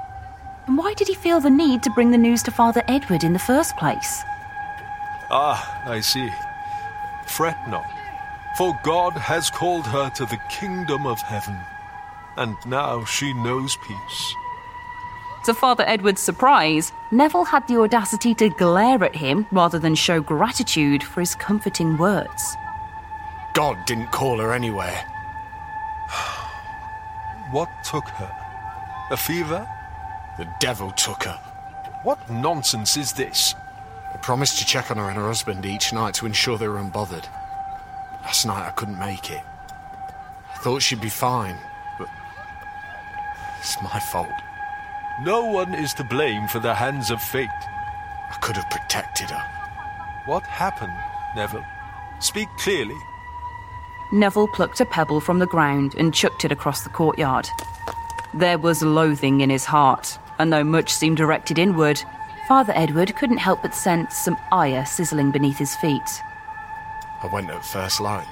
And 0.67 0.79
why 0.79 0.95
did 0.95 1.09
he 1.09 1.15
feel 1.15 1.41
the 1.41 1.51
need 1.51 1.83
to 1.83 1.91
bring 1.91 2.13
the 2.13 2.19
news 2.19 2.43
to 2.45 2.53
Father 2.53 2.83
Edward 2.87 3.25
in 3.25 3.33
the 3.33 3.39
first 3.41 3.77
place? 3.77 4.23
Ah, 5.31 5.83
I 5.85 6.01
see. 6.01 6.31
Fret 7.27 7.69
not, 7.69 7.91
for 8.57 8.79
God 8.85 9.15
has 9.15 9.51
called 9.51 9.87
her 9.87 10.09
to 10.11 10.25
the 10.25 10.39
kingdom 10.49 11.07
of 11.07 11.21
heaven, 11.21 11.59
and 12.37 12.57
now 12.67 13.05
she 13.05 13.33
knows 13.35 13.77
peace. 13.87 14.35
To 15.45 15.53
Father 15.53 15.85
Edward's 15.87 16.23
surprise, 16.23 16.91
Neville 17.11 17.45
had 17.45 17.69
the 17.69 17.79
audacity 17.79 18.35
to 18.37 18.49
glare 18.49 19.05
at 19.05 19.15
him 19.15 19.47
rather 19.53 19.79
than 19.79 19.95
show 19.95 20.23
gratitude 20.23 21.03
for 21.03 21.21
his 21.21 21.35
comforting 21.35 21.99
words. 21.99 22.57
God 23.53 23.77
didn't 23.85 24.11
call 24.11 24.39
her 24.39 24.55
anywhere. 24.55 25.05
What 27.51 27.69
took 27.85 28.09
her? 28.09 28.33
A 29.11 29.19
fever? 29.19 29.69
The 30.39 30.49
devil 30.61 30.91
took 30.93 31.25
her. 31.25 31.39
What 32.05 32.31
nonsense 32.31 32.97
is 32.97 33.13
this? 33.13 33.55
I 34.15 34.17
promised 34.17 34.59
to 34.61 34.65
check 34.65 34.91
on 34.91 34.97
her 34.97 35.11
and 35.11 35.19
her 35.19 35.27
husband 35.27 35.67
each 35.67 35.93
night 35.93 36.15
to 36.15 36.27
ensure 36.27 36.57
they 36.57 36.69
were 36.69 36.79
unbothered. 36.79 37.27
Last 38.23 38.47
night 38.47 38.67
I 38.67 38.71
couldn't 38.71 38.99
make 38.99 39.31
it. 39.31 39.43
I 40.55 40.59
thought 40.61 40.81
she'd 40.81 41.03
be 41.03 41.11
fine, 41.11 41.59
but 41.99 42.09
it's 43.61 43.77
my 43.83 44.01
fault. 44.11 44.33
No 45.23 45.45
one 45.45 45.75
is 45.75 45.95
to 45.95 46.05
blame 46.05 46.49
for 46.49 46.59
the 46.59 46.75
hands 46.75 47.11
of 47.11 47.23
fate. 47.23 47.49
I 47.49 48.37
could 48.43 48.57
have 48.57 48.69
protected 48.69 49.31
her. 49.31 50.23
What 50.27 50.43
happened, 50.43 50.97
Neville? 51.37 51.65
Speak 52.19 52.49
clearly. 52.59 52.97
Neville 54.13 54.49
plucked 54.49 54.81
a 54.81 54.87
pebble 54.87 55.21
from 55.21 55.39
the 55.39 55.47
ground 55.47 55.95
and 55.97 56.13
chucked 56.13 56.45
it 56.45 56.53
across 56.53 56.83
the 56.83 56.91
courtyard. 56.91 57.49
There 58.33 58.59
was 58.59 58.83
loathing 58.83 59.41
in 59.41 59.51
his 59.51 59.65
heart, 59.65 60.19
and 60.39 60.53
though 60.53 60.65
much 60.65 60.93
seemed 60.93 61.17
directed 61.17 61.59
inward, 61.59 62.03
Father 62.49 62.73
Edward 62.75 63.15
couldn't 63.15 63.39
help 63.39 63.63
but 63.63 63.75
sense 63.75 64.17
some 64.17 64.37
ire 64.51 64.85
sizzling 64.85 65.31
beneath 65.31 65.59
his 65.59 65.77
feet. 65.77 66.23
I 67.23 67.29
went 67.33 67.51
at 67.51 67.65
first 67.65 68.01
light. 68.01 68.27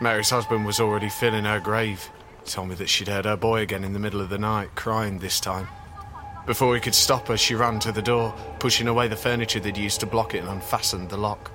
Mary's 0.00 0.30
husband 0.30 0.64
was 0.64 0.80
already 0.80 1.08
filling 1.08 1.44
her 1.44 1.60
grave. 1.60 2.10
Told 2.46 2.68
me 2.68 2.74
that 2.76 2.88
she'd 2.88 3.08
heard 3.08 3.26
her 3.26 3.36
boy 3.36 3.60
again 3.60 3.84
in 3.84 3.92
the 3.92 3.98
middle 3.98 4.20
of 4.20 4.30
the 4.30 4.38
night, 4.38 4.74
crying 4.74 5.18
this 5.18 5.40
time. 5.40 5.68
Before 6.50 6.74
he 6.74 6.80
could 6.80 6.96
stop 6.96 7.28
her, 7.28 7.36
she 7.36 7.54
ran 7.54 7.78
to 7.78 7.92
the 7.92 8.02
door, 8.02 8.34
pushing 8.58 8.88
away 8.88 9.06
the 9.06 9.14
furniture 9.14 9.60
they'd 9.60 9.76
used 9.76 10.00
to 10.00 10.06
block 10.06 10.34
it 10.34 10.38
and 10.38 10.48
unfastened 10.48 11.08
the 11.08 11.16
lock. 11.16 11.52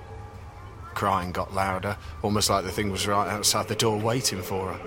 Crying 0.94 1.32
got 1.32 1.52
louder, 1.52 1.98
almost 2.22 2.48
like 2.48 2.64
the 2.64 2.72
thing 2.72 2.90
was 2.90 3.06
right 3.06 3.28
outside 3.28 3.68
the 3.68 3.74
door 3.74 3.98
waiting 3.98 4.40
for 4.40 4.72
her. 4.72 4.80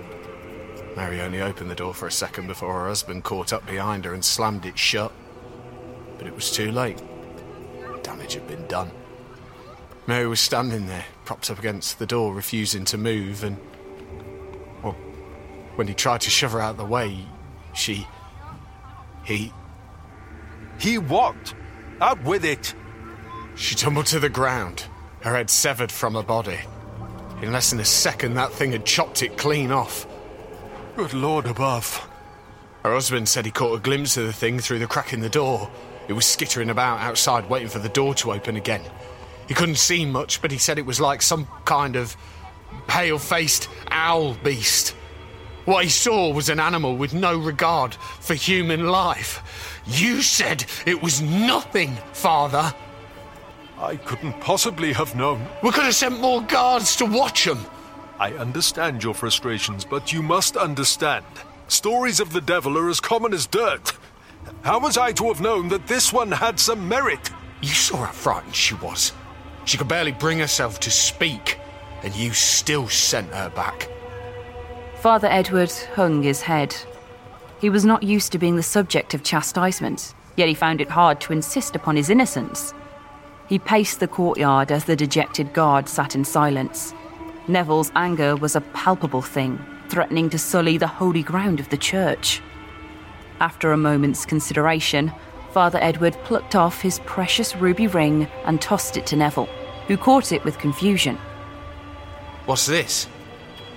Mary 0.96 1.20
only 1.20 1.40
opened 1.40 1.70
the 1.70 1.76
door 1.76 1.94
for 1.94 2.08
a 2.08 2.10
second 2.10 2.48
before 2.48 2.72
her 2.72 2.88
husband 2.88 3.22
caught 3.22 3.52
up 3.52 3.64
behind 3.66 4.04
her 4.04 4.12
and 4.12 4.24
slammed 4.24 4.66
it 4.66 4.76
shut. 4.76 5.12
But 6.18 6.26
it 6.26 6.34
was 6.34 6.50
too 6.50 6.72
late. 6.72 7.00
Damage 8.02 8.34
had 8.34 8.48
been 8.48 8.66
done. 8.66 8.90
Mary 10.08 10.26
was 10.26 10.40
standing 10.40 10.88
there, 10.88 11.04
propped 11.24 11.48
up 11.52 11.60
against 11.60 12.00
the 12.00 12.06
door, 12.06 12.34
refusing 12.34 12.84
to 12.86 12.98
move, 12.98 13.44
and. 13.44 13.58
Well, 14.82 14.96
when 15.76 15.86
he 15.86 15.94
tried 15.94 16.22
to 16.22 16.30
shove 16.30 16.50
her 16.50 16.60
out 16.60 16.72
of 16.72 16.78
the 16.78 16.84
way, 16.84 17.26
she. 17.74 18.08
He. 19.22 19.52
He 20.80 20.98
walked. 20.98 21.54
Out 22.00 22.22
with 22.24 22.44
it! 22.44 22.74
She 23.54 23.74
tumbled 23.74 24.06
to 24.06 24.18
the 24.18 24.30
ground, 24.30 24.86
her 25.20 25.36
head 25.36 25.50
severed 25.50 25.92
from 25.92 26.14
her 26.14 26.22
body. 26.22 26.58
In 27.42 27.52
less 27.52 27.70
than 27.70 27.80
a 27.80 27.84
second, 27.84 28.34
that 28.34 28.52
thing 28.52 28.72
had 28.72 28.86
chopped 28.86 29.22
it 29.22 29.36
clean 29.36 29.70
off. 29.70 30.06
Good 30.96 31.12
Lord 31.12 31.46
above. 31.46 32.08
Her 32.82 32.94
husband 32.94 33.28
said 33.28 33.44
he 33.44 33.50
caught 33.50 33.76
a 33.76 33.80
glimpse 33.80 34.16
of 34.16 34.24
the 34.24 34.32
thing 34.32 34.58
through 34.58 34.78
the 34.78 34.86
crack 34.86 35.12
in 35.12 35.20
the 35.20 35.28
door. 35.28 35.70
It 36.08 36.14
was 36.14 36.24
skittering 36.24 36.70
about 36.70 37.00
outside, 37.00 37.50
waiting 37.50 37.68
for 37.68 37.78
the 37.78 37.90
door 37.90 38.14
to 38.14 38.32
open 38.32 38.56
again. 38.56 38.82
He 39.46 39.54
couldn't 39.54 39.76
see 39.76 40.06
much, 40.06 40.40
but 40.40 40.50
he 40.50 40.58
said 40.58 40.78
it 40.78 40.86
was 40.86 41.00
like 41.00 41.20
some 41.20 41.46
kind 41.66 41.96
of 41.96 42.16
pale 42.86 43.18
faced 43.18 43.68
owl 43.90 44.34
beast. 44.42 44.94
What 45.66 45.84
he 45.84 45.90
saw 45.90 46.32
was 46.32 46.48
an 46.48 46.58
animal 46.58 46.96
with 46.96 47.12
no 47.12 47.38
regard 47.38 47.94
for 47.94 48.34
human 48.34 48.86
life. 48.86 49.79
You 49.90 50.22
said 50.22 50.64
it 50.86 51.02
was 51.02 51.20
nothing, 51.20 51.96
Father. 52.12 52.72
I 53.78 53.96
couldn't 53.96 54.40
possibly 54.40 54.92
have 54.92 55.16
known. 55.16 55.46
We 55.62 55.70
could 55.70 55.84
have 55.84 55.94
sent 55.94 56.20
more 56.20 56.42
guards 56.42 56.94
to 56.96 57.06
watch 57.06 57.46
him. 57.46 57.58
I 58.18 58.32
understand 58.34 59.02
your 59.02 59.14
frustrations, 59.14 59.84
but 59.84 60.12
you 60.12 60.22
must 60.22 60.56
understand. 60.56 61.24
Stories 61.68 62.20
of 62.20 62.32
the 62.32 62.40
devil 62.40 62.76
are 62.76 62.90
as 62.90 63.00
common 63.00 63.32
as 63.32 63.46
dirt. 63.46 63.96
How 64.62 64.78
was 64.78 64.98
I 64.98 65.12
to 65.12 65.28
have 65.28 65.40
known 65.40 65.68
that 65.68 65.86
this 65.86 66.12
one 66.12 66.30
had 66.30 66.60
some 66.60 66.86
merit? 66.86 67.30
You 67.62 67.68
saw 67.68 68.04
how 68.04 68.12
frightened 68.12 68.54
she 68.54 68.74
was. 68.74 69.12
She 69.64 69.78
could 69.78 69.88
barely 69.88 70.12
bring 70.12 70.38
herself 70.38 70.80
to 70.80 70.90
speak, 70.90 71.58
and 72.02 72.14
you 72.14 72.32
still 72.32 72.88
sent 72.88 73.32
her 73.32 73.50
back. 73.50 73.88
Father 74.96 75.28
Edward 75.28 75.72
hung 75.94 76.22
his 76.22 76.42
head. 76.42 76.76
He 77.60 77.68
was 77.68 77.84
not 77.84 78.02
used 78.02 78.32
to 78.32 78.38
being 78.38 78.56
the 78.56 78.62
subject 78.62 79.12
of 79.12 79.22
chastisement, 79.22 80.14
yet 80.36 80.48
he 80.48 80.54
found 80.54 80.80
it 80.80 80.88
hard 80.88 81.20
to 81.20 81.32
insist 81.32 81.76
upon 81.76 81.94
his 81.94 82.08
innocence. 82.08 82.72
He 83.48 83.58
paced 83.58 84.00
the 84.00 84.08
courtyard 84.08 84.72
as 84.72 84.84
the 84.84 84.96
dejected 84.96 85.52
guard 85.52 85.88
sat 85.88 86.14
in 86.14 86.24
silence. 86.24 86.94
Neville's 87.48 87.92
anger 87.94 88.34
was 88.34 88.56
a 88.56 88.60
palpable 88.60 89.22
thing, 89.22 89.58
threatening 89.88 90.30
to 90.30 90.38
sully 90.38 90.78
the 90.78 90.86
holy 90.86 91.22
ground 91.22 91.60
of 91.60 91.68
the 91.68 91.76
church. 91.76 92.40
After 93.40 93.72
a 93.72 93.76
moment's 93.76 94.24
consideration, 94.24 95.12
Father 95.52 95.80
Edward 95.82 96.14
plucked 96.24 96.54
off 96.54 96.80
his 96.80 97.00
precious 97.00 97.56
ruby 97.56 97.88
ring 97.88 98.28
and 98.44 98.62
tossed 98.62 98.96
it 98.96 99.06
to 99.08 99.16
Neville, 99.16 99.48
who 99.88 99.96
caught 99.96 100.32
it 100.32 100.44
with 100.44 100.58
confusion. 100.58 101.18
What's 102.46 102.66
this? 102.66 103.08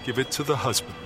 Give 0.05 0.19
it 0.19 0.31
to 0.31 0.43
the 0.43 0.55
husband. 0.55 1.02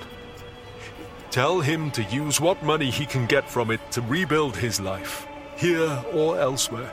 Tell 1.38 1.60
him 1.60 1.92
to 1.92 2.02
use 2.06 2.42
what 2.42 2.64
money 2.64 2.90
he 2.90 3.06
can 3.06 3.28
get 3.28 3.48
from 3.48 3.70
it 3.70 3.80
to 3.92 4.02
rebuild 4.02 4.58
his 4.58 4.82
life, 4.82 5.28
here 5.56 6.04
or 6.12 6.40
elsewhere. 6.40 6.92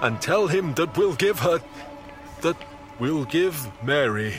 And 0.00 0.20
tell 0.20 0.48
him 0.48 0.74
that 0.74 0.98
we'll 0.98 1.14
give 1.14 1.38
her. 1.38 1.60
that 2.40 2.56
we'll 2.98 3.26
give 3.26 3.70
Mary 3.80 4.34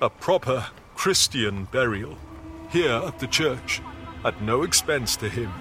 a 0.00 0.08
proper 0.08 0.66
Christian 0.94 1.64
burial, 1.72 2.16
here 2.70 2.92
at 2.92 3.18
the 3.18 3.26
church, 3.26 3.82
at 4.24 4.40
no 4.40 4.62
expense 4.62 5.16
to 5.16 5.28
him. 5.28 5.52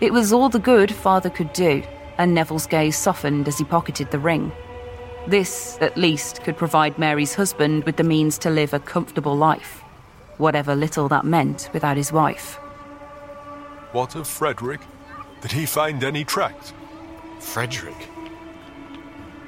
It 0.00 0.12
was 0.12 0.32
all 0.32 0.48
the 0.48 0.58
good 0.58 0.92
father 0.92 1.30
could 1.30 1.52
do, 1.52 1.84
and 2.18 2.34
Neville's 2.34 2.66
gaze 2.66 2.96
softened 2.96 3.46
as 3.46 3.58
he 3.58 3.64
pocketed 3.64 4.10
the 4.10 4.18
ring. 4.18 4.50
This, 5.28 5.78
at 5.80 5.96
least, 5.96 6.42
could 6.42 6.56
provide 6.56 6.98
Mary's 6.98 7.36
husband 7.36 7.84
with 7.84 7.94
the 7.96 8.02
means 8.02 8.38
to 8.38 8.50
live 8.50 8.74
a 8.74 8.80
comfortable 8.80 9.36
life, 9.36 9.79
whatever 10.40 10.74
little 10.74 11.08
that 11.08 11.24
meant 11.24 11.70
without 11.72 11.96
his 11.96 12.12
wife. 12.12 12.56
What 13.92 14.16
of 14.16 14.26
Frederick? 14.26 14.80
Did 15.40 15.52
he 15.52 15.66
find 15.66 16.02
any 16.02 16.24
tracks? 16.24 16.72
Frederick? 17.38 18.08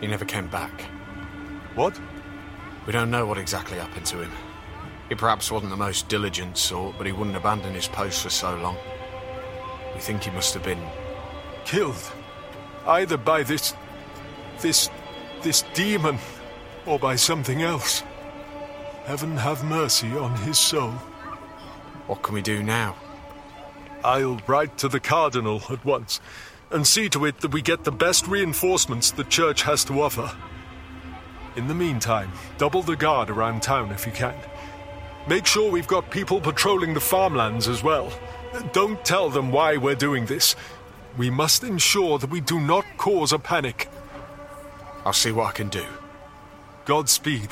He 0.01 0.07
never 0.07 0.25
came 0.25 0.49
back. 0.49 0.83
What? 1.75 1.99
We 2.87 2.93
don't 2.93 3.11
know 3.11 3.27
what 3.27 3.39
exactly 3.39 3.79
happened 3.79 4.07
to 4.07 4.19
him. 4.23 4.31
He 5.09 5.15
perhaps 5.15 5.51
wasn't 5.51 5.71
the 5.71 5.77
most 5.77 6.09
diligent 6.09 6.57
sort, 6.57 6.97
but 6.97 7.07
he 7.07 7.13
wouldn't 7.13 7.37
abandon 7.37 7.75
his 7.75 7.89
post 7.89 8.23
for 8.23 8.31
so 8.31 8.57
long. 8.57 8.77
We 9.95 10.01
think 10.01 10.25
he 10.25 10.31
must 10.31 10.55
have 10.55 10.65
been. 10.65 10.83
Killed. 11.65 12.13
Either 12.87 13.17
by 13.17 13.43
this. 13.43 13.75
this. 14.61 14.91
this 15.43 15.65
demon, 15.75 16.19
or 16.87 16.99
by 16.99 17.17
something 17.17 17.63
else. 17.63 18.03
Heaven 19.05 19.37
have 19.37 19.65
mercy 19.65 20.17
on 20.17 20.35
his 20.37 20.59
soul. 20.59 20.93
What 22.07 22.23
can 22.23 22.35
we 22.35 22.43
do 22.43 22.63
now? 22.63 22.97
I'll 24.05 24.41
write 24.47 24.79
to 24.79 24.89
the 24.89 25.01
Cardinal 25.01 25.61
at 25.71 25.85
once 25.85 26.21
and 26.71 26.87
see 26.87 27.09
to 27.11 27.25
it 27.27 27.41
that 27.41 27.53
we 27.53 27.63
get 27.63 27.83
the 27.83 27.93
best 27.93 28.29
reinforcements 28.29 29.11
the 29.11 29.25
church 29.25 29.63
has 29.63 29.85
to 29.87 30.01
offer. 30.01 30.31
In 31.57 31.67
the 31.67 31.75
meantime, 31.75 32.31
double 32.59 32.83
the 32.83 32.97
guard 32.97 33.29
around 33.29 33.63
town 33.63 33.91
if 33.91 34.07
you 34.07 34.13
can. 34.13 34.37
Make 35.29 35.47
sure 35.47 35.71
we've 35.71 35.87
got 35.87 36.11
people 36.11 36.41
patrolling 36.41 36.95
the 36.95 37.01
farmlands 37.01 37.69
as 37.69 37.83
well. 37.83 38.13
Don't 38.73 39.05
tell 39.05 39.31
them 39.31 39.51
why 39.51 39.77
we're 39.77 39.97
doing 39.97 40.27
this. 40.27 40.55
We 41.19 41.29
must 41.29 41.65
ensure 41.65 42.19
that 42.19 42.31
we 42.31 42.41
do 42.41 42.61
not 42.61 42.85
cause 42.97 43.33
a 43.33 43.39
panic. 43.39 43.89
I'll 45.05 45.13
see 45.13 45.33
what 45.33 45.49
I 45.49 45.53
can 45.53 45.69
do. 45.69 45.85
Godspeed. 46.85 47.51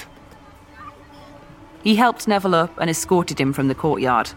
He 1.83 1.97
helped 1.97 2.29
Neville 2.29 2.55
up 2.55 2.77
and 2.79 2.91
escorted 2.91 3.41
him 3.41 3.53
from 3.53 3.69
the 3.69 3.75
courtyard. 3.75 4.31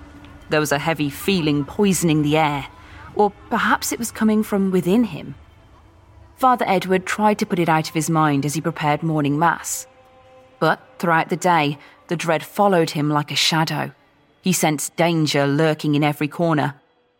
There 0.49 0.59
was 0.59 0.71
a 0.71 0.79
heavy 0.79 1.09
feeling 1.09 1.65
poisoning 1.65 2.21
the 2.21 2.37
air, 2.37 2.67
or 3.15 3.31
perhaps 3.49 3.91
it 3.91 3.99
was 3.99 4.11
coming 4.11 4.43
from 4.43 4.71
within 4.71 5.03
him. 5.05 5.35
Father 6.35 6.65
Edward 6.67 7.05
tried 7.05 7.39
to 7.39 7.45
put 7.45 7.59
it 7.59 7.69
out 7.69 7.87
of 7.89 7.93
his 7.93 8.09
mind 8.09 8.45
as 8.45 8.53
he 8.53 8.61
prepared 8.61 9.03
morning 9.03 9.37
mass. 9.37 9.87
But 10.59 10.81
throughout 10.99 11.29
the 11.29 11.37
day, 11.37 11.77
the 12.07 12.15
dread 12.15 12.43
followed 12.43 12.91
him 12.91 13.09
like 13.09 13.31
a 13.31 13.35
shadow. 13.35 13.91
He 14.41 14.53
sensed 14.53 14.95
danger 14.95 15.47
lurking 15.47 15.95
in 15.95 16.03
every 16.03 16.27
corner, 16.27 16.75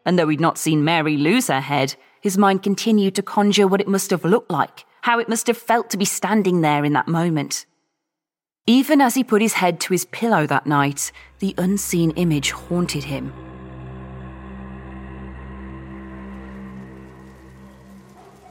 and 0.06 0.18
though 0.18 0.28
he'd 0.28 0.42
not 0.42 0.58
seen 0.58 0.84
Mary 0.84 1.18
lose 1.18 1.48
her 1.48 1.62
head, 1.62 1.96
his 2.22 2.38
mind 2.38 2.64
continued 2.64 3.16
to 3.16 3.22
conjure 3.22 3.68
what 3.68 3.82
it 3.82 3.88
must 3.88 4.12
have 4.12 4.26
looked 4.26 4.52
like, 4.52 4.86
how 5.02 5.20
it 5.20 5.30
must 5.30 5.48
have 5.48 5.58
felt 5.58 5.90
to 5.90 5.98
be 5.98 6.06
standing 6.06 6.62
there 6.62 6.86
in 6.86 6.94
that 6.94 7.08
moment. 7.08 7.66
Even 8.66 9.02
as 9.02 9.16
he 9.16 9.26
put 9.26 9.42
his 9.42 9.54
head 9.54 9.82
to 9.82 9.94
his 9.94 10.06
pillow 10.06 10.48
that 10.48 10.66
night, 10.66 11.12
the 11.40 11.54
unseen 11.58 12.12
image 12.12 12.52
haunted 12.52 13.04
him. 13.04 13.34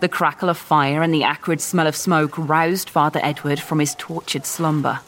The 0.00 0.10
crackle 0.10 0.50
of 0.50 0.58
fire 0.58 1.00
and 1.00 1.14
the 1.14 1.24
acrid 1.24 1.62
smell 1.62 1.86
of 1.86 1.96
smoke 1.96 2.36
roused 2.36 2.90
Father 2.90 3.20
Edward 3.22 3.58
from 3.58 3.78
his 3.78 3.94
tortured 3.94 4.44
slumber. 4.44 5.00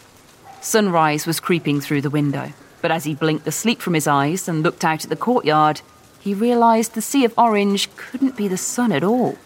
Sunrise 0.63 1.27
was 1.27 1.39
creeping 1.39 1.83
through 1.83 2.01
the 2.01 2.09
window, 2.09 2.55
but 2.81 2.91
as 2.91 3.05
he 3.05 3.15
blinked 3.15 3.45
the 3.45 3.53
sleep 3.53 3.83
from 3.83 3.93
his 3.93 4.07
eyes 4.07 4.49
and 4.49 4.63
looked 4.63 4.87
out 4.87 5.05
at 5.05 5.11
the 5.11 5.17
courtyard, 5.17 5.83
he 6.21 6.33
realised 6.33 6.95
the 6.95 7.03
sea 7.03 7.27
of 7.27 7.35
orange 7.37 7.95
couldn't 7.97 8.39
be 8.39 8.49
the 8.49 8.57
sun 8.57 8.91
at 8.91 9.05
all. 9.05 9.37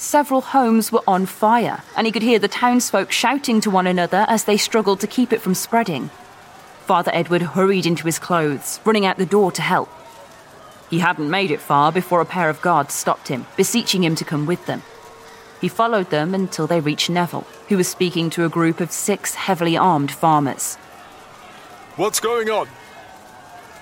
Several 0.00 0.40
homes 0.40 0.90
were 0.90 1.02
on 1.06 1.26
fire, 1.26 1.82
and 1.94 2.06
he 2.06 2.10
could 2.10 2.22
hear 2.22 2.38
the 2.38 2.48
townsfolk 2.48 3.12
shouting 3.12 3.60
to 3.60 3.70
one 3.70 3.86
another 3.86 4.24
as 4.28 4.44
they 4.44 4.56
struggled 4.56 4.98
to 5.00 5.06
keep 5.06 5.30
it 5.30 5.42
from 5.42 5.54
spreading. 5.54 6.08
Father 6.86 7.10
Edward 7.12 7.42
hurried 7.42 7.84
into 7.84 8.06
his 8.06 8.18
clothes, 8.18 8.80
running 8.86 9.04
out 9.04 9.18
the 9.18 9.26
door 9.26 9.52
to 9.52 9.60
help. 9.60 9.90
He 10.88 11.00
hadn't 11.00 11.28
made 11.28 11.50
it 11.50 11.60
far 11.60 11.92
before 11.92 12.22
a 12.22 12.24
pair 12.24 12.48
of 12.48 12.62
guards 12.62 12.94
stopped 12.94 13.28
him, 13.28 13.44
beseeching 13.58 14.02
him 14.02 14.14
to 14.14 14.24
come 14.24 14.46
with 14.46 14.64
them. 14.64 14.82
He 15.60 15.68
followed 15.68 16.08
them 16.08 16.34
until 16.34 16.66
they 16.66 16.80
reached 16.80 17.10
Neville, 17.10 17.46
who 17.68 17.76
was 17.76 17.86
speaking 17.86 18.30
to 18.30 18.46
a 18.46 18.48
group 18.48 18.80
of 18.80 18.92
six 18.92 19.34
heavily 19.34 19.76
armed 19.76 20.10
farmers. 20.10 20.76
What's 21.96 22.20
going 22.20 22.48
on? 22.48 22.68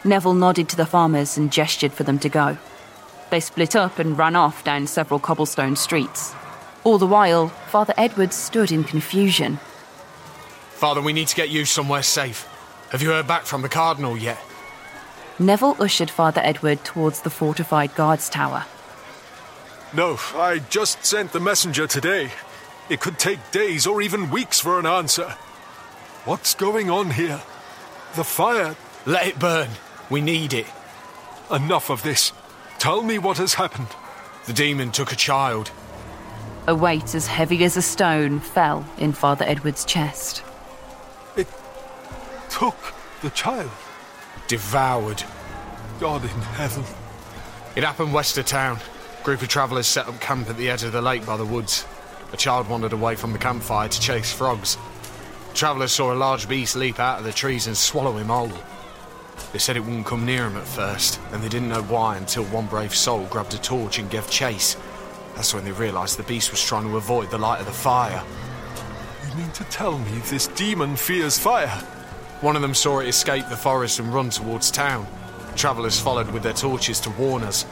Neville 0.02 0.34
nodded 0.34 0.68
to 0.70 0.76
the 0.76 0.84
farmers 0.84 1.38
and 1.38 1.52
gestured 1.52 1.92
for 1.92 2.02
them 2.02 2.18
to 2.18 2.28
go. 2.28 2.58
They 3.30 3.40
split 3.40 3.76
up 3.76 3.98
and 3.98 4.16
ran 4.16 4.36
off 4.36 4.64
down 4.64 4.86
several 4.86 5.20
cobblestone 5.20 5.76
streets. 5.76 6.34
All 6.84 6.98
the 6.98 7.06
while, 7.06 7.48
Father 7.48 7.94
Edward 7.96 8.32
stood 8.32 8.72
in 8.72 8.84
confusion. 8.84 9.58
Father, 10.70 11.02
we 11.02 11.12
need 11.12 11.28
to 11.28 11.36
get 11.36 11.50
you 11.50 11.64
somewhere 11.64 12.02
safe. 12.02 12.46
Have 12.90 13.02
you 13.02 13.10
heard 13.10 13.26
back 13.26 13.44
from 13.44 13.62
the 13.62 13.68
Cardinal 13.68 14.16
yet? 14.16 14.38
Neville 15.38 15.76
ushered 15.78 16.10
Father 16.10 16.40
Edward 16.42 16.84
towards 16.84 17.20
the 17.20 17.30
fortified 17.30 17.94
guards 17.94 18.28
tower. 18.28 18.64
No, 19.92 20.18
I 20.34 20.60
just 20.70 21.04
sent 21.04 21.32
the 21.32 21.40
messenger 21.40 21.86
today. 21.86 22.30
It 22.88 23.00
could 23.00 23.18
take 23.18 23.50
days 23.50 23.86
or 23.86 24.00
even 24.00 24.30
weeks 24.30 24.60
for 24.60 24.78
an 24.78 24.86
answer. 24.86 25.36
What's 26.24 26.54
going 26.54 26.90
on 26.90 27.10
here? 27.10 27.40
The 28.16 28.24
fire. 28.24 28.76
Let 29.06 29.26
it 29.26 29.38
burn. 29.38 29.68
We 30.10 30.20
need 30.20 30.54
it. 30.54 30.66
Enough 31.50 31.90
of 31.90 32.02
this. 32.02 32.32
Tell 32.78 33.02
me 33.02 33.18
what 33.18 33.38
has 33.38 33.54
happened. 33.54 33.88
The 34.46 34.52
demon 34.52 34.92
took 34.92 35.10
a 35.10 35.16
child. 35.16 35.70
A 36.68 36.74
weight 36.74 37.14
as 37.14 37.26
heavy 37.26 37.64
as 37.64 37.76
a 37.76 37.82
stone 37.82 38.38
fell 38.38 38.86
in 38.98 39.12
Father 39.12 39.44
Edward's 39.44 39.84
chest. 39.84 40.44
It 41.36 41.48
took 42.48 42.76
the 43.20 43.30
child. 43.30 43.70
Devoured. 44.46 45.24
God 45.98 46.22
in 46.22 46.28
heaven. 46.28 46.84
It 47.74 47.82
happened 47.82 48.14
west 48.14 48.38
of 48.38 48.46
town. 48.46 48.78
A 49.20 49.24
Group 49.24 49.42
of 49.42 49.48
travellers 49.48 49.88
set 49.88 50.06
up 50.06 50.20
camp 50.20 50.48
at 50.48 50.56
the 50.56 50.70
edge 50.70 50.84
of 50.84 50.92
the 50.92 51.02
lake 51.02 51.26
by 51.26 51.36
the 51.36 51.44
woods. 51.44 51.84
A 52.32 52.36
child 52.36 52.68
wandered 52.68 52.92
away 52.92 53.16
from 53.16 53.32
the 53.32 53.38
campfire 53.38 53.88
to 53.88 54.00
chase 54.00 54.32
frogs. 54.32 54.78
Travellers 55.52 55.90
saw 55.90 56.12
a 56.12 56.14
large 56.14 56.48
beast 56.48 56.76
leap 56.76 57.00
out 57.00 57.18
of 57.18 57.24
the 57.24 57.32
trees 57.32 57.66
and 57.66 57.76
swallow 57.76 58.16
him 58.16 58.28
whole. 58.28 58.52
They 59.52 59.58
said 59.58 59.76
it 59.76 59.80
wouldn't 59.80 60.06
come 60.06 60.26
near 60.26 60.46
him 60.46 60.56
at 60.56 60.66
first, 60.66 61.20
and 61.32 61.42
they 61.42 61.48
didn't 61.48 61.70
know 61.70 61.82
why 61.82 62.16
until 62.16 62.44
one 62.44 62.66
brave 62.66 62.94
soul 62.94 63.24
grabbed 63.26 63.54
a 63.54 63.58
torch 63.58 63.98
and 63.98 64.10
gave 64.10 64.28
chase. 64.30 64.76
That's 65.34 65.54
when 65.54 65.64
they 65.64 65.72
realised 65.72 66.18
the 66.18 66.24
beast 66.24 66.50
was 66.50 66.62
trying 66.62 66.84
to 66.88 66.96
avoid 66.96 67.30
the 67.30 67.38
light 67.38 67.60
of 67.60 67.66
the 67.66 67.72
fire. 67.72 68.22
You 69.28 69.36
mean 69.36 69.50
to 69.52 69.64
tell 69.64 69.98
me 69.98 70.18
this 70.24 70.48
demon 70.48 70.96
fears 70.96 71.38
fire? 71.38 71.82
One 72.40 72.56
of 72.56 72.62
them 72.62 72.74
saw 72.74 73.00
it 73.00 73.08
escape 73.08 73.48
the 73.48 73.56
forest 73.56 73.98
and 73.98 74.12
run 74.12 74.30
towards 74.30 74.70
town. 74.70 75.06
Travellers 75.56 75.98
followed 75.98 76.30
with 76.30 76.42
their 76.42 76.52
torches 76.52 77.00
to 77.00 77.10
warn 77.10 77.42
us. 77.42 77.66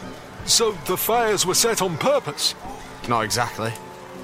So 0.44 0.72
the 0.86 0.96
fires 0.96 1.44
were 1.44 1.54
set 1.54 1.82
on 1.82 1.98
purpose? 1.98 2.54
Not 3.08 3.22
exactly. 3.22 3.72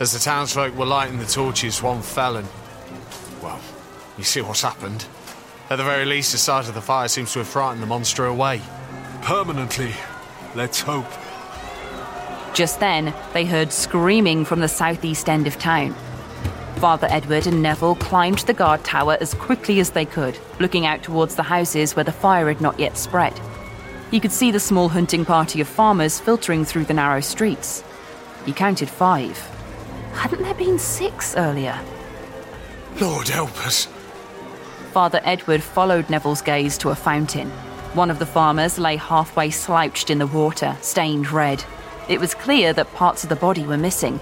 As 0.00 0.12
the 0.12 0.18
townsfolk 0.18 0.74
were 0.76 0.86
lighting 0.86 1.18
the 1.18 1.26
torches, 1.26 1.82
one 1.82 2.02
fell 2.02 2.36
and. 2.36 2.48
Well, 3.42 3.60
you 4.18 4.24
see 4.24 4.40
what's 4.40 4.62
happened. 4.62 5.04
At 5.72 5.76
the 5.76 5.84
very 5.84 6.04
least, 6.04 6.32
the 6.32 6.38
sight 6.38 6.68
of 6.68 6.74
the 6.74 6.82
fire 6.82 7.08
seems 7.08 7.32
to 7.32 7.38
have 7.38 7.48
frightened 7.48 7.82
the 7.82 7.86
monster 7.86 8.26
away. 8.26 8.60
Permanently. 9.22 9.94
Let's 10.54 10.82
hope. 10.82 11.10
Just 12.52 12.78
then, 12.78 13.14
they 13.32 13.46
heard 13.46 13.72
screaming 13.72 14.44
from 14.44 14.60
the 14.60 14.68
southeast 14.68 15.30
end 15.30 15.46
of 15.46 15.58
town. 15.58 15.94
Father 16.76 17.06
Edward 17.10 17.46
and 17.46 17.62
Neville 17.62 17.94
climbed 17.94 18.40
the 18.40 18.52
guard 18.52 18.84
tower 18.84 19.16
as 19.18 19.32
quickly 19.32 19.80
as 19.80 19.88
they 19.88 20.04
could, 20.04 20.38
looking 20.60 20.84
out 20.84 21.02
towards 21.02 21.36
the 21.36 21.42
houses 21.42 21.96
where 21.96 22.04
the 22.04 22.12
fire 22.12 22.48
had 22.48 22.60
not 22.60 22.78
yet 22.78 22.98
spread. 22.98 23.40
He 24.10 24.20
could 24.20 24.30
see 24.30 24.50
the 24.50 24.60
small 24.60 24.90
hunting 24.90 25.24
party 25.24 25.62
of 25.62 25.68
farmers 25.68 26.20
filtering 26.20 26.66
through 26.66 26.84
the 26.84 26.92
narrow 26.92 27.22
streets. 27.22 27.82
He 28.44 28.52
counted 28.52 28.90
five. 28.90 29.38
Hadn't 30.12 30.42
there 30.42 30.52
been 30.52 30.78
six 30.78 31.34
earlier? 31.34 31.80
Lord 33.00 33.28
help 33.28 33.56
us. 33.66 33.88
Father 34.92 35.22
Edward 35.24 35.62
followed 35.62 36.10
Neville's 36.10 36.42
gaze 36.42 36.76
to 36.78 36.90
a 36.90 36.94
fountain. 36.94 37.48
One 37.94 38.10
of 38.10 38.18
the 38.18 38.26
farmers 38.26 38.78
lay 38.78 38.96
halfway 38.96 39.48
slouched 39.48 40.10
in 40.10 40.18
the 40.18 40.26
water, 40.26 40.76
stained 40.82 41.30
red. 41.30 41.64
It 42.10 42.20
was 42.20 42.34
clear 42.34 42.74
that 42.74 42.92
parts 42.92 43.22
of 43.22 43.30
the 43.30 43.36
body 43.36 43.64
were 43.64 43.78
missing. 43.78 44.20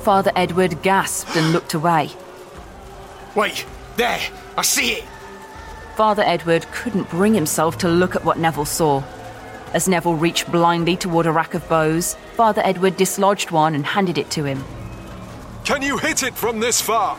Father 0.00 0.32
Edward 0.34 0.82
gasped 0.82 1.36
and 1.36 1.52
looked 1.52 1.74
away. 1.74 2.10
Wait, 3.36 3.64
there! 3.96 4.20
I 4.58 4.62
see 4.62 4.94
it! 4.94 5.04
Father 5.94 6.24
Edward 6.26 6.66
couldn't 6.72 7.08
bring 7.08 7.34
himself 7.34 7.78
to 7.78 7.88
look 7.88 8.16
at 8.16 8.24
what 8.24 8.36
Neville 8.36 8.64
saw. 8.64 9.04
As 9.74 9.88
Neville 9.88 10.16
reached 10.16 10.50
blindly 10.50 10.96
toward 10.96 11.26
a 11.26 11.32
rack 11.32 11.54
of 11.54 11.68
bows, 11.68 12.16
Father 12.34 12.62
Edward 12.64 12.96
dislodged 12.96 13.52
one 13.52 13.76
and 13.76 13.86
handed 13.86 14.18
it 14.18 14.28
to 14.32 14.42
him. 14.42 14.64
Can 15.62 15.82
you 15.82 15.98
hit 15.98 16.24
it 16.24 16.34
from 16.34 16.58
this 16.58 16.80
far? 16.80 17.16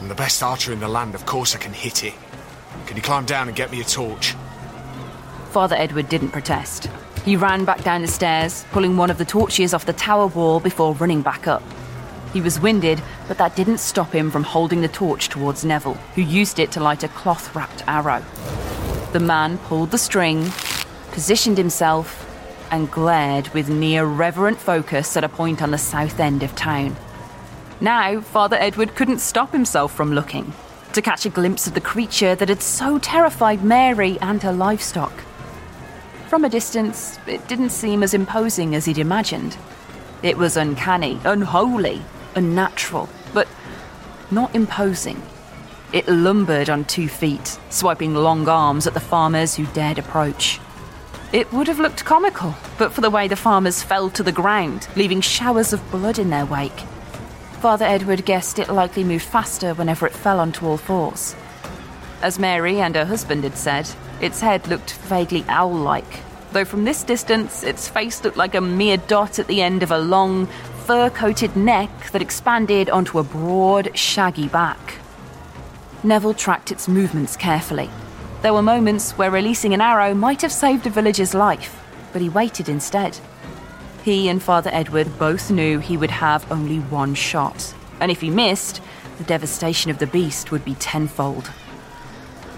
I'm 0.00 0.08
the 0.08 0.14
best 0.14 0.42
archer 0.42 0.72
in 0.72 0.80
the 0.80 0.88
land, 0.88 1.14
of 1.14 1.26
course 1.26 1.54
I 1.54 1.58
can 1.58 1.74
hit 1.74 2.04
it. 2.04 2.14
Can 2.86 2.96
you 2.96 3.02
climb 3.02 3.26
down 3.26 3.48
and 3.48 3.56
get 3.56 3.70
me 3.70 3.82
a 3.82 3.84
torch? 3.84 4.34
Father 5.50 5.76
Edward 5.76 6.08
didn't 6.08 6.30
protest. 6.30 6.88
He 7.24 7.36
ran 7.36 7.66
back 7.66 7.84
down 7.84 8.00
the 8.00 8.08
stairs, 8.08 8.64
pulling 8.70 8.96
one 8.96 9.10
of 9.10 9.18
the 9.18 9.26
torches 9.26 9.74
off 9.74 9.84
the 9.84 9.92
tower 9.92 10.26
wall 10.28 10.58
before 10.58 10.94
running 10.94 11.20
back 11.20 11.46
up. 11.46 11.62
He 12.32 12.40
was 12.40 12.58
winded, 12.58 13.02
but 13.28 13.36
that 13.38 13.56
didn't 13.56 13.78
stop 13.78 14.12
him 14.12 14.30
from 14.30 14.44
holding 14.44 14.80
the 14.80 14.88
torch 14.88 15.28
towards 15.28 15.66
Neville, 15.66 15.98
who 16.14 16.22
used 16.22 16.58
it 16.58 16.72
to 16.72 16.80
light 16.80 17.04
a 17.04 17.08
cloth 17.08 17.54
wrapped 17.54 17.86
arrow. 17.86 18.24
The 19.12 19.20
man 19.20 19.58
pulled 19.58 19.90
the 19.90 19.98
string, 19.98 20.50
positioned 21.10 21.58
himself, 21.58 22.26
and 22.70 22.90
glared 22.90 23.48
with 23.48 23.68
near 23.68 24.06
reverent 24.06 24.58
focus 24.58 25.14
at 25.16 25.24
a 25.24 25.28
point 25.28 25.60
on 25.60 25.72
the 25.72 25.78
south 25.78 26.20
end 26.20 26.42
of 26.42 26.54
town. 26.54 26.96
Now, 27.82 28.20
Father 28.20 28.58
Edward 28.60 28.94
couldn't 28.94 29.20
stop 29.20 29.52
himself 29.52 29.94
from 29.94 30.12
looking 30.12 30.52
to 30.92 31.00
catch 31.00 31.24
a 31.24 31.30
glimpse 31.30 31.66
of 31.66 31.74
the 31.74 31.80
creature 31.80 32.34
that 32.34 32.48
had 32.48 32.60
so 32.60 32.98
terrified 32.98 33.64
Mary 33.64 34.18
and 34.20 34.42
her 34.42 34.52
livestock. 34.52 35.12
From 36.28 36.44
a 36.44 36.50
distance, 36.50 37.18
it 37.26 37.46
didn't 37.48 37.70
seem 37.70 38.02
as 38.02 38.12
imposing 38.12 38.74
as 38.74 38.84
he'd 38.84 38.98
imagined. 38.98 39.56
It 40.22 40.36
was 40.36 40.56
uncanny, 40.56 41.18
unholy, 41.24 42.02
unnatural, 42.34 43.08
but 43.32 43.48
not 44.30 44.54
imposing. 44.54 45.22
It 45.92 46.06
lumbered 46.06 46.68
on 46.68 46.84
two 46.84 47.08
feet, 47.08 47.58
swiping 47.70 48.14
long 48.14 48.46
arms 48.46 48.86
at 48.86 48.94
the 48.94 49.00
farmers 49.00 49.54
who 49.54 49.64
dared 49.66 49.98
approach. 49.98 50.60
It 51.32 51.52
would 51.52 51.66
have 51.68 51.78
looked 51.78 52.04
comical, 52.04 52.54
but 52.76 52.92
for 52.92 53.00
the 53.00 53.10
way 53.10 53.26
the 53.26 53.36
farmers 53.36 53.82
fell 53.82 54.10
to 54.10 54.22
the 54.22 54.32
ground, 54.32 54.86
leaving 54.96 55.20
showers 55.20 55.72
of 55.72 55.90
blood 55.90 56.18
in 56.18 56.28
their 56.28 56.44
wake. 56.44 56.80
Father 57.60 57.84
Edward 57.84 58.24
guessed 58.24 58.58
it 58.58 58.70
likely 58.70 59.04
moved 59.04 59.26
faster 59.26 59.74
whenever 59.74 60.06
it 60.06 60.14
fell 60.14 60.40
onto 60.40 60.66
all 60.66 60.78
fours. 60.78 61.36
As 62.22 62.38
Mary 62.38 62.80
and 62.80 62.94
her 62.94 63.04
husband 63.04 63.44
had 63.44 63.54
said, 63.54 63.86
its 64.18 64.40
head 64.40 64.66
looked 64.66 64.94
vaguely 64.94 65.44
owl 65.46 65.70
like, 65.70 66.20
though 66.52 66.64
from 66.64 66.84
this 66.84 67.02
distance, 67.02 67.62
its 67.62 67.86
face 67.86 68.24
looked 68.24 68.38
like 68.38 68.54
a 68.54 68.62
mere 68.62 68.96
dot 68.96 69.38
at 69.38 69.46
the 69.46 69.60
end 69.60 69.82
of 69.82 69.90
a 69.90 69.98
long, 69.98 70.46
fur 70.86 71.10
coated 71.10 71.54
neck 71.54 71.90
that 72.12 72.22
expanded 72.22 72.88
onto 72.88 73.18
a 73.18 73.22
broad, 73.22 73.94
shaggy 73.94 74.48
back. 74.48 74.94
Neville 76.02 76.32
tracked 76.32 76.72
its 76.72 76.88
movements 76.88 77.36
carefully. 77.36 77.90
There 78.40 78.54
were 78.54 78.62
moments 78.62 79.12
where 79.12 79.30
releasing 79.30 79.74
an 79.74 79.82
arrow 79.82 80.14
might 80.14 80.40
have 80.40 80.52
saved 80.52 80.86
a 80.86 80.90
villager's 80.90 81.34
life, 81.34 81.84
but 82.14 82.22
he 82.22 82.30
waited 82.30 82.70
instead. 82.70 83.18
He 84.02 84.30
and 84.30 84.42
Father 84.42 84.70
Edward 84.72 85.18
both 85.18 85.50
knew 85.50 85.78
he 85.78 85.96
would 85.96 86.10
have 86.10 86.50
only 86.50 86.78
one 86.78 87.14
shot, 87.14 87.74
and 88.00 88.10
if 88.10 88.22
he 88.22 88.30
missed, 88.30 88.80
the 89.18 89.24
devastation 89.24 89.90
of 89.90 89.98
the 89.98 90.06
beast 90.06 90.50
would 90.50 90.64
be 90.64 90.74
tenfold. 90.76 91.50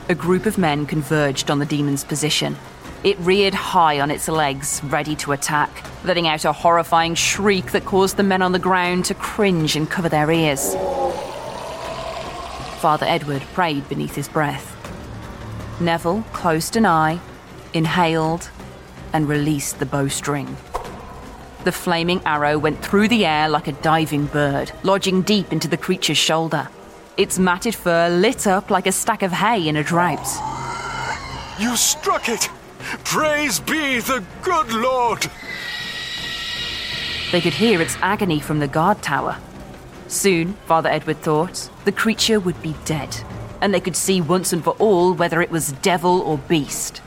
A 0.09 0.15
group 0.15 0.47
of 0.47 0.57
men 0.57 0.87
converged 0.87 1.51
on 1.51 1.59
the 1.59 1.67
demon's 1.67 2.05
position. 2.05 2.57
It 3.03 3.19
reared 3.19 3.55
high 3.55 3.99
on 3.99 4.13
its 4.13 4.29
legs, 4.29 4.81
ready 4.85 5.17
to 5.17 5.33
attack, 5.33 5.85
letting 6.05 6.29
out 6.29 6.45
a 6.45 6.53
horrifying 6.53 7.17
shriek 7.17 7.73
that 7.73 7.85
caused 7.85 8.17
the 8.17 8.23
men 8.23 8.43
on 8.43 8.53
the 8.53 8.61
ground 8.61 9.07
to 9.07 9.15
cringe 9.15 9.75
and 9.75 9.91
cover 9.91 10.09
their 10.09 10.31
ears. 10.31 10.75
Father 12.81 13.07
Edward 13.07 13.43
prayed 13.53 13.89
beneath 13.89 14.15
his 14.15 14.29
breath. 14.29 14.69
Neville 15.81 16.23
closed 16.33 16.77
an 16.77 16.87
eye, 16.87 17.19
inhaled, 17.75 18.51
and 19.13 19.29
released 19.29 19.81
the 19.81 19.87
bowstring. 19.87 20.57
The 21.65 21.71
flaming 21.71 22.21
arrow 22.27 22.59
went 22.59 22.85
through 22.85 23.07
the 23.07 23.25
air 23.25 23.49
like 23.49 23.69
a 23.69 23.73
diving 23.73 24.27
bird, 24.27 24.73
lodging 24.83 25.23
deep 25.23 25.53
into 25.53 25.69
the 25.69 25.77
creature's 25.77 26.19
shoulder. 26.19 26.69
Its 27.17 27.39
matted 27.39 27.77
fur 27.77 28.09
lit 28.09 28.49
up 28.49 28.69
like 28.69 28.89
a 28.89 28.93
stack 28.93 29.23
of 29.23 29.31
hay 29.31 29.69
in 29.69 29.77
a 29.77 29.85
drought. 29.85 30.27
You 31.61 31.77
struck 31.77 32.29
it! 32.29 32.49
Praise 33.05 33.61
be 33.61 34.01
the 34.01 34.25
good 34.43 34.73
Lord! 34.73 35.31
They 37.31 37.41
could 37.41 37.55
hear 37.55 37.81
its 37.81 37.97
agony 38.03 38.41
from 38.41 38.59
the 38.59 38.67
guard 38.67 39.01
tower. 39.01 39.37
Soon, 40.09 40.55
Father 40.67 40.89
Edward 40.89 41.19
thought, 41.19 41.71
the 41.85 41.93
creature 41.93 42.41
would 42.41 42.61
be 42.61 42.75
dead, 42.85 43.17
and 43.61 43.73
they 43.73 43.81
could 43.81 43.97
see 43.97 44.21
once 44.21 44.53
and 44.53 44.65
for 44.65 44.75
all 44.81 45.15
whether 45.15 45.41
it 45.41 45.51
was 45.53 45.73
devil 45.75 46.23
or 46.23 46.39
beast. 46.39 47.03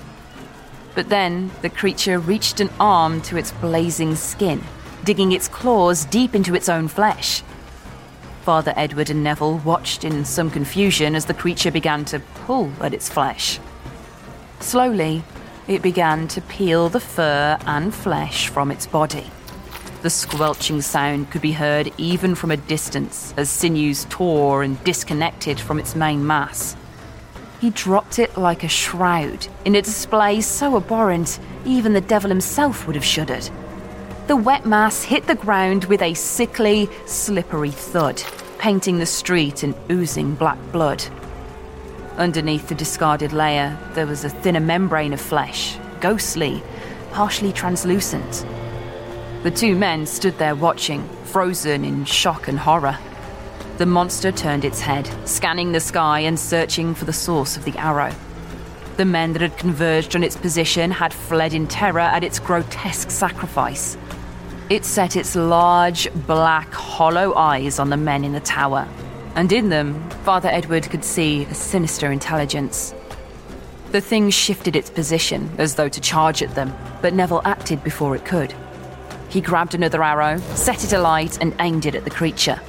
But 0.95 1.09
then 1.09 1.51
the 1.61 1.69
creature 1.69 2.17
reached 2.19 2.61
an 2.61 2.69
arm 2.79 3.21
to 3.23 3.37
its 3.37 3.51
blazing 3.51 4.15
skin, 4.15 4.63
digging 5.03 5.33
its 5.33 5.49
claws 5.49 6.05
deep 6.05 6.33
into 6.33 6.55
its 6.55 6.69
own 6.69 6.87
flesh. 6.87 7.43
Father 8.43 8.73
Edward 8.77 9.09
and 9.09 9.23
Neville 9.23 9.57
watched 9.59 10.03
in 10.03 10.23
some 10.23 10.49
confusion 10.49 11.15
as 11.15 11.25
the 11.25 11.33
creature 11.33 11.71
began 11.71 12.05
to 12.05 12.19
pull 12.45 12.71
at 12.79 12.93
its 12.93 13.09
flesh. 13.09 13.59
Slowly, 14.59 15.23
it 15.67 15.81
began 15.81 16.27
to 16.29 16.41
peel 16.41 16.89
the 16.89 16.99
fur 16.99 17.57
and 17.65 17.93
flesh 17.93 18.47
from 18.47 18.71
its 18.71 18.87
body. 18.87 19.29
The 20.01 20.09
squelching 20.11 20.81
sound 20.81 21.31
could 21.31 21.41
be 21.41 21.53
heard 21.53 21.91
even 21.97 22.35
from 22.35 22.51
a 22.51 22.57
distance 22.57 23.33
as 23.35 23.49
sinews 23.49 24.05
tore 24.09 24.61
and 24.61 24.81
disconnected 24.83 25.59
from 25.59 25.79
its 25.79 25.95
main 25.95 26.25
mass. 26.25 26.77
He 27.65 27.71
dropped 27.71 28.19
it 28.19 28.37
like 28.37 28.63
a 28.63 28.67
shroud 28.67 29.47
in 29.65 29.73
a 29.73 29.81
display 29.81 30.41
so 30.41 30.77
abhorrent 30.77 31.39
even 31.65 31.93
the 31.93 31.99
devil 31.99 32.29
himself 32.29 32.85
would 32.85 32.95
have 32.95 33.03
shuddered. 33.03 33.49
The 34.27 34.35
wet 34.35 34.67
mass 34.67 35.01
hit 35.01 35.25
the 35.25 35.33
ground 35.33 35.85
with 35.85 36.03
a 36.03 36.13
sickly, 36.13 36.87
slippery 37.07 37.71
thud, 37.71 38.21
painting 38.59 38.99
the 38.99 39.07
street 39.07 39.63
in 39.63 39.73
oozing 39.89 40.35
black 40.35 40.59
blood. 40.71 41.03
Underneath 42.17 42.67
the 42.67 42.75
discarded 42.75 43.33
layer, 43.33 43.75
there 43.93 44.05
was 44.05 44.23
a 44.23 44.29
thinner 44.29 44.59
membrane 44.59 45.11
of 45.11 45.19
flesh, 45.19 45.75
ghostly, 46.01 46.61
partially 47.13 47.51
translucent. 47.51 48.45
The 49.41 49.49
two 49.49 49.75
men 49.75 50.05
stood 50.05 50.37
there 50.37 50.53
watching, 50.53 51.09
frozen 51.23 51.83
in 51.83 52.05
shock 52.05 52.47
and 52.47 52.59
horror. 52.59 52.99
The 53.77 53.85
monster 53.85 54.31
turned 54.31 54.63
its 54.63 54.79
head, 54.79 55.09
scanning 55.27 55.73
the 55.73 55.81
sky 55.81 56.21
and 56.21 56.39
searching 56.39 56.95
for 56.95 57.03
the 57.03 57.11
source 57.11 57.57
of 57.57 57.65
the 57.65 57.77
arrow. 57.77 58.13
The 58.95 59.03
men 59.03 59.33
that 59.33 59.41
had 59.41 59.57
converged 59.57 60.15
on 60.15 60.23
its 60.23 60.37
position 60.37 60.91
had 60.91 61.13
fled 61.13 61.53
in 61.53 61.67
terror 61.67 61.99
at 61.99 62.23
its 62.23 62.39
grotesque 62.39 63.11
sacrifice. 63.11 63.97
It 64.69 64.85
set 64.85 65.17
its 65.17 65.35
large, 65.35 66.07
black, 66.25 66.73
hollow 66.73 67.35
eyes 67.35 67.77
on 67.77 67.89
the 67.89 67.97
men 67.97 68.23
in 68.23 68.31
the 68.31 68.39
tower, 68.39 68.87
and 69.35 69.51
in 69.51 69.67
them, 69.67 70.09
Father 70.23 70.47
Edward 70.47 70.89
could 70.89 71.03
see 71.03 71.43
a 71.43 71.53
sinister 71.53 72.13
intelligence. 72.13 72.93
The 73.91 73.99
thing 73.99 74.29
shifted 74.29 74.77
its 74.77 74.89
position 74.89 75.53
as 75.57 75.75
though 75.75 75.89
to 75.89 75.99
charge 75.99 76.41
at 76.41 76.55
them, 76.55 76.73
but 77.01 77.13
Neville 77.13 77.41
acted 77.43 77.83
before 77.83 78.15
it 78.15 78.23
could. 78.23 78.55
He 79.27 79.41
grabbed 79.41 79.75
another 79.75 80.01
arrow, 80.01 80.37
set 80.55 80.85
it 80.85 80.93
alight, 80.93 81.39
and 81.41 81.53
aimed 81.59 81.85
it 81.85 81.95
at 81.95 82.05
the 82.05 82.09
creature. 82.09 82.61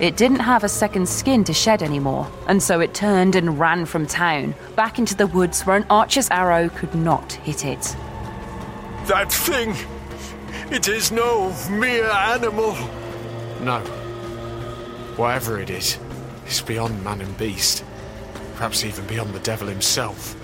It 0.00 0.16
didn't 0.16 0.40
have 0.40 0.64
a 0.64 0.68
second 0.68 1.10
skin 1.10 1.44
to 1.44 1.52
shed 1.52 1.82
anymore, 1.82 2.26
and 2.46 2.62
so 2.62 2.80
it 2.80 2.94
turned 2.94 3.36
and 3.36 3.60
ran 3.60 3.84
from 3.84 4.06
town, 4.06 4.54
back 4.74 4.98
into 4.98 5.14
the 5.14 5.26
woods 5.26 5.66
where 5.66 5.76
an 5.76 5.84
archer's 5.90 6.30
arrow 6.30 6.70
could 6.70 6.94
not 6.94 7.34
hit 7.34 7.66
it. 7.66 7.94
That 9.04 9.30
thing! 9.30 9.76
It 10.70 10.88
is 10.88 11.12
no 11.12 11.54
mere 11.68 12.08
animal! 12.08 12.72
No. 13.60 13.80
Whatever 15.16 15.60
it 15.60 15.68
is, 15.68 15.98
it's 16.46 16.62
beyond 16.62 17.04
man 17.04 17.20
and 17.20 17.36
beast. 17.36 17.84
Perhaps 18.54 18.84
even 18.86 19.06
beyond 19.06 19.34
the 19.34 19.40
devil 19.40 19.68
himself. 19.68 20.34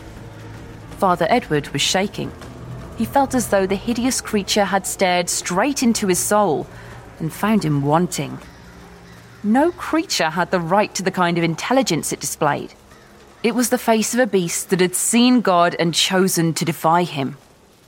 Father 0.99 1.27
Edward 1.31 1.69
was 1.69 1.81
shaking. 1.81 2.31
He 2.99 3.07
felt 3.07 3.35
as 3.35 3.49
though 3.49 3.67
the 3.67 3.75
hideous 3.75 4.21
creature 4.21 4.67
had 4.67 4.87
stared 4.87 5.31
straight 5.31 5.83
into 5.83 6.09
his 6.09 6.19
soul 6.19 6.67
and 7.21 7.33
found 7.33 7.65
him 7.65 7.81
wanting. 7.81 8.39
No 9.47 9.71
creature 9.71 10.31
had 10.31 10.51
the 10.51 10.59
right 10.59 10.93
to 10.97 11.05
the 11.05 11.13
kind 11.13 11.39
of 11.39 11.45
intelligence 11.45 12.13
it 12.13 12.19
displayed. 12.19 12.75
It 13.45 13.55
was 13.55 13.71
the 13.71 13.79
face 13.79 14.13
of 14.13 14.19
a 14.19 14.27
beast 14.27 14.71
that 14.71 14.81
had 14.81 14.97
seen 14.97 15.41
God 15.41 15.77
and 15.79 15.95
chosen 15.95 16.53
to 16.55 16.65
defy 16.65 17.05
him. 17.05 17.37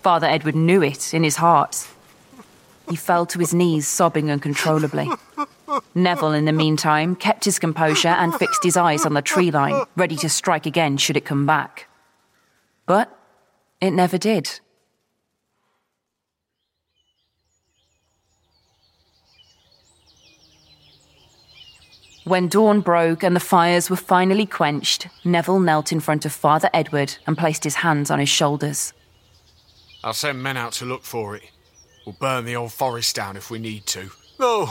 Father 0.01 0.29
Edward 0.29 0.55
knew 0.55 0.85
it 0.85 1.13
in 1.13 1.25
his 1.25 1.35
heart. 1.35 1.89
He 2.89 2.95
fell 2.95 3.27
to 3.27 3.41
his 3.41 3.53
knees, 3.53 3.89
sobbing 3.89 4.31
uncontrollably. 4.31 5.11
Neville, 5.97 6.33
in 6.33 6.45
the 6.45 6.53
meantime, 6.53 7.17
kept 7.17 7.45
his 7.45 7.59
composure 7.59 8.07
and 8.07 8.33
fixed 8.37 8.63
his 8.63 8.77
eyes 8.77 9.05
on 9.05 9.15
the 9.15 9.21
tree 9.21 9.51
line, 9.51 9.85
ready 9.97 10.15
to 10.15 10.29
strike 10.29 10.65
again 10.65 10.97
should 10.97 11.17
it 11.17 11.25
come 11.25 11.45
back. 11.45 11.89
But 12.87 13.19
it 13.81 13.91
never 13.91 14.17
did. 14.17 14.61
When 22.29 22.49
dawn 22.49 22.83
broke 22.83 23.23
and 23.23 23.35
the 23.35 23.41
fires 23.41 23.89
were 23.89 23.97
finally 23.97 24.45
quenched, 24.45 25.09
Neville 25.25 25.61
knelt 25.61 25.93
in 25.93 26.01
front 26.01 26.27
of 26.27 26.33
Father 26.33 26.69
Edward 26.75 27.17
and 27.27 27.39
placed 27.39 27.65
his 27.65 27.77
hands 27.77 28.11
on 28.11 28.19
his 28.19 28.29
shoulders. 28.29 28.93
I'll 30.05 30.13
send 30.13 30.43
men 30.43 30.59
out 30.59 30.73
to 30.75 30.85
look 30.85 31.05
for 31.05 31.37
it. 31.37 31.45
We'll 32.05 32.17
burn 32.21 32.45
the 32.45 32.55
old 32.55 32.73
forest 32.73 33.17
down 33.17 33.39
if 33.39 33.51
we 33.51 33.59
need 33.59 33.87
to. 33.87 34.11
No! 34.39 34.69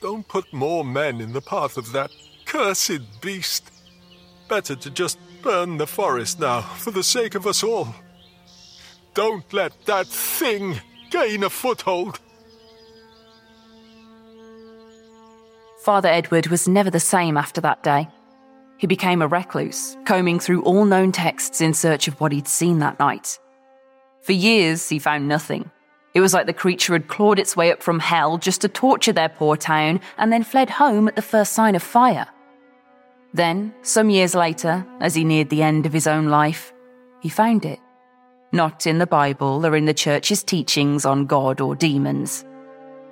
Don't 0.00 0.26
put 0.26 0.50
more 0.54 0.86
men 0.86 1.20
in 1.20 1.34
the 1.34 1.42
path 1.42 1.76
of 1.76 1.92
that 1.92 2.10
cursed 2.46 3.20
beast. 3.20 3.70
Better 4.48 4.74
to 4.74 4.88
just 4.88 5.18
burn 5.42 5.76
the 5.76 5.86
forest 5.86 6.40
now, 6.40 6.62
for 6.62 6.92
the 6.92 7.04
sake 7.04 7.34
of 7.34 7.46
us 7.46 7.62
all. 7.62 7.94
Don't 9.12 9.52
let 9.52 9.84
that 9.84 10.06
thing 10.06 10.80
gain 11.10 11.42
a 11.42 11.50
foothold. 11.50 12.20
Father 15.82 16.08
Edward 16.08 16.46
was 16.46 16.68
never 16.68 16.90
the 16.90 17.00
same 17.00 17.36
after 17.36 17.60
that 17.60 17.82
day. 17.82 18.06
He 18.78 18.86
became 18.86 19.20
a 19.20 19.26
recluse, 19.26 19.96
combing 20.04 20.38
through 20.38 20.62
all 20.62 20.84
known 20.84 21.10
texts 21.10 21.60
in 21.60 21.74
search 21.74 22.06
of 22.06 22.20
what 22.20 22.30
he'd 22.30 22.46
seen 22.46 22.78
that 22.78 23.00
night. 23.00 23.40
For 24.20 24.30
years, 24.30 24.88
he 24.88 25.00
found 25.00 25.26
nothing. 25.26 25.72
It 26.14 26.20
was 26.20 26.32
like 26.32 26.46
the 26.46 26.52
creature 26.52 26.92
had 26.92 27.08
clawed 27.08 27.40
its 27.40 27.56
way 27.56 27.72
up 27.72 27.82
from 27.82 27.98
hell 27.98 28.38
just 28.38 28.60
to 28.60 28.68
torture 28.68 29.12
their 29.12 29.28
poor 29.28 29.56
town 29.56 30.00
and 30.18 30.32
then 30.32 30.44
fled 30.44 30.70
home 30.70 31.08
at 31.08 31.16
the 31.16 31.22
first 31.22 31.52
sign 31.52 31.74
of 31.74 31.82
fire. 31.82 32.28
Then, 33.34 33.74
some 33.82 34.08
years 34.08 34.36
later, 34.36 34.86
as 35.00 35.16
he 35.16 35.24
neared 35.24 35.50
the 35.50 35.64
end 35.64 35.84
of 35.84 35.92
his 35.92 36.06
own 36.06 36.26
life, 36.26 36.72
he 37.20 37.28
found 37.28 37.64
it. 37.64 37.80
Not 38.52 38.86
in 38.86 38.98
the 38.98 39.06
Bible 39.08 39.66
or 39.66 39.74
in 39.74 39.86
the 39.86 39.94
church's 39.94 40.44
teachings 40.44 41.04
on 41.04 41.26
God 41.26 41.60
or 41.60 41.74
demons. 41.74 42.44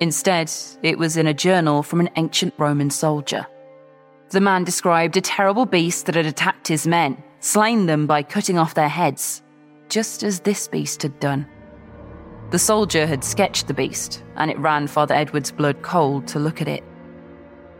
Instead, 0.01 0.51
it 0.81 0.97
was 0.97 1.15
in 1.15 1.27
a 1.27 1.33
journal 1.33 1.83
from 1.83 1.99
an 1.99 2.09
ancient 2.15 2.55
Roman 2.57 2.89
soldier. 2.89 3.45
The 4.29 4.41
man 4.41 4.63
described 4.63 5.15
a 5.15 5.21
terrible 5.21 5.67
beast 5.67 6.07
that 6.07 6.15
had 6.15 6.25
attacked 6.25 6.67
his 6.67 6.87
men, 6.87 7.21
slain 7.39 7.85
them 7.85 8.07
by 8.07 8.23
cutting 8.23 8.57
off 8.57 8.73
their 8.73 8.89
heads, 8.89 9.43
just 9.89 10.23
as 10.23 10.39
this 10.39 10.67
beast 10.67 11.03
had 11.03 11.19
done. 11.19 11.45
The 12.49 12.57
soldier 12.57 13.05
had 13.05 13.23
sketched 13.23 13.67
the 13.67 13.75
beast, 13.75 14.23
and 14.37 14.49
it 14.49 14.57
ran 14.57 14.87
Father 14.87 15.13
Edward's 15.13 15.51
blood 15.51 15.83
cold 15.83 16.27
to 16.29 16.39
look 16.39 16.61
at 16.61 16.67
it. 16.67 16.83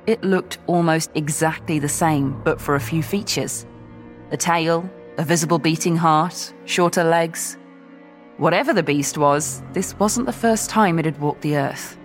It 0.06 0.24
looked 0.24 0.60
almost 0.68 1.10
exactly 1.16 1.80
the 1.80 1.90
same, 1.90 2.40
but 2.44 2.62
for 2.62 2.76
a 2.76 2.80
few 2.80 3.02
features 3.02 3.66
a 4.30 4.38
tail, 4.38 4.88
a 5.18 5.24
visible 5.24 5.60
beating 5.60 5.98
heart, 5.98 6.54
shorter 6.66 7.04
legs. 7.04 7.58
Whatever 8.38 8.74
the 8.74 8.84
beast 8.84 9.18
was, 9.18 9.64
this 9.74 9.98
wasn't 10.00 10.28
the 10.28 10.32
first 10.32 10.70
time 10.70 11.00
it 11.00 11.06
had 11.06 11.20
walked 11.20 11.42
the 11.42 11.58
earth. 11.58 11.98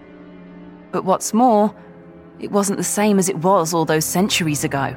But 0.97 1.05
what's 1.05 1.34
more, 1.34 1.74
it 2.40 2.51
wasn't 2.51 2.78
the 2.78 2.82
same 2.82 3.18
as 3.18 3.28
it 3.28 3.36
was 3.36 3.74
all 3.74 3.84
those 3.84 4.07
centuries 4.07 4.64
ago. 4.64 4.92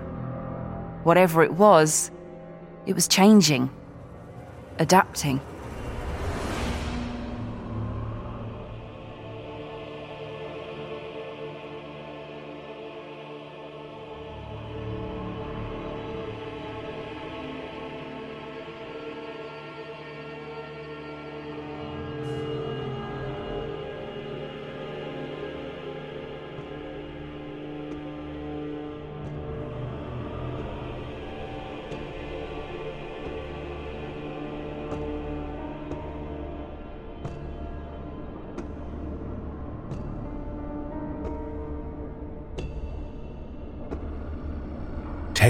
Whatever 1.03 1.43
it 1.43 1.51
was, 1.55 2.09
it 2.85 2.93
was 2.93 3.05
changing, 3.05 3.69
adapting. 4.77 5.41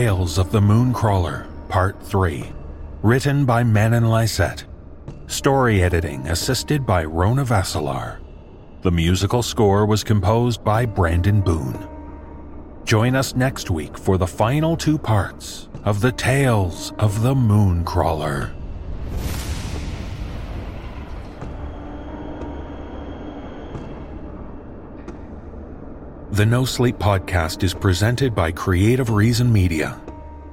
Tales 0.10 0.39
of 0.39 0.51
the 0.51 0.60
Moon 0.60 0.91
Crawler, 0.91 1.45
Part 1.68 2.01
3. 2.01 2.43
Written 3.03 3.45
by 3.45 3.62
Manen 3.62 4.05
Lyset. 4.05 4.64
Story 5.28 5.84
editing 5.84 6.26
assisted 6.30 6.84
by 6.84 7.03
Rona 7.03 7.45
Vaselaar. 7.45 8.18
The 8.82 8.89
musical 8.89 9.43
score 9.43 9.86
was 9.86 10.03
composed 10.03 10.64
by 10.64 10.88
Brandon 10.88 11.41
Boone. 11.41 11.88
Join 12.86 13.16
us 13.16 13.36
next 13.36 13.70
week 13.70 13.99
for 13.99 14.18
the 14.18 14.26
final 14.26 14.76
two 14.76 14.97
parts 14.97 15.70
of 15.84 16.01
the 16.01 16.12
Tales 16.12 16.91
of 16.97 17.22
the 17.22 17.36
Moon 17.36 17.86
Crawler. 17.86 18.51
The 26.40 26.46
NoSleep 26.46 26.94
Podcast 26.94 27.64
is 27.64 27.74
presented 27.74 28.34
by 28.34 28.54
Creative 28.54 29.10
Reason 29.10 29.52
Media. 29.52 30.00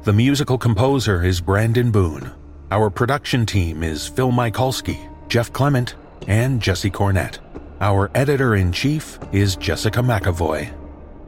The 0.03 0.13
musical 0.13 0.59
composer 0.59 1.23
is 1.23 1.41
Brandon 1.41 1.93
Boone. 1.93 2.35
Our 2.73 2.91
production 2.91 3.47
team 3.47 3.85
is 3.85 4.09
Phil 4.09 4.33
Michalski, 4.33 5.09
Jeff 5.29 5.53
Clement, 5.53 5.95
and 6.27 6.61
Jesse 6.61 6.91
Cornett. 6.91 7.39
Our 7.81 8.11
editor 8.17 8.57
in 8.57 8.73
chief 8.73 9.21
is 9.31 9.55
Jessica 9.55 10.01
McAvoy. 10.01 10.75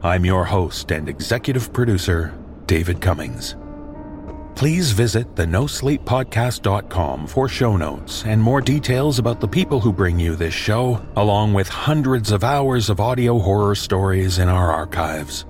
I'm 0.03 0.25
your 0.25 0.43
host 0.43 0.91
and 0.91 1.07
executive 1.07 1.71
producer, 1.71 2.37
David 2.65 2.99
Cummings. 2.99 3.55
Please 4.59 4.91
visit 4.91 5.37
the 5.37 5.45
nosleeppodcast.com 5.45 7.27
for 7.27 7.47
show 7.47 7.77
notes 7.77 8.25
and 8.25 8.41
more 8.41 8.59
details 8.59 9.17
about 9.17 9.39
the 9.39 9.47
people 9.47 9.79
who 9.79 9.93
bring 9.93 10.19
you 10.19 10.35
this 10.35 10.53
show, 10.53 11.01
along 11.15 11.53
with 11.53 11.69
hundreds 11.69 12.33
of 12.33 12.43
hours 12.43 12.89
of 12.89 12.99
audio 12.99 13.39
horror 13.39 13.73
stories 13.73 14.37
in 14.37 14.49
our 14.49 14.69
archives. 14.69 15.45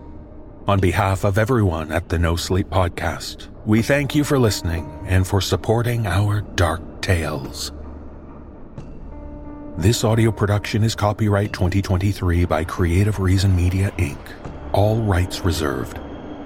On 0.67 0.79
behalf 0.79 1.23
of 1.23 1.39
everyone 1.39 1.91
at 1.91 2.07
the 2.07 2.17
NoSleep 2.17 2.65
Podcast, 2.65 3.47
we 3.65 3.81
thank 3.81 4.13
you 4.13 4.23
for 4.23 4.37
listening 4.37 4.87
and 5.07 5.25
for 5.25 5.41
supporting 5.41 6.05
our 6.05 6.41
dark 6.41 7.01
tales. 7.01 7.71
This 9.75 10.03
audio 10.03 10.31
production 10.31 10.83
is 10.83 10.93
copyright 10.93 11.51
2023 11.51 12.45
by 12.45 12.63
Creative 12.63 13.19
Reason 13.19 13.55
Media 13.55 13.91
Inc., 13.97 14.19
all 14.71 15.01
rights 15.01 15.43
reserved. 15.43 15.99